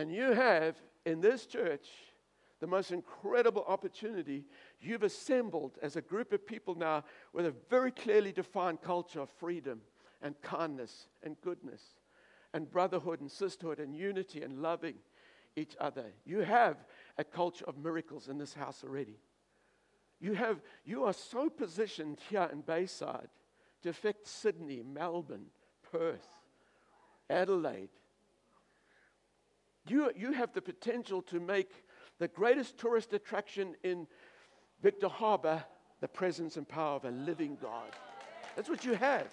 And 0.00 0.10
you 0.10 0.32
have 0.32 0.76
in 1.04 1.20
this 1.20 1.44
church 1.44 1.86
the 2.58 2.66
most 2.66 2.90
incredible 2.90 3.66
opportunity. 3.68 4.46
You've 4.80 5.02
assembled 5.02 5.76
as 5.82 5.94
a 5.94 6.00
group 6.00 6.32
of 6.32 6.46
people 6.46 6.74
now 6.74 7.04
with 7.34 7.44
a 7.44 7.54
very 7.68 7.90
clearly 7.90 8.32
defined 8.32 8.80
culture 8.80 9.20
of 9.20 9.28
freedom 9.28 9.82
and 10.22 10.40
kindness 10.40 11.08
and 11.22 11.38
goodness 11.42 11.82
and 12.54 12.70
brotherhood 12.70 13.20
and 13.20 13.30
sisterhood 13.30 13.78
and 13.78 13.94
unity 13.94 14.40
and 14.40 14.62
loving 14.62 14.94
each 15.54 15.76
other. 15.78 16.06
You 16.24 16.38
have 16.38 16.78
a 17.18 17.24
culture 17.24 17.66
of 17.66 17.76
miracles 17.76 18.28
in 18.28 18.38
this 18.38 18.54
house 18.54 18.82
already. 18.82 19.18
You, 20.18 20.32
have, 20.32 20.62
you 20.86 21.04
are 21.04 21.12
so 21.12 21.50
positioned 21.50 22.20
here 22.30 22.48
in 22.50 22.62
Bayside 22.62 23.28
to 23.82 23.90
affect 23.90 24.26
Sydney, 24.26 24.82
Melbourne, 24.82 25.48
Perth, 25.92 26.26
Adelaide, 27.28 27.90
you, 29.86 30.10
you 30.16 30.32
have 30.32 30.52
the 30.52 30.62
potential 30.62 31.22
to 31.22 31.40
make 31.40 31.70
the 32.18 32.28
greatest 32.28 32.78
tourist 32.78 33.12
attraction 33.12 33.74
in 33.82 34.06
Victor 34.82 35.08
Harbor 35.08 35.64
the 36.00 36.08
presence 36.08 36.56
and 36.56 36.68
power 36.68 36.96
of 36.96 37.04
a 37.04 37.10
living 37.10 37.56
God. 37.60 37.90
That's 38.56 38.68
what 38.68 38.84
you 38.84 38.94
have. 38.94 39.28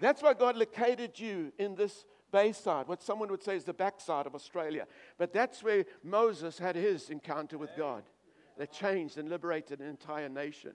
That's 0.00 0.22
why 0.22 0.34
God 0.34 0.56
located 0.56 1.18
you 1.18 1.52
in 1.58 1.74
this 1.74 2.04
bayside, 2.32 2.88
what 2.88 3.02
someone 3.02 3.30
would 3.30 3.42
say 3.42 3.56
is 3.56 3.64
the 3.64 3.74
backside 3.74 4.26
of 4.26 4.34
Australia. 4.34 4.86
But 5.18 5.32
that's 5.32 5.62
where 5.62 5.84
Moses 6.02 6.58
had 6.58 6.76
his 6.76 7.10
encounter 7.10 7.58
with 7.58 7.70
God 7.76 8.04
that 8.56 8.72
changed 8.72 9.18
and 9.18 9.28
liberated 9.28 9.80
an 9.80 9.88
entire 9.88 10.28
nation. 10.28 10.72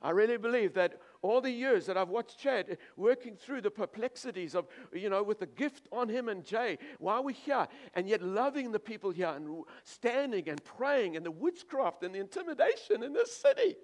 I 0.00 0.10
really 0.10 0.36
believe 0.36 0.74
that 0.74 1.00
all 1.24 1.40
the 1.40 1.50
years 1.50 1.86
that 1.86 1.96
I've 1.96 2.10
watched 2.10 2.38
Chad 2.38 2.76
working 2.96 3.34
through 3.34 3.62
the 3.62 3.70
perplexities 3.70 4.54
of, 4.54 4.66
you 4.92 5.08
know, 5.08 5.22
with 5.22 5.40
the 5.40 5.46
gift 5.46 5.88
on 5.90 6.08
him 6.08 6.28
and 6.28 6.44
Jay, 6.44 6.78
while 6.98 7.24
we're 7.24 7.34
here, 7.34 7.66
and 7.94 8.06
yet 8.06 8.22
loving 8.22 8.72
the 8.72 8.78
people 8.78 9.10
here 9.10 9.28
and 9.28 9.64
standing 9.84 10.50
and 10.50 10.62
praying 10.62 11.16
and 11.16 11.24
the 11.24 11.30
witchcraft 11.30 12.02
and 12.02 12.14
the 12.14 12.20
intimidation 12.20 13.02
in 13.02 13.14
this 13.14 13.34
city. 13.34 13.76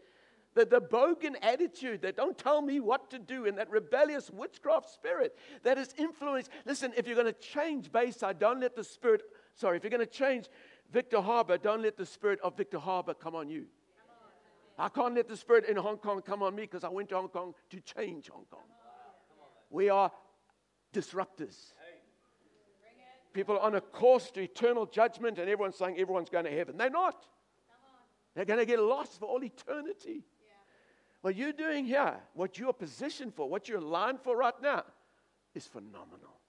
The, 0.53 0.67
the 0.67 0.83
bogan 0.83 1.37
attitude 1.41 2.03
that 2.03 2.17
don't 2.17 2.37
tell 2.37 2.61
me 2.61 2.79
what 2.79 3.09
to 3.11 3.19
do 3.19 3.47
and 3.47 3.57
that 3.57 3.71
rebellious 3.71 4.31
witchcraft 4.31 4.91
spirit 4.91 5.35
that 5.63 5.79
is 5.79 5.95
influenced. 5.97 6.51
Listen, 6.67 6.93
if 6.95 7.07
you're 7.07 7.15
going 7.15 7.27
to 7.27 7.41
change 7.41 7.91
Bayside, 7.91 8.39
don't 8.39 8.61
let 8.61 8.77
the 8.77 8.85
spirit, 8.85 9.23
sorry, 9.55 9.79
if 9.79 9.85
you're 9.85 9.91
going 9.91 10.01
to 10.01 10.07
change 10.07 10.47
Victor 10.93 11.23
Harbor, 11.23 11.57
don't 11.57 11.83
let 11.83 11.97
the 11.97 12.05
spirit 12.05 12.39
of 12.43 12.57
Victor 12.57 12.81
Harbor 12.81 13.15
come 13.15 13.35
on 13.35 13.49
you. 13.49 13.67
I 14.81 14.89
can't 14.89 15.15
let 15.15 15.29
the 15.29 15.37
spirit 15.37 15.67
in 15.67 15.77
Hong 15.77 15.99
Kong 15.99 16.23
come 16.23 16.43
on 16.43 16.55
me 16.55 16.63
because 16.63 16.85
I 16.85 16.89
went 16.89 17.11
to 17.11 17.17
Hong 17.17 17.29
Kong 17.29 17.55
to 17.71 17.81
change 17.81 18.29
Hong 18.31 18.47
Kong. 18.51 18.65
We 19.69 19.91
are 19.91 20.11
disruptors. 20.93 21.73
People 23.33 23.57
are 23.57 23.61
on 23.61 23.75
a 23.77 23.81
course 23.81 24.31
to 24.33 24.41
eternal 24.41 24.87
judgment, 24.87 25.39
and 25.39 25.49
everyone's 25.49 25.77
saying 25.77 25.99
everyone's 25.99 26.31
going 26.31 26.47
to 26.47 26.51
heaven. 26.51 26.77
They're 26.77 26.91
not. 26.91 27.27
They're 28.35 28.45
going 28.45 28.59
to 28.59 28.67
get 28.67 28.81
lost 28.81 29.21
for 29.21 29.27
all 29.27 29.45
eternity. 29.45 30.25
What 31.21 31.37
you're 31.37 31.53
doing 31.53 31.85
here, 31.85 32.17
what 32.35 32.59
you're 32.59 32.73
positioned 32.73 33.35
for, 33.35 33.49
what 33.49 33.69
you're 33.69 33.79
aligned 33.79 34.21
for 34.21 34.37
right 34.37 34.55
now, 34.63 34.85
is 35.55 35.67
phenomenal. 35.67 36.40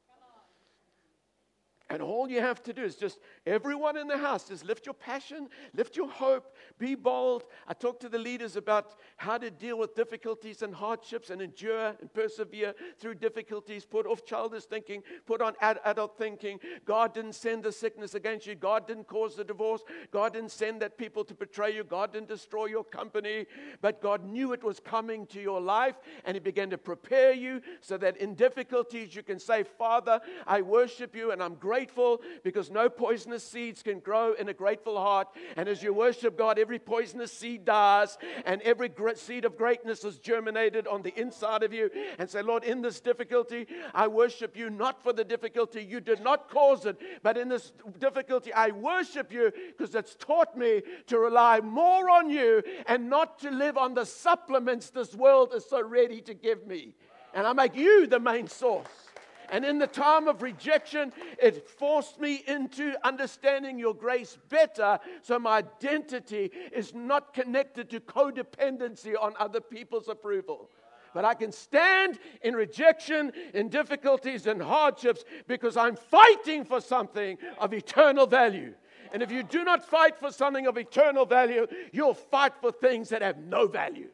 And 1.91 2.01
all 2.01 2.29
you 2.29 2.39
have 2.39 2.63
to 2.63 2.71
do 2.71 2.83
is 2.83 2.95
just, 2.95 3.19
everyone 3.45 3.97
in 3.97 4.07
the 4.07 4.17
house, 4.17 4.47
just 4.47 4.63
lift 4.63 4.85
your 4.85 4.93
passion, 4.93 5.49
lift 5.75 5.97
your 5.97 6.07
hope, 6.07 6.55
be 6.79 6.95
bold. 6.95 7.43
I 7.67 7.73
talked 7.73 7.99
to 8.03 8.07
the 8.07 8.17
leaders 8.17 8.55
about 8.55 8.95
how 9.17 9.37
to 9.37 9.51
deal 9.51 9.77
with 9.77 9.93
difficulties 9.93 10.61
and 10.61 10.73
hardships 10.73 11.31
and 11.31 11.41
endure 11.41 11.93
and 11.99 12.13
persevere 12.13 12.75
through 12.97 13.15
difficulties. 13.15 13.83
Put 13.83 14.07
off 14.07 14.23
childish 14.23 14.63
thinking, 14.63 15.03
put 15.25 15.41
on 15.41 15.53
ad- 15.59 15.81
adult 15.83 16.17
thinking. 16.17 16.61
God 16.85 17.13
didn't 17.13 17.33
send 17.33 17.63
the 17.63 17.73
sickness 17.73 18.15
against 18.15 18.47
you, 18.47 18.55
God 18.55 18.87
didn't 18.87 19.07
cause 19.07 19.35
the 19.35 19.43
divorce, 19.43 19.83
God 20.11 20.31
didn't 20.31 20.51
send 20.51 20.81
that 20.83 20.97
people 20.97 21.25
to 21.25 21.33
betray 21.33 21.75
you, 21.75 21.83
God 21.83 22.13
didn't 22.13 22.29
destroy 22.29 22.67
your 22.67 22.85
company, 22.85 23.47
but 23.81 24.01
God 24.01 24.23
knew 24.23 24.53
it 24.53 24.63
was 24.63 24.79
coming 24.79 25.25
to 25.25 25.41
your 25.41 25.59
life 25.59 25.95
and 26.23 26.35
He 26.35 26.39
began 26.39 26.69
to 26.69 26.77
prepare 26.77 27.33
you 27.33 27.61
so 27.81 27.97
that 27.97 28.15
in 28.15 28.33
difficulties 28.33 29.13
you 29.13 29.23
can 29.23 29.39
say, 29.39 29.63
Father, 29.63 30.21
I 30.47 30.61
worship 30.61 31.17
you 31.17 31.31
and 31.31 31.43
I'm 31.43 31.55
grateful 31.55 31.80
grateful 31.81 32.21
because 32.43 32.69
no 32.69 32.87
poisonous 32.89 33.43
seeds 33.43 33.81
can 33.81 33.99
grow 33.99 34.33
in 34.33 34.47
a 34.49 34.53
grateful 34.53 34.99
heart. 34.99 35.27
And 35.57 35.67
as 35.67 35.81
you 35.81 35.95
worship 35.95 36.37
God, 36.37 36.59
every 36.59 36.77
poisonous 36.77 37.31
seed 37.31 37.65
dies, 37.65 38.19
and 38.45 38.61
every 38.61 38.91
seed 39.15 39.45
of 39.45 39.57
greatness 39.57 40.03
is 40.03 40.19
germinated 40.19 40.85
on 40.85 41.01
the 41.01 41.19
inside 41.19 41.63
of 41.63 41.73
you. 41.73 41.89
And 42.19 42.29
say, 42.29 42.43
Lord, 42.43 42.63
in 42.63 42.83
this 42.83 42.99
difficulty, 42.99 43.65
I 43.95 44.07
worship 44.07 44.55
you 44.55 44.69
not 44.69 45.01
for 45.01 45.11
the 45.11 45.23
difficulty. 45.23 45.81
You 45.83 46.01
did 46.01 46.21
not 46.21 46.51
cause 46.51 46.85
it, 46.85 46.97
but 47.23 47.35
in 47.35 47.49
this 47.49 47.73
difficulty, 47.97 48.53
I 48.53 48.69
worship 48.69 49.33
you 49.33 49.51
because 49.75 49.95
it's 49.95 50.13
taught 50.13 50.55
me 50.55 50.83
to 51.07 51.17
rely 51.17 51.61
more 51.61 52.11
on 52.11 52.29
you 52.29 52.61
and 52.85 53.09
not 53.09 53.39
to 53.39 53.49
live 53.49 53.75
on 53.75 53.95
the 53.95 54.05
supplements 54.05 54.91
this 54.91 55.15
world 55.15 55.51
is 55.55 55.65
so 55.65 55.81
ready 55.81 56.21
to 56.21 56.35
give 56.35 56.67
me. 56.67 56.93
And 57.33 57.47
I 57.47 57.53
make 57.53 57.75
you 57.75 58.05
the 58.05 58.19
main 58.19 58.47
source. 58.47 59.10
And 59.51 59.65
in 59.65 59.79
the 59.79 59.87
time 59.87 60.29
of 60.29 60.41
rejection, 60.41 61.11
it 61.37 61.67
forced 61.67 62.21
me 62.21 62.41
into 62.47 62.95
understanding 63.05 63.77
your 63.77 63.93
grace 63.93 64.37
better. 64.47 64.97
So 65.21 65.37
my 65.37 65.57
identity 65.57 66.51
is 66.71 66.95
not 66.95 67.33
connected 67.33 67.89
to 67.89 67.99
codependency 67.99 69.13
on 69.21 69.33
other 69.37 69.59
people's 69.59 70.07
approval. 70.07 70.69
But 71.13 71.25
I 71.25 71.33
can 71.33 71.51
stand 71.51 72.17
in 72.41 72.55
rejection, 72.55 73.33
in 73.53 73.67
difficulties, 73.67 74.47
and 74.47 74.61
hardships 74.61 75.25
because 75.47 75.75
I'm 75.75 75.97
fighting 75.97 76.63
for 76.63 76.79
something 76.79 77.37
of 77.59 77.73
eternal 77.73 78.27
value. 78.27 78.73
And 79.11 79.21
if 79.21 79.29
you 79.29 79.43
do 79.43 79.65
not 79.65 79.83
fight 79.83 80.17
for 80.17 80.31
something 80.31 80.65
of 80.65 80.77
eternal 80.77 81.25
value, 81.25 81.67
you'll 81.91 82.13
fight 82.13 82.53
for 82.61 82.71
things 82.71 83.09
that 83.09 83.21
have 83.21 83.37
no 83.37 83.67
value. 83.67 84.07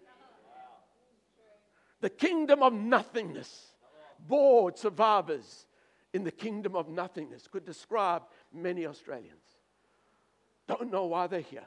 The 2.01 2.09
kingdom 2.09 2.63
of 2.63 2.73
nothingness 2.73 3.66
bored 4.19 4.77
survivors 4.77 5.67
in 6.13 6.23
the 6.23 6.31
kingdom 6.31 6.75
of 6.75 6.89
nothingness 6.89 7.47
could 7.47 7.65
describe 7.65 8.23
many 8.53 8.85
Australians. 8.85 9.57
Don't 10.67 10.91
know 10.91 11.05
why 11.05 11.27
they're 11.27 11.41
here. 11.41 11.65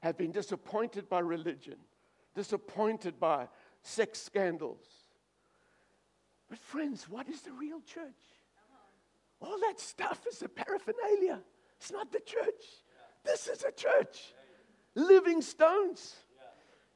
Have 0.00 0.16
been 0.16 0.32
disappointed 0.32 1.08
by 1.08 1.20
religion, 1.20 1.76
disappointed 2.34 3.18
by 3.18 3.48
sex 3.82 4.20
scandals. 4.20 4.84
But, 6.48 6.58
friends, 6.58 7.08
what 7.08 7.28
is 7.28 7.40
the 7.42 7.52
real 7.52 7.80
church? 7.80 8.12
All 9.40 9.58
that 9.60 9.80
stuff 9.80 10.26
is 10.30 10.42
a 10.42 10.48
paraphernalia. 10.48 11.40
It's 11.78 11.90
not 11.90 12.12
the 12.12 12.20
church. 12.20 12.64
This 13.24 13.48
is 13.48 13.64
a 13.64 13.72
church. 13.72 14.34
Living 14.94 15.42
stones. 15.42 16.16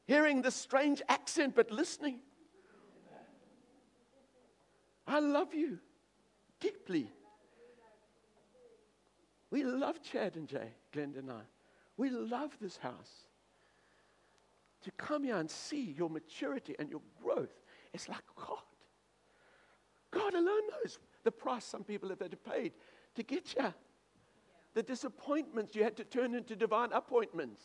Hearing 0.06 0.42
the 0.42 0.50
strange 0.50 1.02
accent, 1.08 1.54
but 1.54 1.70
listening. 1.70 2.20
I 5.11 5.18
love 5.18 5.52
you 5.54 5.78
deeply. 6.61 7.11
We 9.50 9.64
love 9.64 10.00
Chad 10.00 10.36
and 10.36 10.46
Jay, 10.46 10.68
Glenda 10.94 11.18
and 11.18 11.32
I. 11.32 11.40
We 11.96 12.11
love 12.11 12.56
this 12.61 12.76
house. 12.76 13.24
To 14.82 14.90
come 14.92 15.24
here 15.24 15.36
and 15.36 15.50
see 15.50 15.94
your 15.98 16.08
maturity 16.08 16.76
and 16.78 16.88
your 16.88 17.00
growth, 17.20 17.61
it's 17.92 18.08
like 18.08 18.22
God. 18.36 18.58
God 20.12 20.34
alone 20.34 20.62
knows 20.70 21.00
the 21.24 21.32
price 21.32 21.64
some 21.64 21.82
people 21.82 22.08
have 22.11 22.20
had 22.20 22.30
to 22.30 22.36
pay 22.36 22.70
to 23.16 23.22
get 23.24 23.54
you. 23.58 23.74
The 24.74 24.82
disappointments 24.84 25.74
you 25.74 25.82
had 25.82 25.96
to 25.96 26.04
turn 26.04 26.36
into 26.36 26.54
divine 26.54 26.92
appointments. 26.92 27.64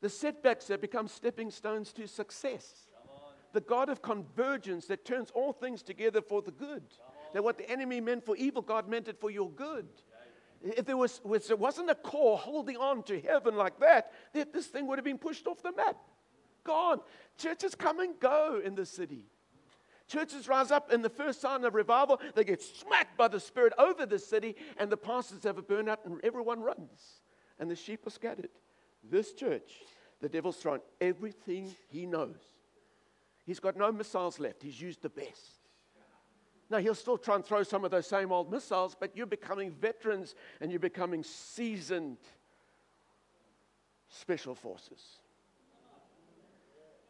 The 0.00 0.08
setbacks 0.08 0.66
that 0.68 0.80
become 0.80 1.08
stepping 1.08 1.50
stones 1.50 1.92
to 1.92 2.08
success 2.08 2.88
the 3.54 3.60
God 3.60 3.88
of 3.88 4.02
convergence 4.02 4.86
that 4.86 5.04
turns 5.04 5.30
all 5.30 5.52
things 5.52 5.82
together 5.82 6.20
for 6.20 6.42
the 6.42 6.50
good. 6.50 6.82
That 7.32 7.42
what 7.42 7.56
the 7.56 7.70
enemy 7.70 8.00
meant 8.00 8.26
for 8.26 8.36
evil, 8.36 8.60
God 8.60 8.88
meant 8.88 9.08
it 9.08 9.18
for 9.18 9.30
your 9.30 9.50
good. 9.50 9.86
If 10.62 10.84
there 10.84 10.96
was, 10.96 11.20
was 11.24 11.46
there 11.46 11.56
wasn't 11.56 11.90
a 11.90 11.94
core 11.94 12.36
holding 12.36 12.76
on 12.76 13.02
to 13.04 13.20
heaven 13.20 13.56
like 13.56 13.78
that, 13.80 14.12
that 14.32 14.52
this 14.52 14.66
thing 14.66 14.86
would 14.88 14.98
have 14.98 15.04
been 15.04 15.18
pushed 15.18 15.46
off 15.46 15.62
the 15.62 15.72
map. 15.72 15.96
Gone. 16.64 17.00
Churches 17.38 17.74
come 17.74 18.00
and 18.00 18.18
go 18.18 18.60
in 18.64 18.74
the 18.74 18.86
city. 18.86 19.22
Churches 20.08 20.48
rise 20.48 20.70
up 20.70 20.92
in 20.92 21.00
the 21.00 21.08
first 21.08 21.40
sign 21.40 21.64
of 21.64 21.74
revival, 21.74 22.20
they 22.34 22.44
get 22.44 22.60
smacked 22.60 23.16
by 23.16 23.26
the 23.26 23.40
Spirit 23.40 23.72
over 23.78 24.04
the 24.04 24.18
city, 24.18 24.54
and 24.76 24.90
the 24.90 24.98
pastors 24.98 25.44
have 25.44 25.56
a 25.56 25.62
burnout, 25.62 25.98
and 26.04 26.20
everyone 26.22 26.60
runs, 26.60 27.20
and 27.58 27.70
the 27.70 27.76
sheep 27.76 28.06
are 28.06 28.10
scattered. 28.10 28.50
This 29.02 29.32
church, 29.32 29.72
the 30.20 30.28
devil's 30.28 30.56
thrown 30.58 30.80
everything 31.00 31.74
he 31.88 32.04
knows 32.04 32.53
He's 33.44 33.60
got 33.60 33.76
no 33.76 33.92
missiles 33.92 34.40
left. 34.40 34.62
He's 34.62 34.80
used 34.80 35.02
the 35.02 35.10
best. 35.10 35.60
Now, 36.70 36.78
he'll 36.78 36.94
still 36.94 37.18
try 37.18 37.36
and 37.36 37.44
throw 37.44 37.62
some 37.62 37.84
of 37.84 37.90
those 37.90 38.06
same 38.06 38.32
old 38.32 38.50
missiles, 38.50 38.96
but 38.98 39.14
you're 39.14 39.26
becoming 39.26 39.70
veterans 39.70 40.34
and 40.60 40.70
you're 40.70 40.80
becoming 40.80 41.22
seasoned 41.22 42.16
special 44.08 44.54
forces. 44.54 45.18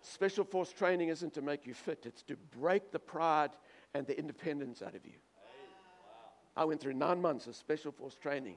Special 0.00 0.44
force 0.44 0.72
training 0.72 1.08
isn't 1.08 1.32
to 1.34 1.42
make 1.42 1.66
you 1.66 1.72
fit, 1.72 2.04
it's 2.04 2.22
to 2.22 2.36
break 2.58 2.90
the 2.90 2.98
pride 2.98 3.50
and 3.94 4.06
the 4.06 4.18
independence 4.18 4.82
out 4.82 4.94
of 4.94 5.06
you. 5.06 5.14
I 6.56 6.64
went 6.64 6.80
through 6.80 6.94
nine 6.94 7.22
months 7.22 7.46
of 7.46 7.56
special 7.56 7.92
force 7.92 8.14
training. 8.14 8.56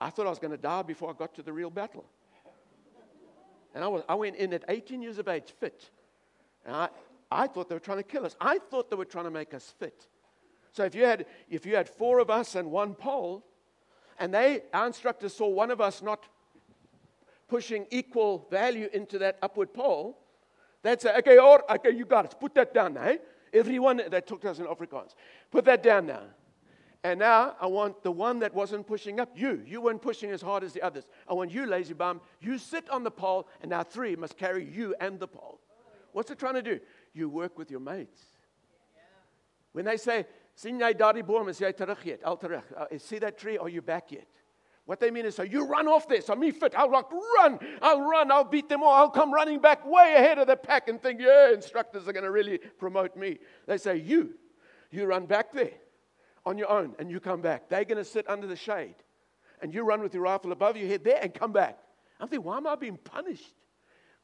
I 0.00 0.10
thought 0.10 0.26
I 0.26 0.30
was 0.30 0.38
going 0.38 0.50
to 0.50 0.58
die 0.58 0.82
before 0.82 1.10
I 1.10 1.12
got 1.12 1.34
to 1.34 1.42
the 1.42 1.52
real 1.52 1.70
battle. 1.70 2.04
And 3.74 3.84
I, 3.84 3.88
was, 3.88 4.02
I 4.08 4.14
went 4.14 4.36
in 4.36 4.52
at 4.52 4.64
18 4.68 5.02
years 5.02 5.18
of 5.18 5.28
age, 5.28 5.54
fit. 5.58 5.90
And 6.68 6.76
I, 6.76 6.88
I 7.30 7.46
thought 7.46 7.70
they 7.70 7.74
were 7.74 7.80
trying 7.80 7.96
to 7.96 8.04
kill 8.04 8.26
us. 8.26 8.36
I 8.38 8.58
thought 8.58 8.90
they 8.90 8.96
were 8.96 9.06
trying 9.06 9.24
to 9.24 9.30
make 9.30 9.54
us 9.54 9.74
fit. 9.78 10.06
So 10.70 10.84
if 10.84 10.94
you 10.94 11.04
had, 11.06 11.24
if 11.48 11.64
you 11.64 11.74
had 11.74 11.88
four 11.88 12.18
of 12.18 12.28
us 12.28 12.54
and 12.56 12.70
one 12.70 12.94
pole, 12.94 13.42
and 14.18 14.34
they, 14.34 14.64
our 14.74 14.86
instructors 14.86 15.34
saw 15.34 15.48
one 15.48 15.70
of 15.70 15.80
us 15.80 16.02
not 16.02 16.28
pushing 17.48 17.86
equal 17.90 18.46
value 18.50 18.90
into 18.92 19.18
that 19.18 19.38
upward 19.40 19.72
pole, 19.72 20.18
they'd 20.82 21.00
say, 21.00 21.16
okay, 21.16 21.38
or, 21.38 21.64
okay, 21.72 21.90
you 21.90 22.04
got 22.04 22.26
it. 22.26 22.34
Put 22.38 22.54
that 22.56 22.74
down 22.74 22.94
now. 22.94 23.04
Eh? 23.04 23.16
Everyone, 23.54 24.02
they 24.10 24.20
took 24.20 24.44
us 24.44 24.58
in 24.58 24.66
Afrikaans. 24.66 25.14
Put 25.50 25.64
that 25.64 25.82
down 25.82 26.04
now. 26.04 26.24
And 27.02 27.20
now 27.20 27.56
I 27.58 27.66
want 27.66 28.02
the 28.02 28.12
one 28.12 28.40
that 28.40 28.52
wasn't 28.52 28.86
pushing 28.86 29.20
up, 29.20 29.30
you. 29.34 29.62
You 29.64 29.80
weren't 29.80 30.02
pushing 30.02 30.30
as 30.32 30.42
hard 30.42 30.64
as 30.64 30.74
the 30.74 30.82
others. 30.82 31.06
I 31.26 31.32
want 31.32 31.50
you, 31.50 31.64
lazy 31.64 31.94
bum. 31.94 32.20
You 32.42 32.58
sit 32.58 32.90
on 32.90 33.04
the 33.04 33.10
pole, 33.10 33.48
and 33.62 33.70
now 33.70 33.84
three 33.84 34.16
must 34.16 34.36
carry 34.36 34.68
you 34.70 34.94
and 35.00 35.18
the 35.18 35.28
pole. 35.28 35.60
What's 36.12 36.30
it 36.30 36.38
trying 36.38 36.54
to 36.54 36.62
do? 36.62 36.80
You 37.12 37.28
work 37.28 37.58
with 37.58 37.70
your 37.70 37.80
mates. 37.80 38.20
When 39.72 39.84
they 39.84 39.96
say? 39.96 40.26
Al. 42.24 42.40
Uh, 42.76 42.86
see 42.98 43.18
that 43.18 43.38
tree? 43.38 43.58
Are 43.58 43.68
you 43.68 43.80
back 43.80 44.10
yet? 44.10 44.26
What 44.86 45.00
they 45.00 45.10
mean 45.10 45.26
is, 45.26 45.34
so 45.34 45.42
you 45.42 45.66
run 45.66 45.86
off 45.86 46.08
this. 46.08 46.30
I'm 46.30 46.40
me 46.40 46.50
fit. 46.50 46.74
I'll 46.74 46.90
like, 46.90 47.12
run. 47.12 47.58
I'll 47.82 48.00
run. 48.00 48.32
I'll 48.32 48.42
beat 48.42 48.70
them 48.70 48.82
all. 48.82 48.92
I'll 48.92 49.10
come 49.10 49.32
running 49.32 49.60
back 49.60 49.86
way 49.86 50.14
ahead 50.16 50.38
of 50.38 50.46
the 50.46 50.56
pack 50.56 50.88
and 50.88 51.00
think, 51.00 51.20
yeah, 51.20 51.52
instructors 51.52 52.08
are 52.08 52.12
going 52.12 52.24
to 52.24 52.30
really 52.30 52.56
promote 52.56 53.14
me. 53.14 53.38
They 53.66 53.76
say, 53.76 53.98
you, 53.98 54.34
you 54.90 55.04
run 55.04 55.26
back 55.26 55.52
there 55.52 55.74
on 56.46 56.56
your 56.56 56.70
own 56.70 56.94
and 56.98 57.10
you 57.10 57.20
come 57.20 57.42
back. 57.42 57.68
They're 57.68 57.84
going 57.84 57.98
to 57.98 58.04
sit 58.04 58.28
under 58.30 58.46
the 58.46 58.56
shade 58.56 58.94
and 59.60 59.74
you 59.74 59.82
run 59.82 60.00
with 60.00 60.14
your 60.14 60.22
rifle 60.22 60.52
above 60.52 60.76
your 60.76 60.88
head 60.88 61.04
there 61.04 61.18
and 61.20 61.34
come 61.34 61.52
back. 61.52 61.78
I'm 62.18 62.28
thinking, 62.28 62.46
why 62.46 62.56
am 62.56 62.66
I 62.66 62.74
being 62.74 62.96
punished? 62.96 63.54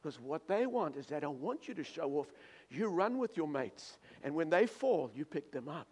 Because 0.05 0.19
what 0.19 0.47
they 0.47 0.67
want 0.67 0.97
is 0.97 1.07
they 1.07 1.19
don't 1.19 1.41
want 1.41 1.67
you 1.67 1.73
to 1.73 1.83
show 1.83 2.19
off. 2.19 2.27
You 2.69 2.89
run 2.89 3.17
with 3.17 3.35
your 3.35 3.47
mates, 3.47 3.97
and 4.23 4.35
when 4.35 4.51
they 4.51 4.67
fall, 4.67 5.09
you 5.15 5.25
pick 5.25 5.51
them 5.51 5.67
up. 5.67 5.87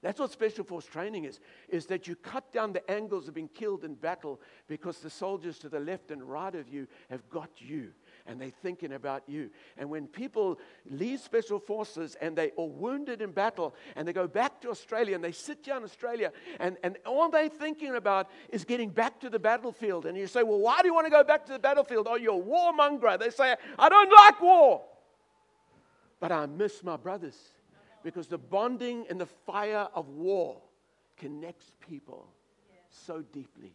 That's 0.00 0.18
what 0.18 0.32
special 0.32 0.64
force 0.64 0.86
training 0.86 1.26
is, 1.26 1.38
is 1.68 1.84
that 1.86 2.08
you 2.08 2.16
cut 2.16 2.50
down 2.52 2.72
the 2.72 2.90
angles 2.90 3.28
of 3.28 3.34
being 3.34 3.48
killed 3.48 3.84
in 3.84 3.94
battle 3.94 4.40
because 4.68 5.00
the 5.00 5.10
soldiers 5.10 5.58
to 5.58 5.68
the 5.68 5.80
left 5.80 6.10
and 6.10 6.22
right 6.22 6.54
of 6.54 6.66
you 6.66 6.86
have 7.10 7.28
got 7.28 7.50
you 7.58 7.92
and 8.26 8.40
they're 8.40 8.50
thinking 8.50 8.92
about 8.92 9.22
you. 9.26 9.50
And 9.76 9.88
when 9.90 10.06
people 10.06 10.58
leave 10.90 11.20
special 11.20 11.58
forces 11.58 12.16
and 12.20 12.36
they 12.36 12.52
are 12.58 12.66
wounded 12.66 13.22
in 13.22 13.32
battle 13.32 13.74
and 13.94 14.06
they 14.06 14.12
go 14.12 14.26
back 14.26 14.60
to 14.62 14.70
Australia 14.70 15.14
and 15.14 15.22
they 15.22 15.32
sit 15.32 15.64
down 15.64 15.78
in 15.78 15.84
Australia 15.84 16.32
and, 16.60 16.76
and 16.82 16.96
all 17.06 17.28
they're 17.28 17.48
thinking 17.48 17.94
about 17.94 18.28
is 18.50 18.64
getting 18.64 18.90
back 18.90 19.20
to 19.20 19.30
the 19.30 19.38
battlefield. 19.38 20.06
And 20.06 20.16
you 20.16 20.26
say, 20.26 20.42
Well, 20.42 20.58
why 20.58 20.82
do 20.82 20.88
you 20.88 20.94
want 20.94 21.06
to 21.06 21.10
go 21.10 21.24
back 21.24 21.46
to 21.46 21.52
the 21.52 21.58
battlefield? 21.58 22.06
Oh, 22.08 22.16
you're 22.16 22.40
a 22.40 22.44
warmonger. 22.44 23.18
They 23.18 23.30
say, 23.30 23.56
I 23.78 23.88
don't 23.88 24.12
like 24.24 24.40
war. 24.40 24.82
But 26.20 26.32
I 26.32 26.46
miss 26.46 26.82
my 26.82 26.96
brothers 26.96 27.36
because 28.02 28.26
the 28.26 28.38
bonding 28.38 29.06
and 29.10 29.20
the 29.20 29.26
fire 29.26 29.88
of 29.94 30.08
war 30.08 30.62
connects 31.16 31.72
people 31.80 32.26
so 32.88 33.22
deeply. 33.32 33.74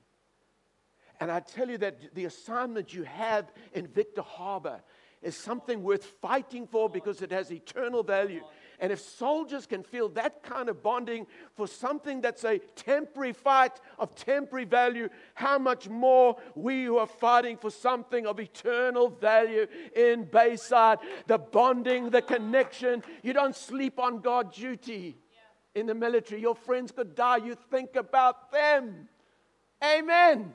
And 1.22 1.32
I 1.32 1.40
tell 1.40 1.70
you 1.70 1.78
that 1.78 2.16
the 2.16 2.26
assignment 2.26 2.96
you 2.96 3.04
have 3.04 3.52
in 3.74 3.86
Victor 3.86 4.24
Harbor 4.24 4.82
is 5.22 5.38
something 5.38 5.84
worth 5.84 6.04
fighting 6.04 6.66
for 6.66 6.90
because 6.90 7.22
it 7.22 7.32
has 7.32 7.52
eternal 7.52 8.02
value. 8.02 8.42
And 8.80 8.92
if 8.92 9.00
soldiers 9.00 9.68
can 9.68 9.84
feel 9.84 10.10
that 10.10 10.42
kind 10.42 10.68
of 10.68 10.82
bonding 10.82 11.28
for 11.56 11.68
something 11.68 12.22
that's 12.22 12.44
a 12.44 12.58
temporary 12.76 13.34
fight 13.34 13.80
of 14.00 14.16
temporary 14.16 14.66
value, 14.66 15.10
how 15.36 15.60
much 15.60 15.88
more 15.88 16.38
we 16.56 16.86
who 16.86 16.98
are 16.98 17.06
fighting 17.06 17.56
for 17.56 17.70
something 17.70 18.26
of 18.26 18.40
eternal 18.40 19.10
value 19.10 19.68
in 19.96 20.24
Bayside? 20.24 20.98
The 21.28 21.38
bonding, 21.38 22.10
the 22.10 22.24
connection. 22.24 23.04
You 23.22 23.34
don't 23.34 23.56
sleep 23.56 24.00
on 24.00 24.22
guard 24.22 24.54
duty 24.54 25.20
in 25.76 25.86
the 25.86 25.94
military. 25.94 26.42
Your 26.42 26.56
friends 26.56 26.92
could 26.92 27.14
die. 27.14 27.38
You 27.38 27.56
think 27.70 27.96
about 27.96 28.52
them. 28.52 29.08
Amen. 29.84 30.54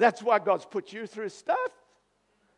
That's 0.00 0.22
why 0.22 0.38
God's 0.38 0.64
put 0.64 0.94
you 0.94 1.06
through 1.06 1.28
stuff. 1.28 1.58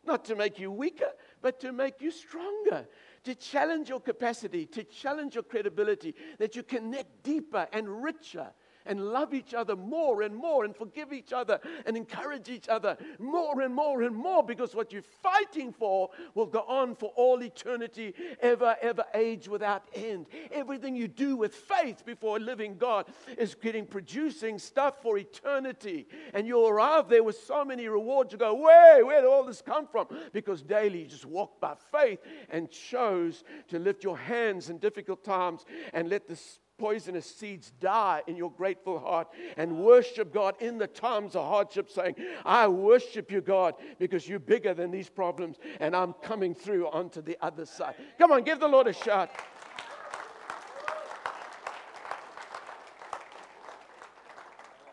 Not 0.05 0.23
to 0.25 0.35
make 0.35 0.59
you 0.59 0.71
weaker, 0.71 1.11
but 1.41 1.59
to 1.59 1.73
make 1.73 2.01
you 2.01 2.09
stronger, 2.09 2.87
to 3.25 3.35
challenge 3.35 3.89
your 3.89 3.99
capacity, 3.99 4.65
to 4.67 4.83
challenge 4.83 5.35
your 5.35 5.43
credibility, 5.43 6.15
that 6.39 6.55
you 6.55 6.63
connect 6.63 7.21
deeper 7.21 7.67
and 7.73 8.01
richer 8.01 8.47
and 8.85 9.11
love 9.11 9.33
each 9.33 9.53
other 9.53 9.75
more 9.75 10.21
and 10.21 10.35
more 10.35 10.65
and 10.65 10.75
forgive 10.75 11.13
each 11.13 11.33
other 11.33 11.59
and 11.85 11.95
encourage 11.95 12.49
each 12.49 12.69
other 12.69 12.97
more 13.19 13.61
and 13.61 13.73
more 13.73 14.03
and 14.03 14.15
more 14.15 14.43
because 14.43 14.75
what 14.75 14.91
you're 14.91 15.01
fighting 15.01 15.71
for 15.71 16.09
will 16.35 16.45
go 16.45 16.61
on 16.67 16.95
for 16.95 17.11
all 17.15 17.41
eternity, 17.43 18.13
ever, 18.41 18.75
ever 18.81 19.03
age 19.13 19.47
without 19.47 19.83
end. 19.93 20.27
Everything 20.51 20.95
you 20.95 21.07
do 21.07 21.35
with 21.35 21.55
faith 21.55 22.05
before 22.05 22.37
a 22.37 22.39
living 22.39 22.77
God 22.77 23.07
is 23.37 23.55
getting 23.55 23.85
producing 23.85 24.59
stuff 24.59 25.01
for 25.01 25.17
eternity. 25.17 26.07
And 26.33 26.47
you'll 26.47 26.67
arrive 26.67 27.09
there 27.09 27.23
with 27.23 27.37
so 27.37 27.63
many 27.63 27.87
rewards. 27.87 28.31
You 28.31 28.39
go, 28.39 28.53
where, 28.53 29.05
where 29.05 29.21
did 29.21 29.27
all 29.27 29.43
this 29.43 29.61
come 29.61 29.87
from? 29.87 30.07
Because 30.31 30.61
daily 30.61 31.01
you 31.01 31.07
just 31.07 31.25
walk 31.25 31.59
by 31.59 31.75
faith 31.91 32.19
and 32.49 32.69
chose 32.69 33.43
to 33.69 33.79
lift 33.79 34.03
your 34.03 34.17
hands 34.17 34.69
in 34.69 34.77
difficult 34.77 35.23
times 35.23 35.65
and 35.93 36.09
let 36.09 36.27
the 36.27 36.39
poisonous 36.83 37.25
seeds 37.25 37.71
die 37.79 38.21
in 38.27 38.35
your 38.35 38.51
grateful 38.51 38.99
heart 38.99 39.29
and 39.55 39.77
worship 39.77 40.33
God 40.33 40.53
in 40.59 40.77
the 40.77 40.85
times 40.85 41.33
of 41.33 41.45
hardship, 41.45 41.89
saying, 41.89 42.13
I 42.43 42.67
worship 42.67 43.31
you, 43.31 43.39
God, 43.39 43.75
because 43.99 44.27
you're 44.27 44.37
bigger 44.37 44.73
than 44.73 44.91
these 44.91 45.07
problems, 45.07 45.55
and 45.79 45.95
I'm 45.95 46.11
coming 46.11 46.53
through 46.53 46.89
onto 46.89 47.21
the 47.21 47.37
other 47.41 47.65
side. 47.65 47.95
Come 48.17 48.33
on, 48.33 48.43
give 48.43 48.59
the 48.59 48.67
Lord 48.67 48.87
a 48.87 48.93
shout. 48.93 49.29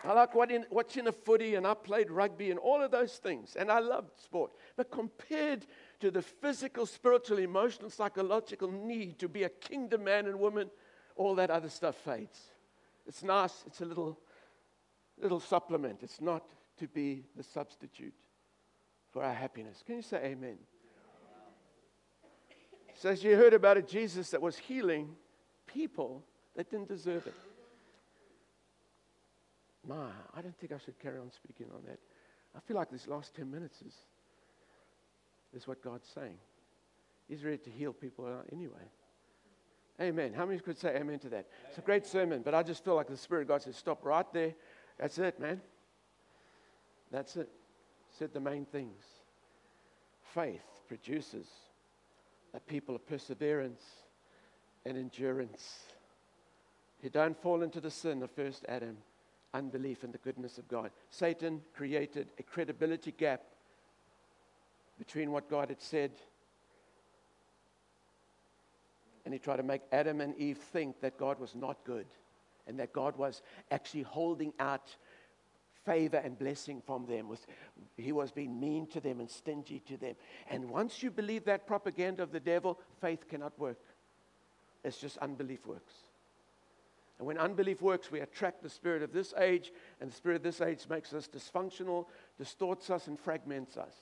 I 0.04 0.12
like 0.12 0.32
watching 0.36 1.08
a 1.08 1.12
footy, 1.12 1.56
and 1.56 1.66
I 1.66 1.74
played 1.74 2.08
rugby 2.08 2.52
and 2.52 2.60
all 2.60 2.80
of 2.80 2.92
those 2.92 3.16
things, 3.16 3.56
and 3.56 3.68
I 3.68 3.80
loved 3.80 4.16
sport. 4.20 4.52
But 4.76 4.92
compared 4.92 5.66
to 5.98 6.12
the 6.12 6.22
physical, 6.22 6.86
spiritual, 6.86 7.38
emotional, 7.38 7.90
psychological 7.90 8.70
need 8.70 9.18
to 9.18 9.28
be 9.28 9.42
a 9.42 9.48
kingdom 9.48 10.04
man 10.04 10.26
and 10.26 10.38
woman, 10.38 10.70
all 11.20 11.34
that 11.34 11.50
other 11.50 11.68
stuff 11.68 11.96
fades. 11.96 12.40
It's 13.06 13.22
nice, 13.22 13.62
it's 13.66 13.82
a 13.82 13.84
little, 13.84 14.18
little 15.20 15.38
supplement. 15.38 15.98
It's 16.02 16.18
not 16.18 16.44
to 16.78 16.88
be 16.88 17.26
the 17.36 17.42
substitute 17.42 18.14
for 19.12 19.22
our 19.22 19.34
happiness. 19.34 19.82
Can 19.84 19.96
you 19.96 20.02
say 20.02 20.16
amen? 20.24 20.56
So, 22.94 23.10
as 23.10 23.22
you 23.22 23.36
heard 23.36 23.52
about 23.52 23.76
a 23.76 23.82
Jesus 23.82 24.30
that 24.30 24.40
was 24.40 24.56
healing 24.56 25.10
people 25.66 26.24
that 26.56 26.70
didn't 26.70 26.88
deserve 26.88 27.26
it. 27.26 27.34
My, 29.86 30.08
I 30.34 30.40
don't 30.40 30.56
think 30.58 30.72
I 30.72 30.78
should 30.78 30.98
carry 30.98 31.18
on 31.18 31.30
speaking 31.30 31.66
on 31.74 31.82
that. 31.86 31.98
I 32.56 32.60
feel 32.60 32.78
like 32.78 32.90
this 32.90 33.06
last 33.06 33.36
10 33.36 33.50
minutes 33.50 33.82
is, 33.86 33.94
is 35.54 35.68
what 35.68 35.82
God's 35.82 36.08
saying. 36.14 36.38
He's 37.28 37.44
ready 37.44 37.58
to 37.58 37.70
heal 37.70 37.92
people 37.92 38.26
anyway. 38.50 38.88
Amen. 40.00 40.32
How 40.32 40.46
many 40.46 40.58
could 40.60 40.78
say 40.78 40.96
amen 40.96 41.18
to 41.20 41.28
that? 41.28 41.46
It's 41.68 41.78
a 41.78 41.82
great 41.82 42.06
sermon, 42.06 42.40
but 42.42 42.54
I 42.54 42.62
just 42.62 42.84
feel 42.84 42.94
like 42.94 43.08
the 43.08 43.16
Spirit 43.16 43.42
of 43.42 43.48
God 43.48 43.62
says, 43.62 43.76
stop 43.76 44.04
right 44.04 44.24
there. 44.32 44.54
That's 44.98 45.18
it, 45.18 45.38
man. 45.38 45.60
That's 47.10 47.36
it. 47.36 47.50
Said 48.18 48.32
the 48.32 48.40
main 48.40 48.64
things. 48.64 49.02
Faith 50.34 50.62
produces 50.88 51.46
a 52.54 52.60
people 52.60 52.94
of 52.94 53.06
perseverance 53.06 53.82
and 54.86 54.96
endurance 54.96 55.80
who 57.02 57.10
don't 57.10 57.40
fall 57.40 57.62
into 57.62 57.80
the 57.80 57.90
sin 57.90 58.22
of 58.22 58.30
first 58.30 58.64
Adam, 58.68 58.96
unbelief 59.52 60.02
in 60.02 60.12
the 60.12 60.18
goodness 60.18 60.56
of 60.58 60.68
God. 60.68 60.90
Satan 61.10 61.60
created 61.74 62.28
a 62.38 62.42
credibility 62.42 63.12
gap 63.12 63.42
between 64.98 65.30
what 65.30 65.50
God 65.50 65.68
had 65.68 65.80
said 65.80 66.12
and 69.30 69.38
he 69.38 69.38
tried 69.38 69.58
to 69.58 69.62
make 69.62 69.82
Adam 69.92 70.20
and 70.20 70.36
Eve 70.38 70.58
think 70.58 71.00
that 71.02 71.16
God 71.16 71.38
was 71.38 71.54
not 71.54 71.84
good 71.84 72.06
and 72.66 72.80
that 72.80 72.92
God 72.92 73.16
was 73.16 73.42
actually 73.70 74.02
holding 74.02 74.52
out 74.58 74.96
favor 75.86 76.16
and 76.16 76.36
blessing 76.36 76.82
from 76.84 77.06
them. 77.06 77.28
Was, 77.28 77.46
he 77.96 78.10
was 78.10 78.32
being 78.32 78.58
mean 78.58 78.88
to 78.88 78.98
them 78.98 79.20
and 79.20 79.30
stingy 79.30 79.78
to 79.86 79.96
them. 79.96 80.16
And 80.50 80.68
once 80.68 81.00
you 81.00 81.12
believe 81.12 81.44
that 81.44 81.68
propaganda 81.68 82.24
of 82.24 82.32
the 82.32 82.40
devil, 82.40 82.80
faith 83.00 83.28
cannot 83.28 83.56
work. 83.56 83.78
It's 84.82 84.98
just 84.98 85.16
unbelief 85.18 85.64
works. 85.64 85.94
And 87.18 87.26
when 87.28 87.38
unbelief 87.38 87.80
works, 87.80 88.10
we 88.10 88.18
attract 88.18 88.64
the 88.64 88.68
spirit 88.68 89.00
of 89.00 89.12
this 89.12 89.32
age, 89.38 89.72
and 90.00 90.10
the 90.10 90.16
spirit 90.16 90.38
of 90.38 90.42
this 90.42 90.60
age 90.60 90.86
makes 90.90 91.12
us 91.12 91.28
dysfunctional, 91.28 92.06
distorts 92.36 92.90
us, 92.90 93.06
and 93.06 93.16
fragments 93.16 93.76
us. 93.76 93.94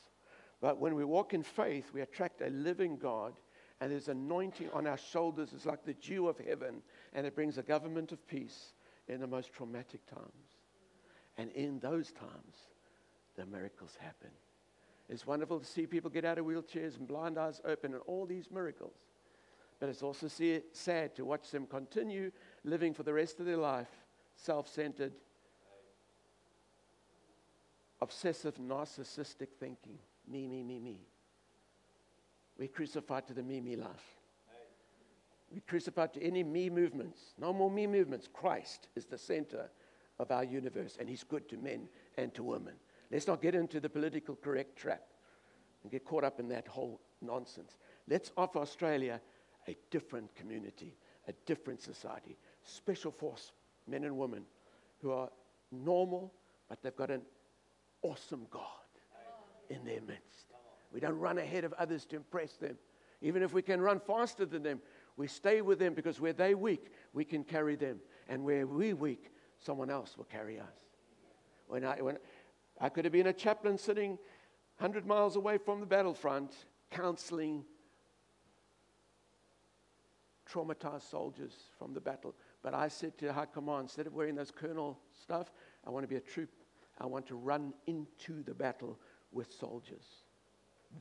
But 0.62 0.78
when 0.78 0.94
we 0.94 1.04
walk 1.04 1.34
in 1.34 1.42
faith, 1.42 1.90
we 1.92 2.00
attract 2.00 2.40
a 2.40 2.48
living 2.48 2.96
God 2.96 3.34
and 3.80 3.92
there's 3.92 4.08
anointing 4.08 4.70
on 4.72 4.86
our 4.86 4.96
shoulders. 4.96 5.50
It's 5.54 5.66
like 5.66 5.84
the 5.84 5.94
dew 5.94 6.28
of 6.28 6.38
heaven, 6.38 6.82
and 7.12 7.26
it 7.26 7.34
brings 7.34 7.58
a 7.58 7.62
government 7.62 8.12
of 8.12 8.26
peace 8.26 8.72
in 9.06 9.20
the 9.20 9.26
most 9.26 9.52
traumatic 9.52 10.04
times. 10.06 10.58
And 11.36 11.50
in 11.52 11.78
those 11.78 12.10
times, 12.10 12.56
the 13.36 13.46
miracles 13.46 13.96
happen. 14.00 14.30
It's 15.08 15.26
wonderful 15.26 15.60
to 15.60 15.64
see 15.64 15.86
people 15.86 16.10
get 16.10 16.24
out 16.24 16.38
of 16.38 16.44
wheelchairs 16.44 16.98
and 16.98 17.06
blind 17.06 17.38
eyes 17.38 17.60
open 17.64 17.94
and 17.94 18.02
all 18.06 18.26
these 18.26 18.50
miracles. 18.50 18.96
But 19.80 19.88
it's 19.88 20.02
also 20.02 20.28
sad 20.72 21.14
to 21.14 21.24
watch 21.24 21.50
them 21.50 21.66
continue 21.66 22.32
living 22.64 22.92
for 22.92 23.04
the 23.04 23.12
rest 23.12 23.38
of 23.38 23.46
their 23.46 23.56
life 23.56 23.88
self 24.34 24.68
centered, 24.68 25.12
obsessive, 28.00 28.56
narcissistic 28.56 29.48
thinking. 29.58 29.98
Me, 30.26 30.46
me, 30.46 30.62
me, 30.62 30.78
me. 30.78 31.00
We 32.58 32.68
crucified 32.68 33.26
to 33.28 33.34
the 33.34 33.42
me, 33.42 33.60
me 33.60 33.76
life. 33.76 34.16
We 35.52 35.60
crucified 35.60 36.12
to 36.14 36.22
any 36.22 36.42
me 36.42 36.68
movements. 36.68 37.34
No 37.38 37.52
more 37.52 37.70
me 37.70 37.86
movements. 37.86 38.28
Christ 38.32 38.88
is 38.96 39.06
the 39.06 39.16
center 39.16 39.70
of 40.18 40.30
our 40.30 40.44
universe, 40.44 40.96
and 40.98 41.08
He's 41.08 41.24
good 41.24 41.48
to 41.48 41.56
men 41.56 41.88
and 42.16 42.34
to 42.34 42.42
women. 42.42 42.74
Let's 43.10 43.26
not 43.26 43.40
get 43.40 43.54
into 43.54 43.80
the 43.80 43.88
political 43.88 44.36
correct 44.36 44.76
trap 44.76 45.02
and 45.82 45.90
get 45.90 46.04
caught 46.04 46.24
up 46.24 46.40
in 46.40 46.48
that 46.48 46.66
whole 46.66 47.00
nonsense. 47.22 47.78
Let's 48.08 48.32
offer 48.36 48.58
Australia 48.58 49.20
a 49.66 49.76
different 49.90 50.34
community, 50.34 50.96
a 51.28 51.32
different 51.46 51.80
society, 51.80 52.36
special 52.64 53.12
force 53.12 53.52
men 53.86 54.04
and 54.04 54.18
women 54.18 54.44
who 55.00 55.12
are 55.12 55.30
normal, 55.72 56.32
but 56.68 56.82
they've 56.82 56.96
got 56.96 57.10
an 57.10 57.22
awesome 58.02 58.46
God 58.50 58.64
in 59.70 59.84
their 59.84 60.00
midst. 60.02 60.47
We 60.92 61.00
don't 61.00 61.18
run 61.18 61.38
ahead 61.38 61.64
of 61.64 61.72
others 61.74 62.04
to 62.06 62.16
impress 62.16 62.52
them. 62.54 62.76
Even 63.20 63.42
if 63.42 63.52
we 63.52 63.62
can 63.62 63.80
run 63.80 64.00
faster 64.00 64.46
than 64.46 64.62
them, 64.62 64.80
we 65.16 65.26
stay 65.26 65.60
with 65.60 65.78
them 65.78 65.94
because 65.94 66.20
where 66.20 66.32
they're 66.32 66.56
weak, 66.56 66.92
we 67.12 67.24
can 67.24 67.42
carry 67.44 67.76
them. 67.76 67.98
And 68.28 68.44
where 68.44 68.66
we're 68.66 68.94
weak, 68.94 69.32
someone 69.58 69.90
else 69.90 70.16
will 70.16 70.24
carry 70.24 70.58
us. 70.58 70.66
When 71.66 71.84
I, 71.84 72.00
when 72.00 72.18
I 72.80 72.88
could 72.88 73.04
have 73.04 73.12
been 73.12 73.26
a 73.26 73.32
chaplain 73.32 73.76
sitting 73.76 74.10
100 74.78 75.06
miles 75.06 75.36
away 75.36 75.58
from 75.58 75.80
the 75.80 75.86
battlefront, 75.86 76.54
counseling 76.90 77.64
traumatized 80.50 81.10
soldiers 81.10 81.52
from 81.78 81.92
the 81.92 82.00
battle. 82.00 82.34
But 82.62 82.74
I 82.74 82.88
said 82.88 83.18
to 83.18 83.32
High 83.32 83.46
Command, 83.46 83.84
instead 83.84 84.06
of 84.06 84.14
wearing 84.14 84.34
those 84.34 84.50
colonel 84.50 84.98
stuff, 85.20 85.52
I 85.86 85.90
want 85.90 86.04
to 86.04 86.08
be 86.08 86.16
a 86.16 86.20
troop. 86.20 86.50
I 86.98 87.06
want 87.06 87.26
to 87.26 87.36
run 87.36 87.74
into 87.86 88.42
the 88.42 88.54
battle 88.54 88.98
with 89.32 89.52
soldiers. 89.52 90.04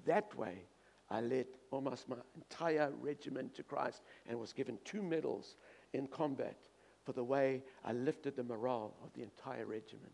That 0.05 0.35
way, 0.35 0.65
I 1.09 1.21
led 1.21 1.47
almost 1.71 2.09
my 2.09 2.17
entire 2.35 2.91
regiment 2.99 3.55
to 3.55 3.63
Christ 3.63 4.01
and 4.27 4.39
was 4.39 4.53
given 4.53 4.77
two 4.83 5.01
medals 5.01 5.55
in 5.93 6.07
combat 6.07 6.57
for 7.05 7.13
the 7.13 7.23
way 7.23 7.63
I 7.85 7.93
lifted 7.93 8.35
the 8.35 8.43
morale 8.43 8.93
of 9.03 9.13
the 9.13 9.23
entire 9.23 9.65
regiment. 9.65 10.13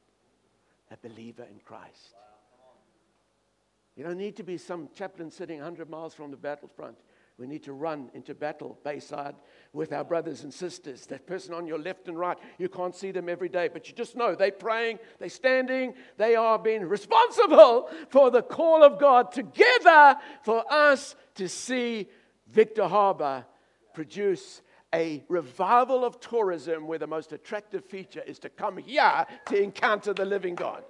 A 0.92 0.98
believer 0.98 1.48
in 1.50 1.60
Christ. 1.66 2.14
You 3.96 4.04
don't 4.04 4.18
need 4.18 4.36
to 4.38 4.44
be 4.44 4.58
some 4.58 4.90
chaplain 4.96 5.32
sitting 5.32 5.58
100 5.58 5.90
miles 5.90 6.14
from 6.14 6.32
the 6.32 6.38
battlefront 6.38 6.98
We 7.38 7.48
need 7.48 7.64
to 7.64 7.74
run 7.74 8.12
into 8.14 8.36
battle, 8.36 8.78
Bayside, 8.84 9.36
with 9.74 9.92
our 9.92 10.04
brothers 10.04 10.44
and 10.44 10.54
sisters. 10.54 11.08
That 11.08 11.26
person 11.26 11.54
on 11.54 11.66
your 11.66 11.80
left 11.80 12.08
and 12.08 12.18
right, 12.18 12.38
you 12.60 12.70
can't 12.70 12.96
see 12.96 13.12
them 13.12 13.28
every 13.28 13.50
day, 13.50 13.70
but 13.72 13.88
you 13.88 13.96
just 13.96 14.16
know 14.16 14.36
they're 14.36 14.52
praying, 14.52 15.00
they're 15.18 15.30
standing, 15.30 15.96
they 16.18 16.36
are 16.36 16.60
being 16.60 16.84
responsible 16.84 17.90
for 18.10 18.30
the 18.30 18.44
call 18.44 18.84
of 18.84 19.00
God 19.00 19.32
together 19.32 20.16
for 20.44 20.64
us 20.72 21.16
to 21.36 21.50
see 21.50 22.08
Victor 22.48 22.88
Harbor 22.88 23.46
produce 23.96 24.62
a 24.94 25.24
revival 25.28 26.06
of 26.06 26.20
tourism 26.20 26.86
where 26.86 27.00
the 27.00 27.08
most 27.08 27.34
attractive 27.34 27.84
feature 27.84 28.22
is 28.28 28.38
to 28.40 28.50
come 28.50 28.78
here 28.78 29.26
to 29.48 29.62
encounter 29.62 30.14
the 30.14 30.26
living 30.26 30.54
God. 30.54 30.84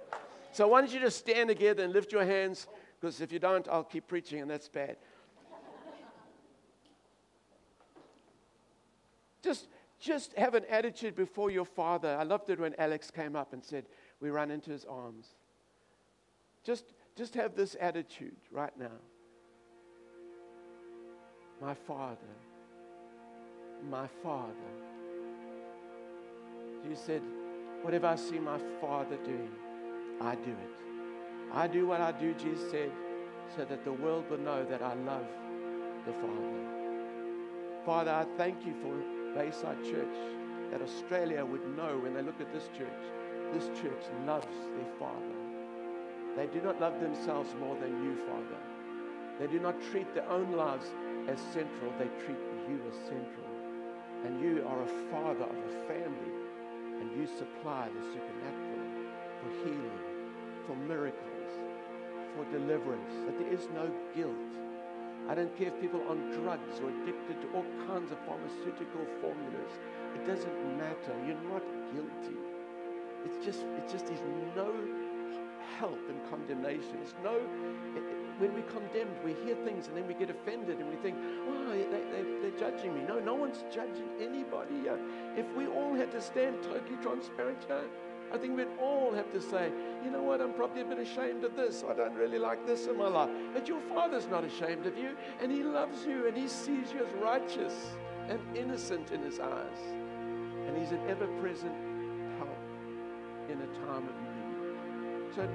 So, 0.52 0.68
why 0.68 0.82
don't 0.82 0.92
you 0.92 1.00
just 1.00 1.18
stand 1.18 1.48
together 1.48 1.82
and 1.82 1.92
lift 1.92 2.12
your 2.12 2.24
hands? 2.24 2.66
Because 3.00 3.20
if 3.22 3.32
you 3.32 3.38
don't, 3.38 3.66
I'll 3.68 3.82
keep 3.82 4.06
preaching, 4.06 4.40
and 4.40 4.50
that's 4.50 4.68
bad. 4.68 4.96
Just, 9.44 9.68
just 10.00 10.32
have 10.38 10.54
an 10.54 10.64
attitude 10.70 11.14
before 11.14 11.50
your 11.50 11.66
father. 11.66 12.16
I 12.18 12.22
loved 12.22 12.48
it 12.48 12.58
when 12.58 12.74
Alex 12.78 13.10
came 13.10 13.36
up 13.36 13.52
and 13.52 13.62
said, 13.62 13.84
We 14.20 14.30
run 14.30 14.50
into 14.50 14.70
his 14.70 14.86
arms. 14.86 15.26
Just, 16.64 16.94
just 17.14 17.34
have 17.34 17.54
this 17.54 17.76
attitude 17.78 18.36
right 18.50 18.72
now. 18.78 18.96
My 21.60 21.74
father, 21.74 22.16
my 23.90 24.06
father. 24.22 24.52
He 26.88 26.96
said, 26.96 27.20
Whatever 27.82 28.06
I 28.06 28.16
see 28.16 28.38
my 28.38 28.58
father 28.80 29.16
doing, 29.24 29.50
I 30.22 30.36
do 30.36 30.52
it. 30.52 30.84
I 31.52 31.66
do 31.66 31.86
what 31.86 32.00
I 32.00 32.12
do, 32.12 32.32
Jesus 32.32 32.70
said, 32.70 32.90
so 33.54 33.66
that 33.66 33.84
the 33.84 33.92
world 33.92 34.24
will 34.30 34.38
know 34.38 34.64
that 34.64 34.80
I 34.80 34.94
love 34.94 35.26
the 36.06 36.12
Father. 36.12 36.64
Father, 37.84 38.10
I 38.10 38.24
thank 38.38 38.64
you 38.64 38.72
for 38.80 39.13
Bayside 39.34 39.82
Church, 39.84 40.16
that 40.70 40.80
Australia 40.80 41.44
would 41.44 41.76
know 41.76 41.98
when 41.98 42.14
they 42.14 42.22
look 42.22 42.40
at 42.40 42.52
this 42.52 42.68
church, 42.78 43.02
this 43.52 43.66
church 43.80 44.04
loves 44.24 44.46
their 44.46 44.92
Father. 44.98 45.34
They 46.36 46.46
do 46.46 46.60
not 46.62 46.80
love 46.80 47.00
themselves 47.00 47.54
more 47.60 47.76
than 47.76 48.02
you, 48.02 48.16
Father. 48.26 48.60
They 49.38 49.46
do 49.46 49.58
not 49.58 49.80
treat 49.90 50.12
their 50.14 50.28
own 50.28 50.52
lives 50.52 50.86
as 51.28 51.38
central, 51.52 51.92
they 51.98 52.08
treat 52.24 52.38
you 52.68 52.80
as 52.88 52.96
central. 53.06 53.50
And 54.24 54.40
you 54.40 54.64
are 54.66 54.82
a 54.82 55.10
father 55.10 55.44
of 55.44 55.56
a 55.56 55.86
family, 55.86 56.34
and 57.00 57.10
you 57.18 57.26
supply 57.26 57.88
the 57.88 58.02
supernatural 58.12 59.10
for 59.42 59.50
healing, 59.64 60.00
for 60.66 60.76
miracles, 60.76 61.50
for 62.34 62.44
deliverance, 62.50 63.14
that 63.26 63.38
there 63.38 63.52
is 63.52 63.68
no 63.74 63.90
guilt 64.14 64.63
I 65.28 65.34
don't 65.34 65.56
care 65.56 65.68
if 65.68 65.80
people 65.80 66.02
are 66.02 66.08
on 66.08 66.30
drugs 66.32 66.80
or 66.80 66.90
addicted 66.90 67.40
to 67.42 67.48
all 67.54 67.64
kinds 67.86 68.12
of 68.12 68.18
pharmaceutical 68.26 69.06
formulas. 69.20 69.72
It 70.14 70.26
doesn't 70.26 70.76
matter. 70.76 71.14
You're 71.26 71.40
not 71.48 71.64
guilty. 71.92 72.36
It's 73.24 73.44
just, 73.44 73.60
it 73.62 73.88
just 73.90 74.04
is 74.10 74.20
no 74.54 74.70
help 75.78 75.98
in 76.10 76.16
condemnation. 76.28 76.98
It's 77.02 77.14
no, 77.22 77.36
it, 77.96 78.04
when 78.38 78.52
we're 78.52 78.62
condemned, 78.62 79.16
we 79.24 79.32
hear 79.44 79.56
things 79.64 79.86
and 79.88 79.96
then 79.96 80.06
we 80.06 80.14
get 80.14 80.28
offended 80.28 80.78
and 80.78 80.88
we 80.88 80.96
think, 80.96 81.16
oh, 81.48 81.70
they, 81.70 81.84
they, 81.84 82.24
they're 82.42 82.58
judging 82.58 82.94
me. 82.94 83.00
No, 83.08 83.18
no 83.18 83.34
one's 83.34 83.64
judging 83.72 84.08
anybody 84.20 84.80
here. 84.82 84.98
If 85.36 85.46
we 85.56 85.66
all 85.66 85.94
had 85.94 86.12
to 86.12 86.20
stand 86.20 86.62
totally 86.62 86.96
transparent 87.02 87.64
here, 87.66 87.84
I 88.34 88.36
think 88.36 88.56
we'd 88.56 88.66
all 88.82 89.14
have 89.14 89.30
to 89.30 89.40
say, 89.40 89.70
you 90.04 90.10
know 90.10 90.20
what, 90.24 90.40
I'm 90.40 90.54
probably 90.54 90.82
a 90.82 90.84
bit 90.84 90.98
ashamed 90.98 91.44
of 91.44 91.54
this. 91.54 91.84
I 91.88 91.94
don't 91.94 92.14
really 92.14 92.40
like 92.40 92.66
this 92.66 92.88
in 92.88 92.98
my 92.98 93.06
life. 93.06 93.30
But 93.52 93.68
your 93.68 93.80
Father's 93.94 94.26
not 94.26 94.42
ashamed 94.42 94.86
of 94.86 94.98
you, 94.98 95.16
and 95.40 95.52
He 95.52 95.62
loves 95.62 96.04
you, 96.04 96.26
and 96.26 96.36
He 96.36 96.48
sees 96.48 96.92
you 96.92 97.04
as 97.04 97.12
righteous 97.22 97.92
and 98.28 98.40
innocent 98.56 99.12
in 99.12 99.22
His 99.22 99.38
eyes. 99.38 99.78
And 100.66 100.76
He's 100.76 100.90
an 100.90 100.98
ever 101.08 101.28
present 101.40 101.76
help 102.38 102.58
in 103.48 103.60
a 103.60 103.66
time 103.86 104.08
of 104.08 104.16
need. 104.16 105.34
So, 105.36 105.48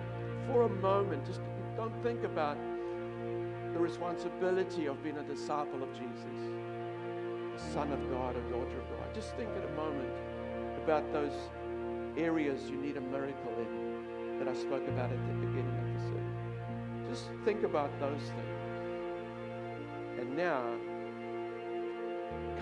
for 0.48 0.62
a 0.62 0.70
moment, 0.70 1.26
just 1.26 1.42
don't 1.76 2.02
think 2.02 2.24
about 2.24 2.58
the 3.74 3.80
responsibility 3.80 4.86
of 4.86 5.04
being 5.04 5.18
a 5.18 5.24
disciple 5.24 5.84
of 5.84 5.92
Jesus, 5.92 6.40
a 7.58 7.74
son 7.74 7.92
of 7.92 8.10
God, 8.10 8.38
a 8.38 8.42
daughter 8.50 8.80
of 8.80 8.90
God. 8.98 9.14
Just 9.14 9.36
think 9.36 9.50
in 9.54 9.64
a 9.64 9.76
moment 9.76 10.14
about 10.82 11.12
those 11.12 11.34
areas 12.18 12.70
you 12.70 12.78
need 12.78 12.98
a 12.98 13.02
miracle 13.02 13.54
in 13.58 14.40
that 14.40 14.48
I 14.48 14.54
spoke 14.54 14.88
about 14.88 15.12
at 15.12 15.28
the 15.28 15.34
beginning 15.34 15.78
of 15.78 15.88
the 15.94 16.00
sermon. 16.08 17.06
Just 17.10 17.26
think 17.46 17.64
about 17.64 17.92
those 18.00 18.22
things. 18.22 18.60
And 20.20 20.36
now, 20.36 20.64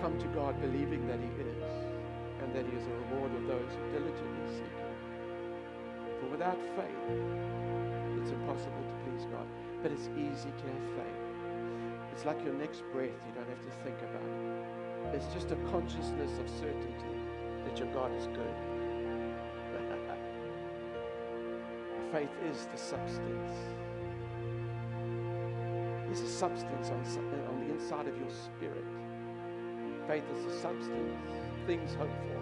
come 0.00 0.18
to 0.18 0.26
God 0.28 0.60
believing 0.60 1.06
that 1.06 1.18
He 1.18 1.30
is 1.42 1.72
and 2.42 2.54
that 2.54 2.64
He 2.64 2.76
is 2.76 2.86
a 2.86 2.94
reward 3.10 3.34
of 3.34 3.46
those 3.46 3.70
who 3.74 3.92
diligently 3.92 4.46
seek 4.50 4.74
Him. 4.78 4.94
For 6.20 6.26
without 6.30 6.58
faith, 6.76 7.04
it's 8.20 8.30
impossible 8.30 8.82
to 8.82 8.94
please 9.04 9.26
God. 9.30 9.46
But 9.82 9.92
it's 9.92 10.08
easy 10.18 10.50
to 10.50 10.64
have 10.66 10.84
faith. 10.98 11.22
It's 12.12 12.24
like 12.24 12.42
your 12.44 12.54
next 12.54 12.82
breath, 12.92 13.14
you 13.26 13.32
don't 13.34 13.48
have 13.48 13.62
to 13.62 13.72
think 13.84 13.98
about 14.02 14.26
it. 14.26 15.14
It's 15.14 15.32
just 15.32 15.52
a 15.52 15.56
consciousness 15.70 16.32
of 16.38 16.50
certainty 16.50 17.14
that 17.64 17.78
your 17.78 17.92
God 17.94 18.12
is 18.16 18.26
good. 18.26 18.77
Faith 22.12 22.30
is 22.50 22.66
the 22.66 22.78
substance. 22.78 23.52
It's 26.10 26.20
a 26.22 26.28
substance 26.28 26.88
on, 26.88 27.04
on 27.48 27.60
the 27.66 27.74
inside 27.74 28.08
of 28.08 28.16
your 28.18 28.30
spirit. 28.30 28.84
Faith 30.06 30.24
is 30.36 30.44
the 30.46 30.52
substance, 30.52 31.20
things 31.66 31.94
hoped 31.94 32.16
for. 32.28 32.40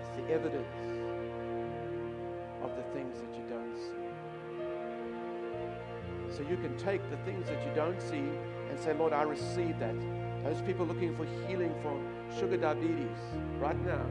It's 0.00 0.10
the 0.16 0.32
evidence 0.32 0.78
of 2.62 2.76
the 2.76 2.82
things 2.94 3.18
that 3.20 3.34
you 3.34 3.42
don't 3.48 3.76
see. 3.76 4.06
So 6.36 6.42
you 6.48 6.56
can 6.56 6.76
take 6.76 7.02
the 7.10 7.16
things 7.18 7.48
that 7.48 7.66
you 7.66 7.72
don't 7.74 8.00
see 8.00 8.30
and 8.70 8.78
say, 8.78 8.92
Lord, 8.92 9.12
I 9.12 9.22
receive 9.22 9.78
that. 9.80 9.94
Those 10.44 10.62
people 10.62 10.86
looking 10.86 11.16
for 11.16 11.26
healing 11.48 11.74
for 11.82 12.00
sugar 12.38 12.56
diabetes 12.56 13.18
right 13.58 13.80
now, 13.84 14.06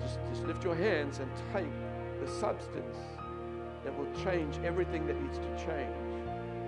just, 0.00 0.18
just 0.30 0.44
lift 0.44 0.64
your 0.64 0.74
hands 0.74 1.18
and 1.18 1.30
take 1.52 1.68
the 2.20 2.28
substance 2.40 2.96
change 4.24 4.58
everything 4.64 5.06
that 5.06 5.20
needs 5.20 5.38
to 5.38 5.50
change. 5.56 5.94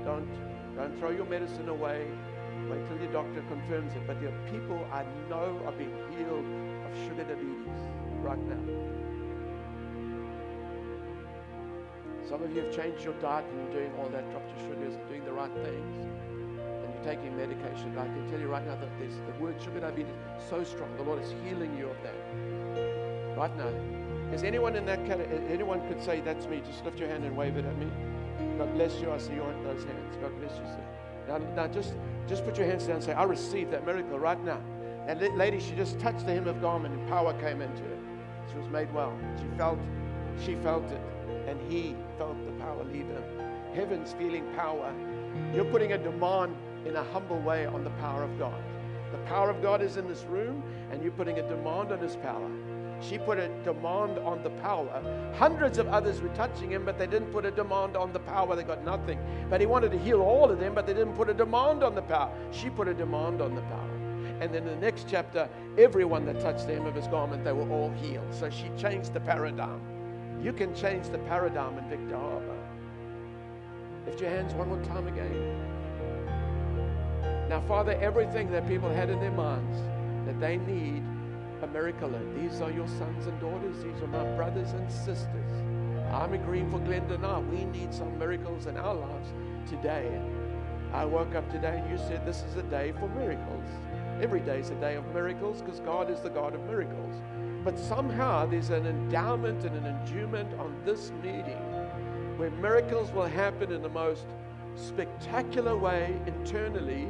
Don't, 0.04 0.28
don't 0.76 0.98
throw 0.98 1.10
your 1.10 1.26
medicine 1.26 1.68
away. 1.68 2.06
Wait 2.70 2.86
till 2.88 2.98
your 2.98 3.12
doctor 3.12 3.42
confirms 3.48 3.92
it. 3.94 4.06
But 4.06 4.20
there 4.20 4.30
are 4.30 4.50
people 4.50 4.86
I 4.92 5.04
know 5.28 5.60
are 5.66 5.72
being 5.72 5.94
healed 6.16 6.46
of 6.86 7.08
sugar 7.08 7.24
diabetes 7.24 7.80
right 8.22 8.38
now. 8.38 8.92
Some 12.28 12.42
of 12.42 12.54
you 12.54 12.62
have 12.62 12.74
changed 12.74 13.04
your 13.04 13.14
diet 13.14 13.44
and 13.50 13.60
you're 13.60 13.82
doing 13.82 13.92
all 13.98 14.08
that, 14.08 14.30
dropped 14.30 14.48
your 14.56 14.70
sugars 14.70 14.94
and 14.94 15.08
doing 15.08 15.24
the 15.24 15.32
right 15.32 15.52
things. 15.52 16.06
And 16.06 16.94
you're 16.94 17.04
taking 17.04 17.36
medication. 17.36 17.98
I 17.98 18.06
can 18.06 18.30
tell 18.30 18.40
you 18.40 18.48
right 18.48 18.64
now 18.64 18.76
that 18.76 18.88
the 18.98 19.42
word 19.42 19.60
sugar 19.60 19.80
diabetes 19.80 20.14
is 20.38 20.48
so 20.48 20.64
strong. 20.64 20.96
The 20.96 21.02
Lord 21.02 21.22
is 21.22 21.34
healing 21.44 21.76
you 21.76 21.90
of 21.90 21.96
that. 22.02 23.36
Right 23.36 23.54
now. 23.56 24.01
Is 24.32 24.42
anyone 24.44 24.76
in 24.76 24.86
that 24.86 25.04
category? 25.06 25.40
Anyone 25.50 25.86
could 25.88 26.02
say, 26.02 26.20
That's 26.20 26.46
me. 26.46 26.62
Just 26.64 26.84
lift 26.84 26.98
your 26.98 27.08
hand 27.08 27.24
and 27.24 27.36
wave 27.36 27.56
it 27.56 27.64
at 27.64 27.76
me. 27.76 27.90
God 28.58 28.74
bless 28.74 29.00
you. 29.00 29.10
I 29.10 29.18
see 29.18 29.34
your, 29.34 29.52
those 29.62 29.84
hands. 29.84 30.16
God 30.20 30.38
bless 30.38 30.52
you, 30.52 30.64
sir. 30.66 30.84
Now, 31.28 31.38
now 31.54 31.66
just, 31.68 31.94
just 32.28 32.44
put 32.44 32.56
your 32.56 32.66
hands 32.66 32.86
down 32.86 32.96
and 32.96 33.04
say, 33.04 33.12
I 33.12 33.24
receive 33.24 33.70
that 33.70 33.84
miracle 33.86 34.18
right 34.18 34.42
now. 34.44 34.60
And 35.06 35.20
lady, 35.36 35.60
she 35.60 35.72
just 35.74 35.98
touched 35.98 36.26
the 36.26 36.32
hem 36.32 36.46
of 36.46 36.60
garment 36.60 36.94
and 36.94 37.08
power 37.08 37.32
came 37.40 37.60
into 37.60 37.82
her. 37.82 37.98
She 38.50 38.58
was 38.58 38.68
made 38.68 38.92
well. 38.92 39.16
She 39.38 39.44
felt, 39.56 39.78
she 40.44 40.54
felt 40.56 40.84
it. 40.90 41.00
And 41.46 41.60
he 41.70 41.96
felt 42.18 42.36
the 42.44 42.52
power 42.52 42.84
leave 42.84 43.06
him. 43.06 43.22
Heaven's 43.74 44.12
feeling 44.12 44.44
power. 44.54 44.92
You're 45.54 45.64
putting 45.64 45.92
a 45.92 45.98
demand 45.98 46.56
in 46.86 46.96
a 46.96 47.04
humble 47.04 47.40
way 47.40 47.66
on 47.66 47.84
the 47.84 47.90
power 47.90 48.22
of 48.22 48.38
God. 48.38 48.62
The 49.10 49.18
power 49.18 49.50
of 49.50 49.60
God 49.60 49.82
is 49.82 49.96
in 49.96 50.08
this 50.08 50.24
room, 50.24 50.62
and 50.90 51.02
you're 51.02 51.12
putting 51.12 51.38
a 51.38 51.48
demand 51.48 51.92
on 51.92 51.98
his 51.98 52.16
power. 52.16 52.50
She 53.02 53.18
put 53.18 53.38
a 53.38 53.48
demand 53.64 54.18
on 54.18 54.42
the 54.42 54.50
power. 54.50 55.02
Hundreds 55.36 55.78
of 55.78 55.88
others 55.88 56.20
were 56.20 56.28
touching 56.30 56.70
him, 56.70 56.84
but 56.84 56.98
they 56.98 57.06
didn't 57.06 57.32
put 57.32 57.44
a 57.44 57.50
demand 57.50 57.96
on 57.96 58.12
the 58.12 58.20
power. 58.20 58.54
They 58.54 58.62
got 58.62 58.84
nothing. 58.84 59.18
But 59.50 59.60
he 59.60 59.66
wanted 59.66 59.90
to 59.92 59.98
heal 59.98 60.20
all 60.20 60.50
of 60.50 60.60
them, 60.60 60.74
but 60.74 60.86
they 60.86 60.94
didn't 60.94 61.14
put 61.14 61.28
a 61.28 61.34
demand 61.34 61.82
on 61.82 61.94
the 61.94 62.02
power. 62.02 62.32
She 62.52 62.70
put 62.70 62.86
a 62.88 62.94
demand 62.94 63.42
on 63.42 63.54
the 63.54 63.62
power. 63.62 63.90
And 64.40 64.52
then 64.52 64.66
in 64.66 64.74
the 64.74 64.76
next 64.76 65.06
chapter, 65.08 65.48
everyone 65.78 66.24
that 66.26 66.40
touched 66.40 66.66
the 66.66 66.74
hem 66.74 66.86
of 66.86 66.94
his 66.94 67.06
garment, 67.08 67.44
they 67.44 67.52
were 67.52 67.68
all 67.70 67.90
healed. 67.90 68.32
So 68.32 68.50
she 68.50 68.70
changed 68.76 69.12
the 69.12 69.20
paradigm. 69.20 69.80
You 70.42 70.52
can 70.52 70.74
change 70.74 71.08
the 71.08 71.18
paradigm 71.18 71.78
in 71.78 71.88
Victor 71.88 72.16
Harbor. 72.16 72.58
Lift 74.06 74.20
your 74.20 74.30
hands 74.30 74.52
one 74.54 74.68
more 74.68 74.82
time 74.84 75.06
again. 75.06 75.60
Now, 77.48 77.60
Father, 77.68 77.92
everything 78.00 78.50
that 78.50 78.66
people 78.66 78.92
had 78.92 79.10
in 79.10 79.20
their 79.20 79.30
minds 79.30 79.78
that 80.26 80.40
they 80.40 80.56
need 80.56 81.04
a 81.62 81.66
miracle. 81.68 82.10
These 82.36 82.60
are 82.60 82.70
your 82.70 82.88
sons 82.88 83.26
and 83.26 83.40
daughters. 83.40 83.82
These 83.82 84.02
are 84.02 84.08
my 84.08 84.24
brothers 84.36 84.72
and 84.72 84.90
sisters. 84.90 85.52
I'm 86.12 86.32
agreeing 86.34 86.70
for 86.70 86.78
Glenda 86.78 87.20
now. 87.20 87.40
We 87.40 87.64
need 87.66 87.94
some 87.94 88.18
miracles 88.18 88.66
in 88.66 88.76
our 88.76 88.94
lives 88.94 89.28
today. 89.68 90.20
I 90.92 91.04
woke 91.04 91.34
up 91.34 91.50
today 91.50 91.80
and 91.82 91.90
you 91.90 91.96
said 91.96 92.26
this 92.26 92.42
is 92.42 92.56
a 92.56 92.62
day 92.64 92.92
for 92.98 93.08
miracles. 93.08 93.64
Every 94.20 94.40
day 94.40 94.58
is 94.58 94.70
a 94.70 94.74
day 94.74 94.96
of 94.96 95.06
miracles 95.14 95.62
because 95.62 95.80
God 95.80 96.10
is 96.10 96.20
the 96.20 96.30
God 96.30 96.54
of 96.54 96.62
miracles. 96.64 97.14
But 97.64 97.78
somehow 97.78 98.46
there's 98.46 98.70
an 98.70 98.86
endowment 98.86 99.64
and 99.64 99.76
an 99.76 99.86
endowment 99.86 100.52
on 100.58 100.74
this 100.84 101.12
meeting 101.22 101.62
where 102.36 102.50
miracles 102.50 103.12
will 103.12 103.26
happen 103.26 103.72
in 103.72 103.82
the 103.82 103.88
most 103.88 104.26
spectacular 104.74 105.76
way 105.76 106.18
internally, 106.26 107.08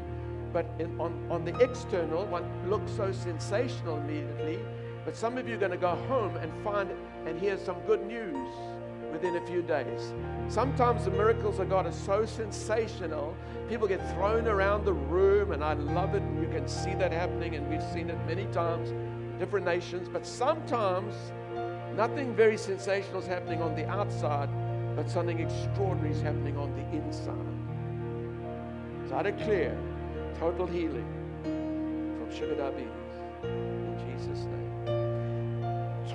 but 0.53 0.67
in, 0.79 1.01
on, 1.01 1.27
on 1.31 1.45
the 1.45 1.57
external, 1.59 2.27
one 2.27 2.45
looks 2.69 2.93
so 2.93 3.11
sensational 3.13 3.97
immediately. 3.99 4.59
But 5.05 5.17
some 5.17 5.39
of 5.39 5.49
you 5.49 5.55
are 5.55 5.59
going 5.59 5.73
to 5.73 5.79
go 5.79 5.97
home 6.09 6.37
and 6.37 6.53
find 6.63 6.91
and 7.27 7.41
hear 7.41 7.57
some 7.59 7.81
good 7.87 8.07
news 8.07 8.49
within 9.13 9.37
a 9.37 9.47
few 9.47 9.63
days. 9.63 10.13
Sometimes 10.49 11.05
the 11.05 11.11
miracles 11.11 11.59
of 11.59 11.69
God 11.69 11.87
are 11.87 11.93
so 11.93 12.25
sensational, 12.25 13.37
people 13.69 13.87
get 13.87 14.01
thrown 14.15 14.47
around 14.47 14.85
the 14.85 14.93
room, 14.93 15.53
and 15.53 15.63
I 15.63 15.75
love 15.75 16.15
it. 16.15 16.23
You 16.41 16.49
can 16.49 16.67
see 16.67 16.95
that 16.95 17.13
happening, 17.13 17.55
and 17.57 17.69
we've 17.69 17.83
seen 17.93 18.11
it 18.11 18.19
many 18.27 18.47
times 18.47 18.93
different 19.39 19.67
nations. 19.67 20.09
But 20.09 20.27
sometimes 20.27 21.15
nothing 21.97 22.35
very 22.35 22.57
sensational 22.57 23.21
is 23.21 23.27
happening 23.27 23.61
on 23.61 23.75
the 23.75 23.87
outside, 23.89 24.49
but 24.97 25.11
something 25.11 25.41
extraordinary 25.41 26.15
is 26.15 26.23
happening 26.23 26.57
on 26.57 26.73
the 26.75 26.97
inside. 26.97 27.37
So 29.09 29.17
I 29.17 29.23
declare 29.23 29.77
total 30.43 30.67
healing 30.67 31.07
from 31.45 32.29
sugar 32.37 32.57
diabetes 32.57 32.91
in 33.45 33.97
Jesus' 34.11 34.45
name 34.47 34.63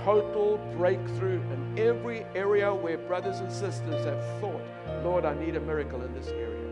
total 0.03 0.57
breakthrough 0.77 1.41
in 1.53 1.79
every 1.79 2.25
area 2.35 2.73
where 2.73 2.97
brothers 2.97 3.39
and 3.39 3.49
sisters 3.49 4.05
have 4.05 4.21
thought, 4.41 4.61
Lord, 5.01 5.23
I 5.23 5.33
need 5.33 5.55
a 5.55 5.61
miracle 5.61 6.01
in 6.01 6.13
this 6.13 6.27
area. 6.27 6.69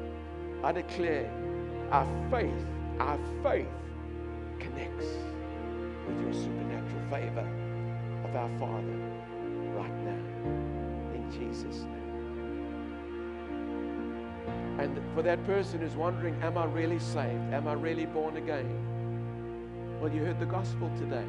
I 0.64 0.74
declare 0.74 1.32
our 1.92 2.06
faith, 2.30 2.66
our 3.00 3.18
faith 3.42 3.68
connects 4.60 5.06
with 6.08 6.22
your 6.22 6.34
supernatural 6.34 7.10
favor 7.10 7.48
of 8.26 8.36
our 8.36 8.50
Father 8.60 9.00
right 9.76 9.98
now 10.04 11.14
in 11.14 11.30
Jesus' 11.32 11.84
name. 11.84 11.95
And 14.78 15.00
for 15.14 15.22
that 15.22 15.44
person 15.46 15.80
who's 15.80 15.96
wondering, 15.96 16.36
Am 16.42 16.58
I 16.58 16.66
really 16.66 17.00
saved? 17.00 17.54
Am 17.54 17.68
I 17.68 17.74
really 17.74 18.06
born 18.06 18.38
again? 18.38 20.00
Well, 20.02 20.12
you 20.12 20.24
heard 20.24 20.40
the 20.40 20.46
gospel 20.46 20.92
today 20.98 21.26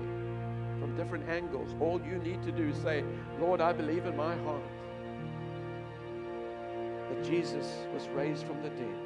from 0.80 0.96
different 0.96 1.28
angles. 1.28 1.74
All 1.80 2.00
you 2.02 2.18
need 2.18 2.42
to 2.42 2.52
do 2.52 2.68
is 2.68 2.76
say, 2.78 3.04
Lord, 3.40 3.60
I 3.60 3.72
believe 3.72 4.04
in 4.04 4.16
my 4.16 4.36
heart 4.38 4.62
that 7.08 7.24
Jesus 7.24 7.66
was 7.94 8.08
raised 8.08 8.44
from 8.44 8.60
the 8.62 8.70
dead. 8.70 8.96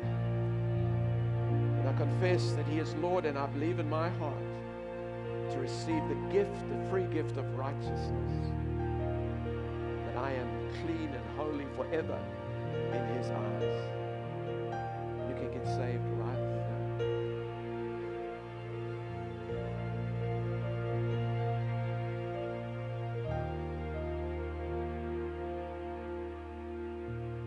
And 1.78 1.88
I 1.88 1.92
confess 1.92 2.52
that 2.52 2.66
He 2.66 2.78
is 2.78 2.94
Lord, 2.96 3.26
and 3.26 3.38
I 3.38 3.46
believe 3.46 3.78
in 3.78 3.88
my 3.88 4.08
heart 4.08 4.34
to 5.50 5.58
receive 5.58 6.02
the 6.08 6.32
gift, 6.32 6.56
the 6.70 6.90
free 6.90 7.06
gift 7.06 7.36
of 7.36 7.58
righteousness. 7.58 8.50
That 10.06 10.16
I 10.16 10.32
am 10.32 10.48
clean 10.82 11.08
and 11.08 11.36
holy 11.36 11.66
forever 11.76 12.18
in 12.92 13.16
His 13.16 13.30
eyes. 13.30 13.99
Saved 15.76 16.04
right 16.18 16.30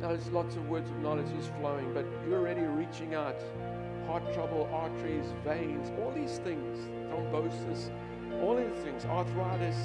Now, 0.03 0.09
there's 0.09 0.27
lots 0.31 0.57
of 0.57 0.67
words 0.67 0.89
of 0.89 0.97
knowledge 0.97 1.31
is 1.39 1.49
flowing, 1.59 1.93
but 1.93 2.05
you're 2.27 2.39
already 2.39 2.59
reaching 2.61 3.15
out. 3.15 3.41
Heart 4.05 4.33
trouble, 4.33 4.69
arteries, 4.73 5.27
veins, 5.45 5.91
all 5.97 6.11
these 6.11 6.39
things, 6.39 6.77
thrombosis, 7.09 7.89
all 8.41 8.55
these 8.55 8.83
things, 8.83 9.05
arthritis, 9.05 9.77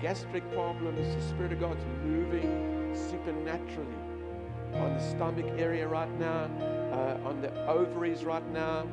gastric 0.00 0.48
problems. 0.52 1.14
The 1.16 1.22
Spirit 1.22 1.52
of 1.52 1.58
God's 1.58 1.84
moving 2.04 2.94
supernaturally 2.94 3.88
on 4.74 4.94
the 4.94 5.00
stomach 5.00 5.46
area 5.58 5.88
right 5.88 6.10
now, 6.20 6.48
uh, 6.90 7.28
on 7.28 7.40
the 7.40 7.66
ovaries 7.66 8.24
right 8.24 8.46
now. 8.52 8.86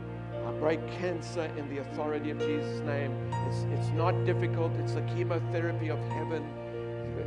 I 0.45 0.51
break 0.51 0.79
cancer 0.99 1.51
in 1.57 1.67
the 1.69 1.79
authority 1.79 2.29
of 2.31 2.39
Jesus' 2.39 2.79
name. 2.81 3.11
It's, 3.47 3.65
it's 3.79 3.89
not 3.89 4.11
difficult, 4.25 4.71
it's 4.77 4.93
the 4.93 5.01
chemotherapy 5.01 5.89
of 5.89 5.99
heaven. 6.09 6.45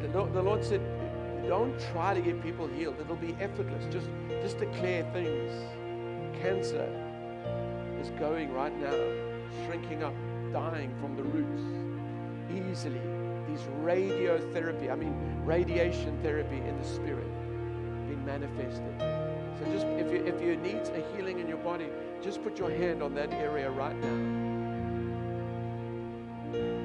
The 0.03 0.09
the 0.09 0.43
Lord 0.43 0.65
said, 0.65 0.81
don't 1.47 1.79
try 1.93 2.15
to 2.15 2.21
get 2.21 2.41
people 2.43 2.69
healed. 2.69 2.97
It'll 3.01 3.17
be 3.17 3.37
effortless. 3.41 3.85
Just, 3.93 4.09
just 4.41 4.59
declare 4.59 5.03
things. 5.13 5.51
Cancer 6.41 6.89
is 8.01 8.11
going 8.11 8.53
right 8.53 8.75
now, 8.81 8.95
shrinking 9.67 10.03
up, 10.03 10.15
dying 10.53 10.95
from 11.01 11.17
the 11.17 11.25
roots 11.25 11.63
easily. 12.71 13.01
These 13.49 13.67
radiotherapy, 13.83 14.91
I 14.91 14.95
mean 14.95 15.15
radiation 15.45 16.19
therapy 16.23 16.59
in 16.59 16.79
the 16.79 16.85
spirit, 16.87 17.31
being 18.07 18.25
manifested. 18.25 19.10
So 19.61 19.67
just 19.71 19.87
if 19.87 20.11
you 20.11 20.25
if 20.25 20.41
you 20.41 20.57
need 20.57 20.81
a 20.89 21.03
healing 21.15 21.39
in 21.39 21.47
your 21.47 21.59
body, 21.59 21.89
just 22.23 22.43
put 22.43 22.59
your 22.59 22.71
hand 22.71 23.03
on 23.03 23.15
that 23.15 23.31
area 23.33 23.71
right 23.71 23.95
now. 24.01 24.17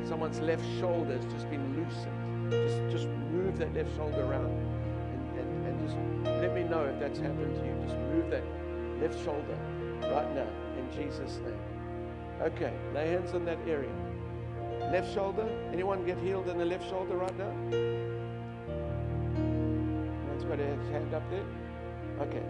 Someone's 0.06 0.42
left 0.42 0.64
shoulder 0.80 1.16
has 1.16 1.26
just 1.34 1.50
been 1.50 1.74
loosened. 1.78 2.52
Just 2.52 2.82
just 2.92 3.08
move 3.32 3.58
that 3.60 3.74
left 3.74 3.96
shoulder 3.96 4.26
around 4.26 4.52
and, 4.52 5.40
and, 5.40 5.66
and 5.68 5.80
just 5.88 5.98
let 6.42 6.54
me 6.54 6.64
know 6.64 6.84
if 6.84 7.00
that's 7.00 7.20
happened 7.20 7.56
to 7.56 7.66
you. 7.66 7.76
Just 7.86 7.98
move 8.12 8.30
that 8.30 8.44
left 9.02 9.24
shoulder 9.24 9.58
right 10.02 10.36
now 10.36 10.48
in 10.78 10.92
Jesus' 10.92 11.40
name. 11.46 11.60
Okay, 12.42 12.74
lay 12.94 13.08
hands 13.08 13.34
on 13.34 13.46
that 13.46 13.60
area. 13.66 13.94
Left 14.92 15.14
shoulder. 15.14 15.48
Anyone 15.72 16.06
get 16.06 16.18
healed 16.18 16.50
in 16.50 16.58
the 16.58 16.66
left 16.66 16.90
shoulder 16.90 17.16
right 17.16 17.38
now? 17.38 17.54
Anyone's 20.28 20.44
got 20.44 20.60
a 20.60 20.76
hand 20.92 21.14
up 21.14 21.24
there? 21.32 21.46
Okay. 22.22 22.44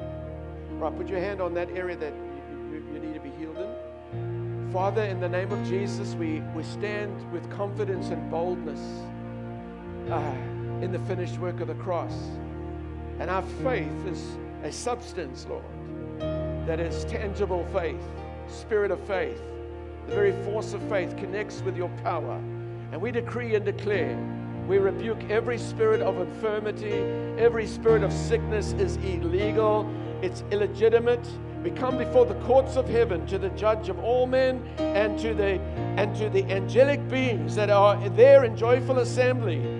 Right, 0.71 0.95
put 0.95 1.07
your 1.07 1.19
hand 1.19 1.41
on 1.41 1.53
that 1.53 1.69
area 1.71 1.95
that 1.95 2.13
you, 2.13 2.57
you, 2.71 2.93
you 2.93 2.99
need 2.99 3.13
to 3.13 3.19
be 3.19 3.31
healed 3.31 3.57
in. 3.57 4.69
Father, 4.71 5.03
in 5.03 5.19
the 5.19 5.29
name 5.29 5.51
of 5.51 5.65
Jesus, 5.67 6.13
we, 6.15 6.41
we 6.53 6.63
stand 6.63 7.31
with 7.31 7.49
confidence 7.49 8.07
and 8.07 8.29
boldness. 8.29 8.81
Uh, 10.09 10.35
in 10.81 10.91
the 10.91 10.99
finished 10.99 11.37
work 11.39 11.61
of 11.61 11.67
the 11.67 11.75
cross. 11.75 12.13
And 13.19 13.29
our 13.29 13.43
faith 13.63 14.05
is 14.07 14.21
a 14.63 14.71
substance, 14.71 15.47
Lord, 15.49 15.63
that 16.67 16.79
is 16.79 17.05
tangible 17.05 17.65
faith, 17.73 18.01
spirit 18.47 18.91
of 18.91 18.99
faith. 19.07 19.41
The 20.07 20.15
very 20.15 20.31
force 20.43 20.73
of 20.73 20.81
faith 20.89 21.15
connects 21.17 21.61
with 21.61 21.77
your 21.77 21.89
power. 22.03 22.35
And 22.91 23.01
we 23.01 23.11
decree 23.11 23.55
and 23.55 23.65
declare 23.65 24.15
we 24.67 24.77
rebuke 24.77 25.23
every 25.29 25.57
spirit 25.57 26.01
of 26.01 26.19
infirmity, 26.19 26.93
every 27.37 27.67
spirit 27.67 28.03
of 28.03 28.11
sickness 28.11 28.73
is 28.73 28.97
illegal, 28.97 29.89
it's 30.21 30.43
illegitimate. 30.51 31.25
We 31.63 31.71
come 31.71 31.97
before 31.97 32.25
the 32.25 32.35
courts 32.45 32.75
of 32.75 32.87
heaven 32.87 33.25
to 33.27 33.37
the 33.37 33.49
judge 33.49 33.89
of 33.89 33.99
all 33.99 34.27
men 34.27 34.63
and 34.77 35.17
to 35.19 35.33
the 35.33 35.59
and 35.97 36.15
to 36.17 36.29
the 36.29 36.43
angelic 36.45 37.07
beings 37.09 37.55
that 37.55 37.69
are 37.69 37.97
there 38.09 38.43
in 38.43 38.55
joyful 38.55 38.99
assembly 38.99 39.74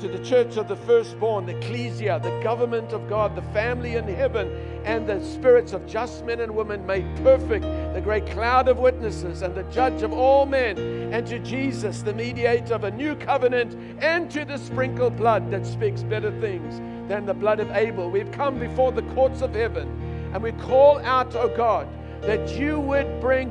to 0.00 0.08
the 0.08 0.24
church 0.24 0.56
of 0.56 0.66
the 0.66 0.76
firstborn, 0.76 1.44
the 1.44 1.54
ecclesia, 1.58 2.18
the 2.22 2.40
government 2.42 2.92
of 2.92 3.06
God, 3.06 3.36
the 3.36 3.42
family 3.52 3.96
in 3.96 4.08
heaven, 4.08 4.50
and 4.84 5.06
the 5.06 5.22
spirits 5.22 5.74
of 5.74 5.86
just 5.86 6.24
men 6.24 6.40
and 6.40 6.54
women 6.54 6.86
made 6.86 7.04
perfect, 7.16 7.64
the 7.92 8.00
great 8.02 8.26
cloud 8.28 8.66
of 8.66 8.78
witnesses, 8.78 9.42
and 9.42 9.54
the 9.54 9.62
judge 9.64 10.02
of 10.02 10.10
all 10.14 10.46
men, 10.46 10.78
and 11.12 11.26
to 11.26 11.38
Jesus, 11.40 12.00
the 12.00 12.14
mediator 12.14 12.72
of 12.72 12.84
a 12.84 12.90
new 12.90 13.14
covenant, 13.14 13.76
and 14.02 14.30
to 14.30 14.46
the 14.46 14.56
sprinkled 14.56 15.18
blood 15.18 15.50
that 15.50 15.66
speaks 15.66 16.02
better 16.02 16.30
things 16.40 16.78
than 17.06 17.26
the 17.26 17.34
blood 17.34 17.60
of 17.60 17.70
Abel. 17.72 18.10
We've 18.10 18.32
come 18.32 18.58
before 18.58 18.92
the 18.92 19.02
courts 19.14 19.42
of 19.42 19.54
heaven, 19.54 19.86
and 20.32 20.42
we 20.42 20.52
call 20.52 20.98
out, 21.00 21.36
O 21.36 21.40
oh 21.40 21.54
God, 21.54 21.86
that 22.22 22.56
you 22.56 22.80
would 22.80 23.20
bring 23.20 23.50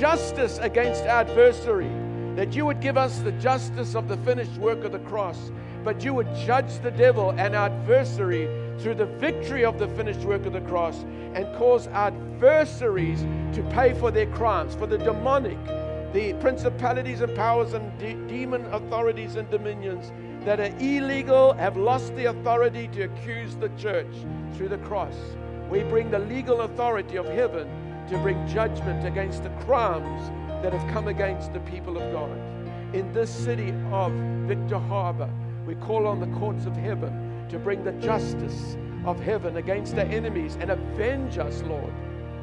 justice 0.00 0.58
against 0.58 1.02
our 1.02 1.20
adversary, 1.20 1.90
that 2.34 2.56
you 2.56 2.66
would 2.66 2.80
give 2.80 2.96
us 2.96 3.20
the 3.20 3.32
justice 3.32 3.94
of 3.94 4.08
the 4.08 4.16
finished 4.18 4.56
work 4.58 4.82
of 4.82 4.90
the 4.90 4.98
cross 5.00 5.52
but 5.86 6.02
you 6.02 6.12
would 6.12 6.34
judge 6.34 6.80
the 6.80 6.90
devil 6.90 7.30
and 7.38 7.54
adversary 7.54 8.48
through 8.80 8.96
the 8.96 9.06
victory 9.06 9.64
of 9.64 9.78
the 9.78 9.86
finished 9.90 10.22
work 10.22 10.44
of 10.44 10.52
the 10.52 10.60
cross 10.62 11.04
and 11.34 11.46
cause 11.56 11.86
adversaries 11.86 13.20
to 13.54 13.62
pay 13.70 13.94
for 13.94 14.10
their 14.10 14.26
crimes, 14.32 14.74
for 14.74 14.88
the 14.88 14.98
demonic, 14.98 15.64
the 16.12 16.32
principalities 16.40 17.20
and 17.20 17.32
powers 17.36 17.72
and 17.72 17.96
de- 18.00 18.14
demon 18.26 18.66
authorities 18.74 19.36
and 19.36 19.48
dominions 19.48 20.10
that 20.44 20.58
are 20.58 20.76
illegal 20.80 21.52
have 21.52 21.76
lost 21.76 22.12
the 22.16 22.24
authority 22.24 22.88
to 22.88 23.02
accuse 23.02 23.54
the 23.54 23.68
church 23.78 24.12
through 24.54 24.68
the 24.68 24.78
cross. 24.78 25.14
We 25.70 25.84
bring 25.84 26.10
the 26.10 26.18
legal 26.18 26.62
authority 26.62 27.16
of 27.16 27.26
heaven 27.26 27.68
to 28.08 28.18
bring 28.18 28.44
judgment 28.48 29.06
against 29.06 29.44
the 29.44 29.50
crimes 29.64 30.32
that 30.64 30.72
have 30.72 30.92
come 30.92 31.06
against 31.06 31.52
the 31.52 31.60
people 31.60 31.96
of 31.96 32.12
God. 32.12 32.36
In 32.92 33.12
this 33.12 33.30
city 33.30 33.72
of 33.92 34.10
Victor 34.48 34.78
Harbor, 34.78 35.30
we 35.66 35.74
call 35.76 36.06
on 36.06 36.20
the 36.20 36.38
courts 36.38 36.64
of 36.66 36.76
heaven 36.76 37.46
to 37.48 37.58
bring 37.58 37.82
the 37.84 37.92
justice 37.92 38.76
of 39.04 39.18
heaven 39.20 39.56
against 39.56 39.94
our 39.94 40.06
enemies 40.06 40.56
and 40.60 40.70
avenge 40.70 41.38
us, 41.38 41.62
Lord. 41.62 41.92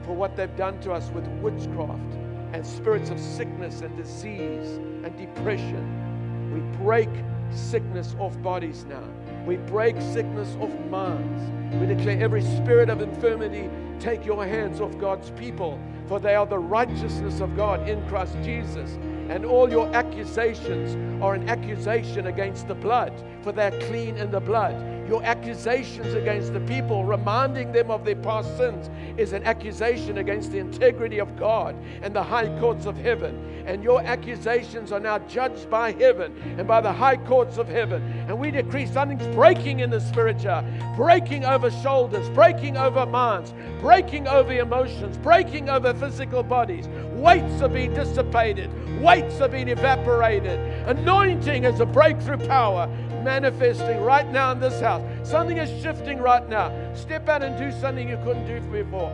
for 0.05 0.13
what 0.13 0.35
they've 0.35 0.55
done 0.55 0.79
to 0.81 0.91
us 0.91 1.09
with 1.11 1.25
witchcraft 1.41 2.13
and 2.51 2.65
spirits 2.65 3.09
of 3.09 3.19
sickness 3.19 3.81
and 3.81 3.95
disease 3.97 4.77
and 5.03 5.17
depression. 5.17 6.51
We 6.53 6.59
break 6.83 7.09
sickness 7.51 8.15
off 8.19 8.39
bodies 8.41 8.85
now. 8.85 9.03
We 9.45 9.57
break 9.57 9.99
sickness 10.01 10.55
off 10.59 10.73
minds. 10.89 11.41
We 11.79 11.87
declare 11.87 12.21
every 12.21 12.41
spirit 12.41 12.89
of 12.89 13.01
infirmity, 13.01 13.69
take 13.99 14.25
your 14.25 14.45
hands 14.45 14.81
off 14.81 14.97
God's 14.97 15.31
people, 15.31 15.79
for 16.07 16.19
they 16.19 16.35
are 16.35 16.45
the 16.45 16.59
righteousness 16.59 17.39
of 17.39 17.55
God 17.55 17.87
in 17.89 18.05
Christ 18.07 18.35
Jesus. 18.43 18.97
And 19.29 19.45
all 19.45 19.69
your 19.69 19.87
accusations 19.93 20.95
are 21.23 21.33
an 21.33 21.47
accusation 21.49 22.27
against 22.27 22.67
the 22.67 22.75
blood, 22.75 23.13
for 23.41 23.51
they're 23.51 23.77
clean 23.87 24.17
in 24.17 24.31
the 24.31 24.39
blood. 24.39 24.75
Your 25.07 25.23
accusations 25.23 26.13
against 26.13 26.53
the 26.53 26.59
people, 26.61 27.03
reminding 27.05 27.71
them 27.71 27.91
of 27.91 28.05
their 28.05 28.15
past 28.15 28.57
sins, 28.57 28.89
is 29.17 29.33
an 29.33 29.43
accusation 29.43 30.17
against 30.17 30.51
the 30.51 30.57
integrity 30.57 31.19
of 31.19 31.37
God 31.37 31.75
and 32.01 32.15
the 32.15 32.23
high 32.23 32.47
courts 32.59 32.85
of 32.85 32.97
heaven. 32.97 33.63
And 33.65 33.83
your 33.83 34.01
accusations 34.01 34.91
are 34.91 34.99
now 34.99 35.19
judged 35.19 35.69
by 35.69 35.91
heaven 35.91 36.35
and 36.57 36.67
by 36.67 36.81
the 36.81 36.91
high 36.91 37.17
courts 37.17 37.57
of 37.57 37.67
heaven. 37.67 38.01
And 38.27 38.37
we 38.37 38.51
decree 38.51 38.85
something's 38.85 39.27
breaking 39.35 39.79
in 39.79 39.89
the 39.89 40.01
spiritual, 40.01 40.63
breaking 40.95 41.45
over 41.45 41.71
shoulders, 41.71 42.29
breaking 42.29 42.75
over 42.77 43.05
minds, 43.05 43.53
breaking 43.79 44.27
over 44.27 44.51
emotions, 44.51 45.17
breaking 45.17 45.69
over 45.69 45.93
physical 45.93 46.43
bodies. 46.43 46.87
Weights 47.13 47.61
are 47.61 47.69
being 47.69 47.93
dissipated, 47.93 48.69
weights 49.01 49.39
are 49.39 49.47
being 49.47 49.69
evaporated. 49.69 50.59
Anointing 50.87 51.63
is 51.63 51.79
a 51.79 51.85
breakthrough 51.85 52.45
power 52.47 52.89
manifesting 53.23 54.01
right 54.01 54.29
now 54.31 54.51
in 54.51 54.59
this 54.59 54.79
house. 54.79 55.01
Something 55.27 55.57
is 55.57 55.81
shifting 55.81 56.19
right 56.19 56.47
now. 56.49 56.71
Step 56.93 57.29
out 57.29 57.43
and 57.43 57.57
do 57.57 57.71
something 57.79 58.07
you 58.07 58.17
couldn't 58.23 58.45
do 58.45 58.59
before. 58.69 59.11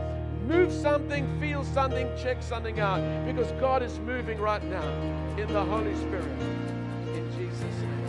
Move 0.48 0.72
something, 0.72 1.40
feel 1.40 1.64
something, 1.64 2.10
check 2.18 2.42
something 2.42 2.80
out 2.80 3.02
because 3.26 3.52
God 3.60 3.84
is 3.84 4.00
moving 4.00 4.40
right 4.40 4.64
now 4.64 4.90
in 5.38 5.52
the 5.54 5.64
Holy 5.64 5.96
Spirit. 5.96 6.26
In 7.14 7.32
Jesus' 7.38 7.62
name. 7.62 8.00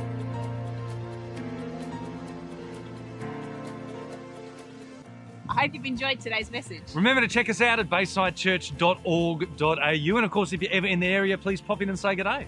I 5.51 5.63
hope 5.63 5.75
you've 5.75 5.85
enjoyed 5.85 6.21
today's 6.21 6.51
message. 6.51 6.83
Remember 6.95 7.21
to 7.21 7.29
check 7.29 7.51
us 7.51 7.61
out 7.61 7.81
at 7.81 7.91
baysidechurch.org.au. 7.91 10.17
And 10.17 10.25
of 10.25 10.31
course, 10.31 10.53
if 10.53 10.63
you're 10.63 10.73
ever 10.73 10.87
in 10.87 11.01
the 11.01 11.09
area, 11.09 11.37
please 11.37 11.61
pop 11.61 11.83
in 11.83 11.89
and 11.89 11.99
say 11.99 12.15
good 12.15 12.23
day. 12.25 12.47